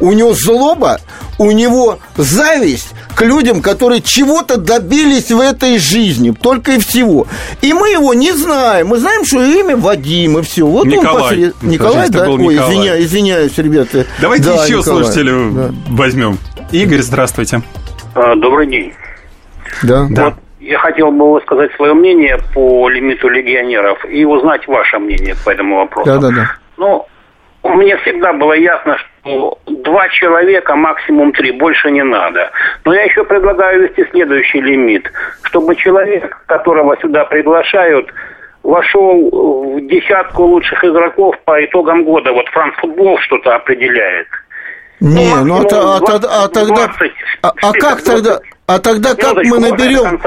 У 0.00 0.12
него 0.12 0.32
злоба, 0.34 0.98
у 1.38 1.50
него 1.50 1.98
зависть 2.16 2.94
к 3.14 3.22
людям, 3.22 3.62
которые 3.62 4.02
чего-то 4.02 4.56
добились 4.56 5.30
в 5.30 5.40
этой 5.40 5.78
жизни, 5.78 6.32
только 6.32 6.72
и 6.72 6.78
всего. 6.78 7.26
И 7.62 7.72
мы 7.72 7.90
его 7.90 8.12
не 8.12 8.32
знаем. 8.32 8.88
Мы 8.88 8.98
знаем, 8.98 9.24
что 9.24 9.42
имя 9.42 9.76
Вадим, 9.76 10.38
и 10.38 10.42
все. 10.42 10.66
Вот 10.66 10.86
Николай. 10.86 11.14
он 11.14 11.22
посред... 11.22 11.62
Николай, 11.62 12.08
да? 12.10 12.28
Ой, 12.28 12.54
Николай. 12.54 12.56
Извиняюсь, 12.56 13.04
извиняюсь, 13.04 13.58
ребята. 13.58 14.06
Давайте 14.20 14.44
да, 14.44 14.64
еще 14.64 14.78
Николай. 14.78 15.04
слушателя 15.04 15.50
да. 15.52 15.74
возьмем. 15.88 16.38
Игорь, 16.72 17.00
здравствуйте. 17.00 17.62
А, 18.14 18.34
добрый 18.34 18.66
день. 18.66 18.92
Да. 19.82 20.06
да. 20.10 20.24
Вот 20.24 20.34
я 20.60 20.78
хотел 20.78 21.10
бы 21.10 21.32
высказать 21.32 21.72
свое 21.76 21.94
мнение 21.94 22.38
по 22.54 22.88
лимиту 22.88 23.28
легионеров 23.28 24.04
и 24.10 24.24
узнать 24.24 24.66
ваше 24.66 24.98
мнение 24.98 25.34
по 25.44 25.50
этому 25.50 25.76
вопросу. 25.76 26.06
Да, 26.06 26.18
да, 26.18 26.30
да. 26.30 26.50
Ну, 26.76 27.06
мне 27.64 27.96
всегда 27.98 28.32
было 28.34 28.52
ясно, 28.52 28.98
что 28.98 29.58
два 29.66 30.08
человека, 30.10 30.76
максимум 30.76 31.32
три, 31.32 31.50
больше 31.50 31.90
не 31.90 32.02
надо. 32.02 32.50
Но 32.84 32.94
я 32.94 33.04
еще 33.04 33.24
предлагаю 33.24 33.82
ввести 33.82 34.04
следующий 34.10 34.60
лимит, 34.60 35.10
чтобы 35.44 35.74
человек, 35.76 36.42
которого 36.46 36.96
сюда 37.00 37.24
приглашают, 37.24 38.12
вошел 38.62 39.76
в 39.76 39.86
десятку 39.88 40.44
лучших 40.44 40.84
игроков 40.84 41.36
по 41.44 41.64
итогам 41.64 42.04
года. 42.04 42.32
Вот 42.32 42.46
Франц 42.48 42.74
Футбол 42.76 43.18
что-то 43.20 43.54
определяет. 43.56 44.28
Не, 45.00 45.34
ну, 45.36 45.44
ну 45.44 45.66
а, 45.72 46.00
20, 46.00 46.24
а, 46.24 46.44
а, 46.44 46.48
тогда... 46.48 46.86
20, 46.86 47.12
а, 47.42 47.52
а 47.62 47.72
как 47.72 48.02
тогда... 48.02 48.40
А 48.66 48.78
тогда 48.78 49.14
как 49.14 49.36
мы 49.44 49.58
наберем... 49.58 50.18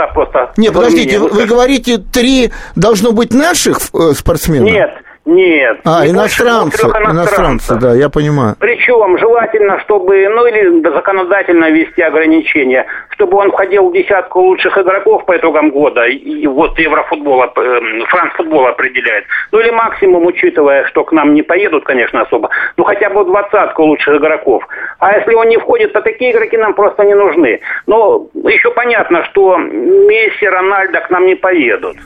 Не, 0.57 0.71
подождите, 0.71 1.17
вы, 1.17 1.29
вы 1.29 1.45
говорите, 1.45 1.97
три 1.97 2.51
должно 2.75 3.11
быть 3.11 3.33
наших 3.33 3.77
э, 3.77 4.13
спортсменов? 4.13 4.69
Нет, 4.69 4.91
нет. 5.27 5.79
А, 5.83 6.05
не 6.05 6.11
иностранцы, 6.11 6.87
иностранцы, 6.87 7.75
да, 7.75 7.93
я 7.93 8.09
понимаю. 8.09 8.55
Причем 8.59 9.17
желательно, 9.17 9.79
чтобы, 9.81 10.27
ну 10.29 10.45
или 10.47 10.81
законодательно 10.81 11.69
ввести 11.69 12.01
ограничения, 12.01 12.85
чтобы 13.17 13.37
он 13.37 13.51
входил 13.51 13.89
в 13.89 13.93
десятку 13.93 14.41
лучших 14.41 14.77
игроков 14.77 15.25
по 15.25 15.35
итогам 15.35 15.71
года, 15.71 16.05
и 16.05 16.45
вот 16.45 16.77
Еврофутбола, 16.77 17.51
э, 17.55 17.79
Францфутбол 18.09 18.67
определяет. 18.67 19.25
Ну 19.51 19.59
или 19.59 19.71
максимум, 19.71 20.25
учитывая, 20.27 20.85
что 20.85 21.03
к 21.03 21.11
нам 21.11 21.33
не 21.33 21.41
поедут, 21.41 21.83
конечно, 21.83 22.21
особо, 22.21 22.49
ну 22.77 22.83
хотя 22.83 23.09
бы 23.09 23.25
двадцатку 23.25 23.83
лучших 23.83 24.17
игроков. 24.17 24.63
А 24.99 25.17
если 25.17 25.33
он 25.33 25.49
не 25.49 25.57
входит, 25.57 25.93
то 25.93 26.01
такие 26.01 26.31
игроки 26.31 26.57
нам 26.57 26.75
просто 26.75 27.03
не 27.05 27.15
нужны. 27.15 27.59
Но 27.87 28.27
еще 28.43 28.69
понятно, 28.71 29.23
что 29.25 29.57
Месси, 29.57 30.47
Рональдо 30.47 30.99
к 30.99 31.09
нам 31.09 31.25
не 31.25 31.35
поедут. 31.35 31.97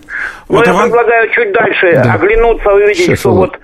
Но 0.47 0.57
вот 0.57 0.67
я 0.67 0.73
вам... 0.73 0.83
предлагаю 0.83 1.29
чуть 1.31 1.51
дальше 1.51 1.91
да. 1.93 2.13
оглянуться, 2.13 2.71
увидеть 2.71 2.97
Сейчас, 2.97 3.19
что 3.19 3.31
вот 3.31 3.59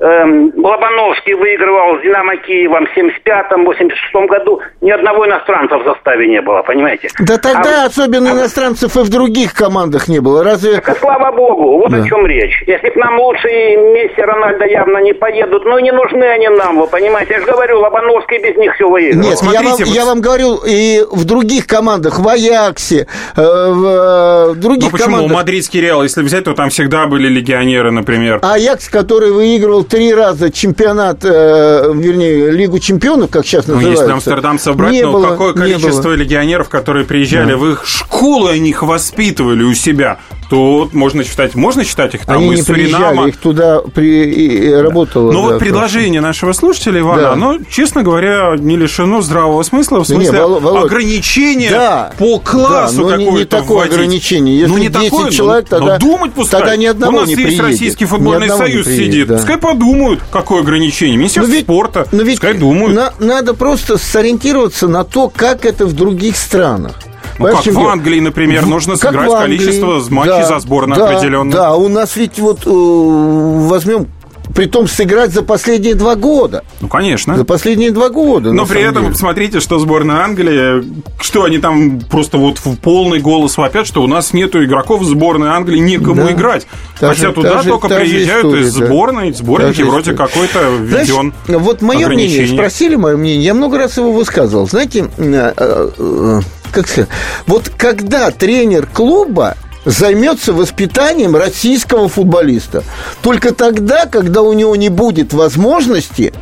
эм, 0.00 0.52
Лобановский 0.56 1.34
выигрывал 1.34 1.98
с 1.98 2.02
«Динамо» 2.02 2.36
Киевом 2.36 2.86
в 2.86 2.96
75-86 2.96 4.26
году, 4.26 4.60
ни 4.80 4.90
одного 4.90 5.26
иностранца 5.26 5.78
в 5.78 5.84
заставе 5.84 6.28
не 6.28 6.40
было, 6.40 6.62
понимаете? 6.62 7.08
Да 7.18 7.36
тогда 7.38 7.84
а, 7.84 7.86
особенно 7.86 8.30
а, 8.30 8.34
иностранцев 8.34 8.96
и 8.96 9.00
в 9.00 9.08
других 9.10 9.54
командах 9.54 10.08
не 10.08 10.20
было, 10.20 10.44
разве... 10.44 10.80
Так, 10.80 10.98
слава 10.98 11.32
богу, 11.32 11.78
вот 11.78 11.90
да. 11.90 11.98
о 11.98 12.08
чем 12.08 12.26
речь. 12.26 12.62
Если 12.66 12.88
к 12.88 12.96
нам 12.96 13.18
лучшие 13.18 13.76
Месси, 13.76 14.20
Рональдо 14.20 14.66
явно 14.66 14.98
не 14.98 15.12
поедут, 15.12 15.64
ну 15.64 15.78
не 15.78 15.92
нужны 15.92 16.24
они 16.24 16.48
нам, 16.48 16.78
вы 16.78 16.86
понимаете? 16.86 17.34
Я 17.34 17.40
же 17.40 17.46
говорю, 17.46 17.80
Лобановский 17.80 18.38
без 18.38 18.56
них 18.56 18.74
все 18.74 18.88
выиграл. 18.88 19.22
Нет, 19.22 19.38
Смотрите, 19.38 19.64
я, 19.64 19.70
вам, 19.70 19.78
вот... 19.78 19.88
я 19.88 20.04
вам 20.04 20.20
говорю, 20.20 20.60
и 20.66 21.02
в 21.10 21.24
других 21.24 21.66
командах, 21.66 22.18
в 22.18 22.28
Аяксе, 22.28 23.06
э, 23.36 23.40
в, 23.40 23.86
э, 23.86 24.52
в 24.52 24.60
других 24.60 24.92
ну, 24.92 24.98
почему? 24.98 25.06
командах... 25.16 25.36
Мадридский 25.36 25.80
Реал, 25.80 26.02
если 26.02 26.22
взять, 26.22 26.44
то 26.44 26.54
там 26.54 26.70
всегда 26.70 27.06
были 27.06 27.28
легионеры, 27.28 27.90
например. 27.90 28.40
Аякс, 28.42 28.88
который 28.88 29.32
выигрывал 29.32 29.84
три 29.88 30.12
раза 30.14 30.50
чемпионат, 30.50 31.24
э, 31.24 31.92
вернее, 31.94 32.50
Лигу 32.50 32.78
чемпионов, 32.78 33.30
как 33.30 33.46
сейчас 33.46 33.66
называется. 33.66 34.02
Ну, 34.02 34.08
если 34.08 34.12
Амстердам 34.12 34.58
собрать, 34.58 34.92
не 34.92 35.02
ну, 35.02 35.12
было, 35.12 35.30
какое 35.30 35.54
количество 35.54 36.12
легионеров, 36.12 36.68
которые 36.68 37.04
приезжали 37.04 37.52
да. 37.52 37.56
в 37.56 37.66
их 37.70 37.86
школу, 37.86 38.48
они 38.48 38.70
их 38.70 38.82
воспитывали 38.82 39.62
у 39.62 39.74
себя 39.74 40.18
то 40.48 40.88
можно 40.92 41.24
считать, 41.24 41.54
можно 41.54 41.84
считать 41.84 42.14
их 42.14 42.24
там 42.24 42.38
Они 42.38 42.54
из 42.54 42.66
не 42.66 42.74
приезжали, 42.74 43.28
их 43.28 43.36
туда 43.36 43.80
при, 43.80 44.24
и 44.30 44.72
работало. 44.72 45.30
Но 45.30 45.42
да, 45.42 45.52
вот 45.52 45.58
предложение 45.58 46.20
просто. 46.20 46.28
нашего 46.28 46.52
слушателя 46.52 47.00
Ивана, 47.00 47.22
да. 47.22 47.32
оно, 47.32 47.58
честно 47.70 48.02
говоря, 48.02 48.54
не 48.58 48.76
лишено 48.76 49.20
здравого 49.20 49.62
смысла, 49.62 50.02
в 50.02 50.06
смысле 50.06 50.32
не, 50.32 50.38
Володь, 50.38 50.84
ограничения 50.84 51.70
да, 51.70 52.12
по 52.18 52.38
классу 52.38 53.08
да, 53.08 53.16
но 53.16 53.16
не, 53.16 53.30
не 53.30 53.44
такое 53.44 53.78
вводить. 53.78 53.94
ограничение. 53.94 54.58
Если 54.58 54.72
ну, 54.72 54.78
не 54.78 54.88
10 54.88 55.10
такое, 55.10 55.30
человек, 55.30 55.66
но, 55.70 55.78
тогда, 55.78 55.92
но 55.94 55.98
думать 55.98 56.32
пускай. 56.32 56.60
тогда 56.60 56.76
ни 56.76 56.86
одного 56.86 57.18
У 57.18 57.20
нас 57.20 57.28
не 57.28 57.34
есть 57.34 57.44
приедет. 57.44 57.64
Российский 57.64 58.04
футбольный 58.06 58.48
союз 58.48 58.86
приедет, 58.86 59.12
сидит. 59.12 59.28
Да. 59.28 59.36
Пускай 59.36 59.58
подумают, 59.58 60.20
какое 60.30 60.62
ограничение. 60.62 61.16
Министерство 61.18 61.50
но 61.50 61.54
ведь, 61.54 61.64
спорта, 61.64 62.08
но 62.10 62.22
ведь 62.22 62.40
пускай 62.40 62.54
думают. 62.54 62.94
На, 62.94 63.12
надо 63.18 63.52
просто 63.52 63.98
сориентироваться 63.98 64.88
на 64.88 65.04
то, 65.04 65.28
как 65.28 65.66
это 65.66 65.84
в 65.84 65.92
других 65.92 66.36
странах. 66.36 66.92
Ну, 67.38 67.46
как 67.46 67.66
в 67.66 67.86
Англии, 67.86 68.20
например, 68.20 68.64
в, 68.64 68.68
нужно 68.68 68.96
сыграть 68.96 69.30
количество 69.30 70.00
матчей 70.10 70.30
да, 70.30 70.46
за 70.46 70.58
сборную 70.60 70.98
да, 70.98 71.10
определенное. 71.10 71.52
Да, 71.52 71.74
у 71.76 71.88
нас 71.88 72.16
ведь 72.16 72.38
вот 72.38 72.66
э, 72.66 72.70
возьмем 72.70 74.08
притом 74.54 74.88
сыграть 74.88 75.32
за 75.32 75.42
последние 75.42 75.94
два 75.94 76.16
года. 76.16 76.64
Ну, 76.80 76.88
конечно. 76.88 77.36
За 77.36 77.44
последние 77.44 77.90
два 77.90 78.08
года. 78.08 78.52
Но 78.52 78.66
при 78.66 78.82
этом, 78.82 79.04
деле. 79.04 79.14
смотрите, 79.14 79.60
что 79.60 79.78
сборная 79.78 80.22
Англии, 80.22 80.84
что 81.20 81.44
они 81.44 81.58
там 81.58 82.00
просто 82.00 82.38
вот 82.38 82.58
в 82.58 82.76
полный 82.76 83.20
голос 83.20 83.56
вопят, 83.56 83.86
что 83.86 84.02
у 84.02 84.06
нас 84.06 84.32
нету 84.32 84.64
игроков 84.64 85.02
в 85.02 85.04
сборной 85.04 85.50
Англии, 85.50 85.78
некому 85.78 86.24
да. 86.24 86.32
играть. 86.32 86.66
Та 86.98 87.10
Хотя 87.10 87.28
же, 87.28 87.32
туда 87.34 87.62
же, 87.62 87.68
только 87.68 87.88
приезжают 87.88 88.46
история, 88.46 88.62
из 88.62 88.72
сборной, 88.72 89.30
да. 89.30 89.38
сборники 89.38 89.82
вроде 89.82 90.12
какой-то 90.14 90.70
введен 90.80 91.32
Знаешь, 91.46 91.62
Вот 91.62 91.82
мое 91.82 92.08
мнение, 92.08 92.46
спросили 92.48 92.96
мое 92.96 93.16
мнение, 93.16 93.44
я 93.44 93.54
много 93.54 93.78
раз 93.78 93.96
его 93.96 94.12
высказывал. 94.12 94.66
Знаете, 94.66 95.08
э, 95.18 95.52
э, 95.56 96.40
как 96.70 96.88
сказать, 96.88 97.10
вот 97.46 97.70
когда 97.76 98.30
тренер 98.30 98.86
клуба 98.86 99.56
займется 99.84 100.52
воспитанием 100.52 101.34
российского 101.36 102.08
футболиста. 102.08 102.82
Только 103.22 103.54
тогда, 103.54 104.06
когда 104.06 104.42
у 104.42 104.52
него 104.52 104.76
не 104.76 104.88
будет 104.88 105.32
возможности 105.32 106.32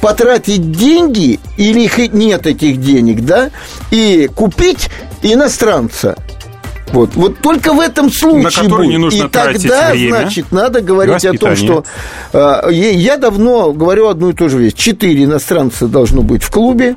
потратить 0.00 0.72
деньги, 0.72 1.40
или 1.56 1.80
их 1.80 1.98
нет 2.12 2.46
этих 2.46 2.80
денег, 2.80 3.24
да, 3.24 3.50
и 3.90 4.28
купить 4.34 4.88
иностранца. 5.22 6.16
Вот, 6.92 7.16
вот 7.16 7.38
только 7.40 7.72
в 7.72 7.80
этом 7.80 8.12
случае 8.12 8.68
будет. 8.68 8.88
не 8.88 8.98
нужно 8.98 9.24
И 9.24 9.28
тогда, 9.28 9.90
время. 9.90 10.20
значит, 10.20 10.52
надо 10.52 10.80
говорить 10.80 11.24
о 11.24 11.32
том, 11.32 11.56
что 11.56 11.84
э, 12.32 12.68
я 12.70 13.16
давно 13.16 13.72
говорю 13.72 14.08
одну 14.08 14.30
и 14.30 14.32
ту 14.32 14.48
же 14.48 14.58
вещь. 14.58 14.74
Четыре 14.74 15.24
иностранца 15.24 15.88
должно 15.88 16.22
быть 16.22 16.44
в 16.44 16.50
клубе. 16.50 16.94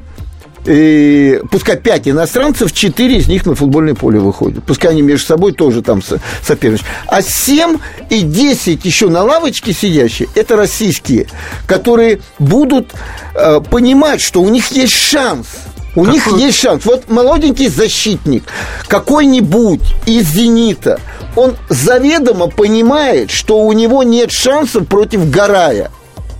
И 0.65 1.39
пускай 1.51 1.77
пять 1.77 2.07
иностранцев, 2.07 2.71
четыре 2.73 3.17
из 3.17 3.27
них 3.27 3.45
на 3.45 3.55
футбольное 3.55 3.95
поле 3.95 4.19
выходят. 4.19 4.63
Пускай 4.63 4.91
они 4.91 5.01
между 5.01 5.25
собой 5.25 5.53
тоже 5.53 5.81
там 5.81 6.03
со- 6.03 6.19
соперничают. 6.43 6.87
А 7.07 7.21
семь 7.21 7.77
и 8.09 8.21
десять 8.21 8.85
еще 8.85 9.09
на 9.09 9.23
лавочке 9.23 9.73
сидящие, 9.73 10.27
это 10.35 10.55
российские, 10.55 11.27
которые 11.65 12.19
будут 12.39 12.91
э, 13.35 13.61
понимать, 13.61 14.21
что 14.21 14.41
у 14.41 14.49
них 14.49 14.67
есть 14.71 14.93
шанс. 14.93 15.47
У 15.95 16.05
них 16.05 16.27
есть 16.27 16.59
шанс. 16.59 16.85
Вот 16.85 17.09
молоденький 17.09 17.67
защитник 17.67 18.43
какой-нибудь 18.87 19.81
из 20.05 20.27
«Зенита», 20.27 20.99
он 21.35 21.55
заведомо 21.67 22.47
понимает, 22.47 23.31
что 23.31 23.59
у 23.59 23.71
него 23.73 24.03
нет 24.03 24.31
шансов 24.31 24.87
против 24.87 25.29
Гарая. 25.31 25.91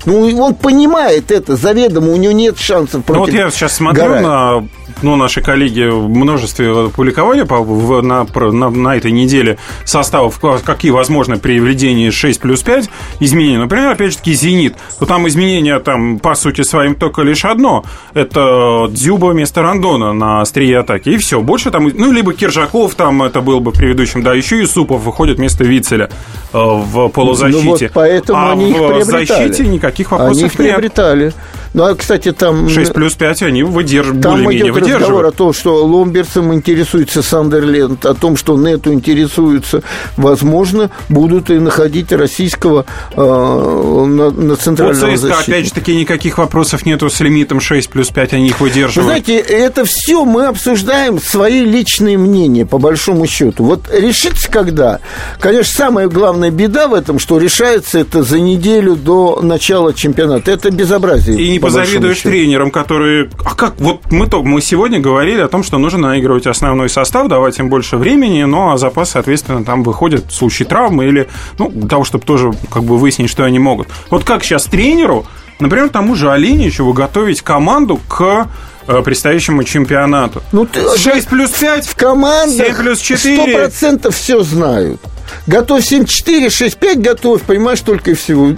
Ну, 0.06 0.41
он 0.41 0.56
понимает 0.56 1.32
это 1.32 1.56
заведомо, 1.56 2.12
у 2.12 2.16
него 2.16 2.32
нет 2.32 2.58
шансов 2.58 3.04
против 3.04 3.20
Ну 3.20 3.26
вот 3.26 3.34
я 3.34 3.50
сейчас 3.52 3.76
смотрю 3.76 4.04
Гарая. 4.04 4.22
на 4.22 4.68
ну, 5.02 5.16
наши 5.16 5.41
коллеги 5.41 5.88
в 5.89 6.10
множестве 6.10 6.89
публиковали 6.89 7.43
по- 7.43 7.60
в- 7.62 8.02
на, 8.02 8.26
на, 8.52 8.70
на 8.70 8.95
этой 8.97 9.12
неделе 9.12 9.58
составов, 9.86 10.39
ка- 10.39 10.60
какие 10.64 10.91
возможны 10.91 11.38
при 11.38 11.60
введении 11.60 12.10
6 12.10 12.39
плюс 12.41 12.62
5 12.64 12.89
изменения. 13.20 13.60
Например, 13.60 13.91
опять 13.91 14.12
же 14.12 14.18
таки, 14.18 14.34
«Зенит». 14.34 14.76
То 15.00 15.06
там 15.06 15.28
изменения, 15.28 15.80
там, 15.80 16.20
по 16.20 16.36
сути 16.36 16.62
своим, 16.64 16.95
только 16.95 17.22
лишь 17.22 17.45
одно. 17.45 17.84
Это 18.14 18.88
Дзюба 18.89 19.28
вместо 19.28 19.62
Рандона 19.62 20.12
на 20.14 20.41
острие 20.41 20.80
атаки. 20.80 21.10
И 21.10 21.18
все. 21.18 21.41
Больше 21.41 21.72
там, 21.72 21.88
ну, 21.93 22.12
либо 22.12 22.34
Киржаков 22.34 22.95
там, 22.95 23.24
это 23.24 23.41
был 23.41 23.60
бы 23.62 23.72
предыдущим, 23.72 24.22
да, 24.24 24.34
еще 24.34 24.60
Юсупов 24.60 25.02
выходит 25.02 25.38
вместо 25.38 25.64
Вицеля 25.64 26.10
э, 26.52 26.58
в 26.58 27.08
полузащите. 27.10 27.64
Ну, 27.64 27.72
вот 27.72 27.91
поэтому 27.93 28.39
а 28.39 28.52
они 28.52 28.72
их 28.72 28.78
в 28.78 29.04
защите 29.04 29.66
никаких 29.68 29.89
Они 30.12 30.20
вопросов 30.20 30.44
их 30.44 30.60
нет. 30.60 30.68
приобретали. 30.68 31.34
Ну, 31.74 31.84
а, 31.84 31.96
кстати, 31.96 32.32
там... 32.32 32.70
6 32.70 32.94
плюс 32.94 33.14
5 33.14 33.44
они 33.44 33.64
выдерживают, 33.64 34.24
Там 34.24 34.44
более-менее 34.44 34.72
идет 34.74 34.78
разговор 34.78 34.96
о 34.96 35.30
выдерживают. 35.30 35.36
том, 35.36 35.54
что 35.54 35.86
Ломберсом 35.86 36.54
интересуется 36.54 37.22
Сандерленд, 37.22 38.06
о 38.06 38.14
том, 38.14 38.38
что 38.38 38.58
Нету 38.58 38.92
интересуется. 38.94 39.84
Возможно, 40.18 40.90
будут 41.10 41.50
и 41.50 41.60
находить 41.60 42.12
российского 42.12 42.86
э, 43.16 43.22
на, 43.22 44.32
на 44.32 44.50
Вот 44.50 44.60
центрального 44.62 45.16
ЦСКА, 45.16 45.28
защитника. 45.28 45.40
опять 45.52 45.66
же 45.68 45.72
таки, 45.74 45.96
никаких 45.96 46.38
вопросов 46.38 46.86
нету 46.86 47.10
с 47.10 47.20
лимитом 47.20 47.60
6 47.62 47.90
плюс 47.90 48.10
5, 48.10 48.34
они 48.34 48.48
их 48.48 48.60
Вы 48.60 48.68
выдерживают. 48.70 49.06
знаете, 49.06 49.38
это 49.38 49.86
все 49.86 50.26
мы 50.26 50.48
обсуждаем 50.48 51.20
свои 51.22 51.64
личные 51.66 52.18
мнения, 52.18 52.66
по 52.66 52.78
большому 52.80 53.28
счету. 53.28 53.64
Вот 53.64 53.82
решится 53.94 54.50
когда? 54.50 55.00
Конечно, 55.40 55.74
самая 55.74 56.08
главная 56.08 56.52
беда 56.52 56.88
в 56.88 56.94
этом, 56.94 57.20
что 57.20 57.38
решается 57.38 58.00
это 58.00 58.24
за 58.24 58.40
неделю 58.40 58.96
до 58.96 59.40
начала 59.42 59.94
чемпионата. 59.94 60.52
Это 60.52 60.72
безобразие. 60.72 61.40
И 61.40 61.59
не 61.60 61.64
позавидуешь 61.74 62.18
счету. 62.18 62.30
тренерам, 62.30 62.72
которые... 62.72 63.30
А 63.45 63.55
как? 63.55 63.76
Вот 63.80 64.12
мы, 64.12 64.28
то, 64.28 64.43
мы 64.43 64.62
сегодня 64.62 64.99
говорили 64.99 65.41
о 65.41 65.47
том, 65.47 65.64
что 65.64 65.78
нужно 65.78 66.10
наигрывать 66.10 66.47
основной 66.47 66.89
состав, 66.89 67.28
давать 67.28 67.60
им 67.60 67.70
больше 67.70 67.97
времени, 67.97 68.43
ну, 68.43 68.72
а 68.72 68.78
запас, 68.78 69.12
соответственно, 69.12 69.64
там 69.64 69.84
выходит 69.84 70.26
в 70.30 70.34
случае 70.34 70.68
травмы 70.68 71.05
или, 71.05 71.28
ну, 71.57 71.70
для 71.70 71.88
того, 71.88 72.03
чтобы 72.03 72.26
тоже 72.26 72.51
как 72.72 72.84
бы 72.84 72.97
выяснить, 72.97 73.30
что 73.30 73.43
они 73.43 73.60
могут. 73.60 73.88
Вот 74.10 74.24
как 74.24 74.43
сейчас 74.43 74.66
тренеру, 74.66 75.26
например, 75.60 75.89
тому 75.89 76.16
же 76.16 76.32
Оленичеву 76.32 76.93
готовить 76.93 77.41
команду 77.41 77.99
к 78.07 78.47
э, 78.88 79.01
предстоящему 79.03 79.64
чемпионату? 79.64 80.41
Ну, 80.51 80.66
ты- 80.66 80.97
6 80.97 81.28
плюс 81.28 81.51
5? 81.51 81.88
В 81.88 81.95
командах 81.95 82.68
7 82.68 82.76
плюс 82.76 82.99
4. 82.99 83.57
процентов 83.57 84.16
все 84.16 84.41
знают. 84.43 84.99
Готовь 85.48 85.92
7-4, 85.92 86.48
6-5 86.48 86.96
готовь, 86.96 87.42
понимаешь, 87.44 87.82
только 87.82 88.12
и 88.12 88.14
всего. 88.14 88.52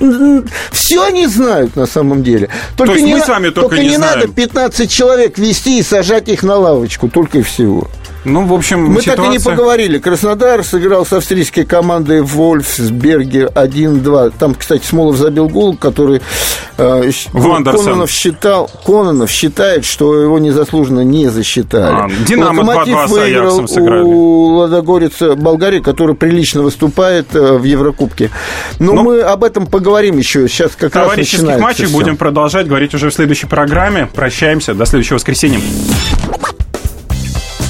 Все 0.72 1.04
они 1.04 1.28
знают 1.28 1.76
на 1.76 1.86
самом 1.86 2.24
деле. 2.24 2.50
Только 2.78 2.94
есть 2.94 3.06
не 3.06 3.14
мы 3.14 3.22
с 3.22 3.28
вами 3.28 3.50
только 3.50 3.78
не 3.78 3.90
не 3.90 3.96
знаем. 3.98 4.20
надо 4.20 4.32
15 4.32 4.92
человек 4.92 5.38
вести 5.38 5.80
и 5.80 5.84
сажать 5.84 6.30
их 6.30 6.44
на 6.44 6.56
лавочку, 6.56 7.10
только 7.10 7.40
и 7.40 7.42
всего. 7.42 7.90
Ну, 8.24 8.46
в 8.46 8.54
общем, 8.54 8.86
Мы 8.86 9.02
так 9.02 9.18
и 9.18 9.22
не 9.22 9.40
ситуация- 9.40 9.52
поговорили. 9.52 9.98
Краснодар 9.98 10.64
сыграл 10.64 11.06
с 11.06 11.14
австрийской 11.14 11.66
командой 11.66 12.22
в 12.22 12.36
Вольфсберге 12.36 13.48
1-2. 13.54 14.32
Там, 14.38 14.54
кстати, 14.56 14.86
Смолов 14.86 15.16
забил 15.18 15.50
гол, 15.50 15.76
который 15.76 16.22
э. 16.78 17.12
Кононов 17.34 18.12
считал, 18.12 18.70
Кононов 18.86 19.30
считает, 19.32 19.86
что 19.86 20.16
его 20.22 20.40
незаслуженно 20.40 21.02
не 21.02 21.30
засчитали. 21.30 21.96
А, 21.96 22.10
«Динамо» 22.28 22.62
Локомотив 22.62 22.96
2-2 22.96 23.08
с 23.08 23.12
выиграл 23.12 23.44
Аяксом 23.60 23.68
сыграли. 23.68 24.04
у 24.04 24.46
Ладогорица 24.56 25.36
Болгарии, 25.36 25.80
который 25.80 26.16
прилично 26.16 26.62
выступает 26.62 27.36
э, 27.36 27.58
в 27.58 27.64
Еврокубке. 27.64 28.30
Но 28.80 28.94
Ну, 28.94 29.04
мы 29.04 29.22
об 29.22 29.44
этом 29.44 29.66
поговорим 29.66 30.18
еще. 30.18 30.48
Сейчас 30.48 30.72
как 30.78 30.96
раз 30.96 31.16
начинается 31.18 31.62
матчей 31.64 31.86
всё. 31.86 31.98
будем 31.98 32.18
продолжать 32.18 32.68
говорить 32.68 32.94
уже 32.94 33.10
в 33.10 33.14
следующей 33.14 33.48
программе. 33.48 34.08
Прощаемся. 34.14 34.74
До 34.74 34.86
следующего 34.86 35.16
воскресенья. 35.16 35.60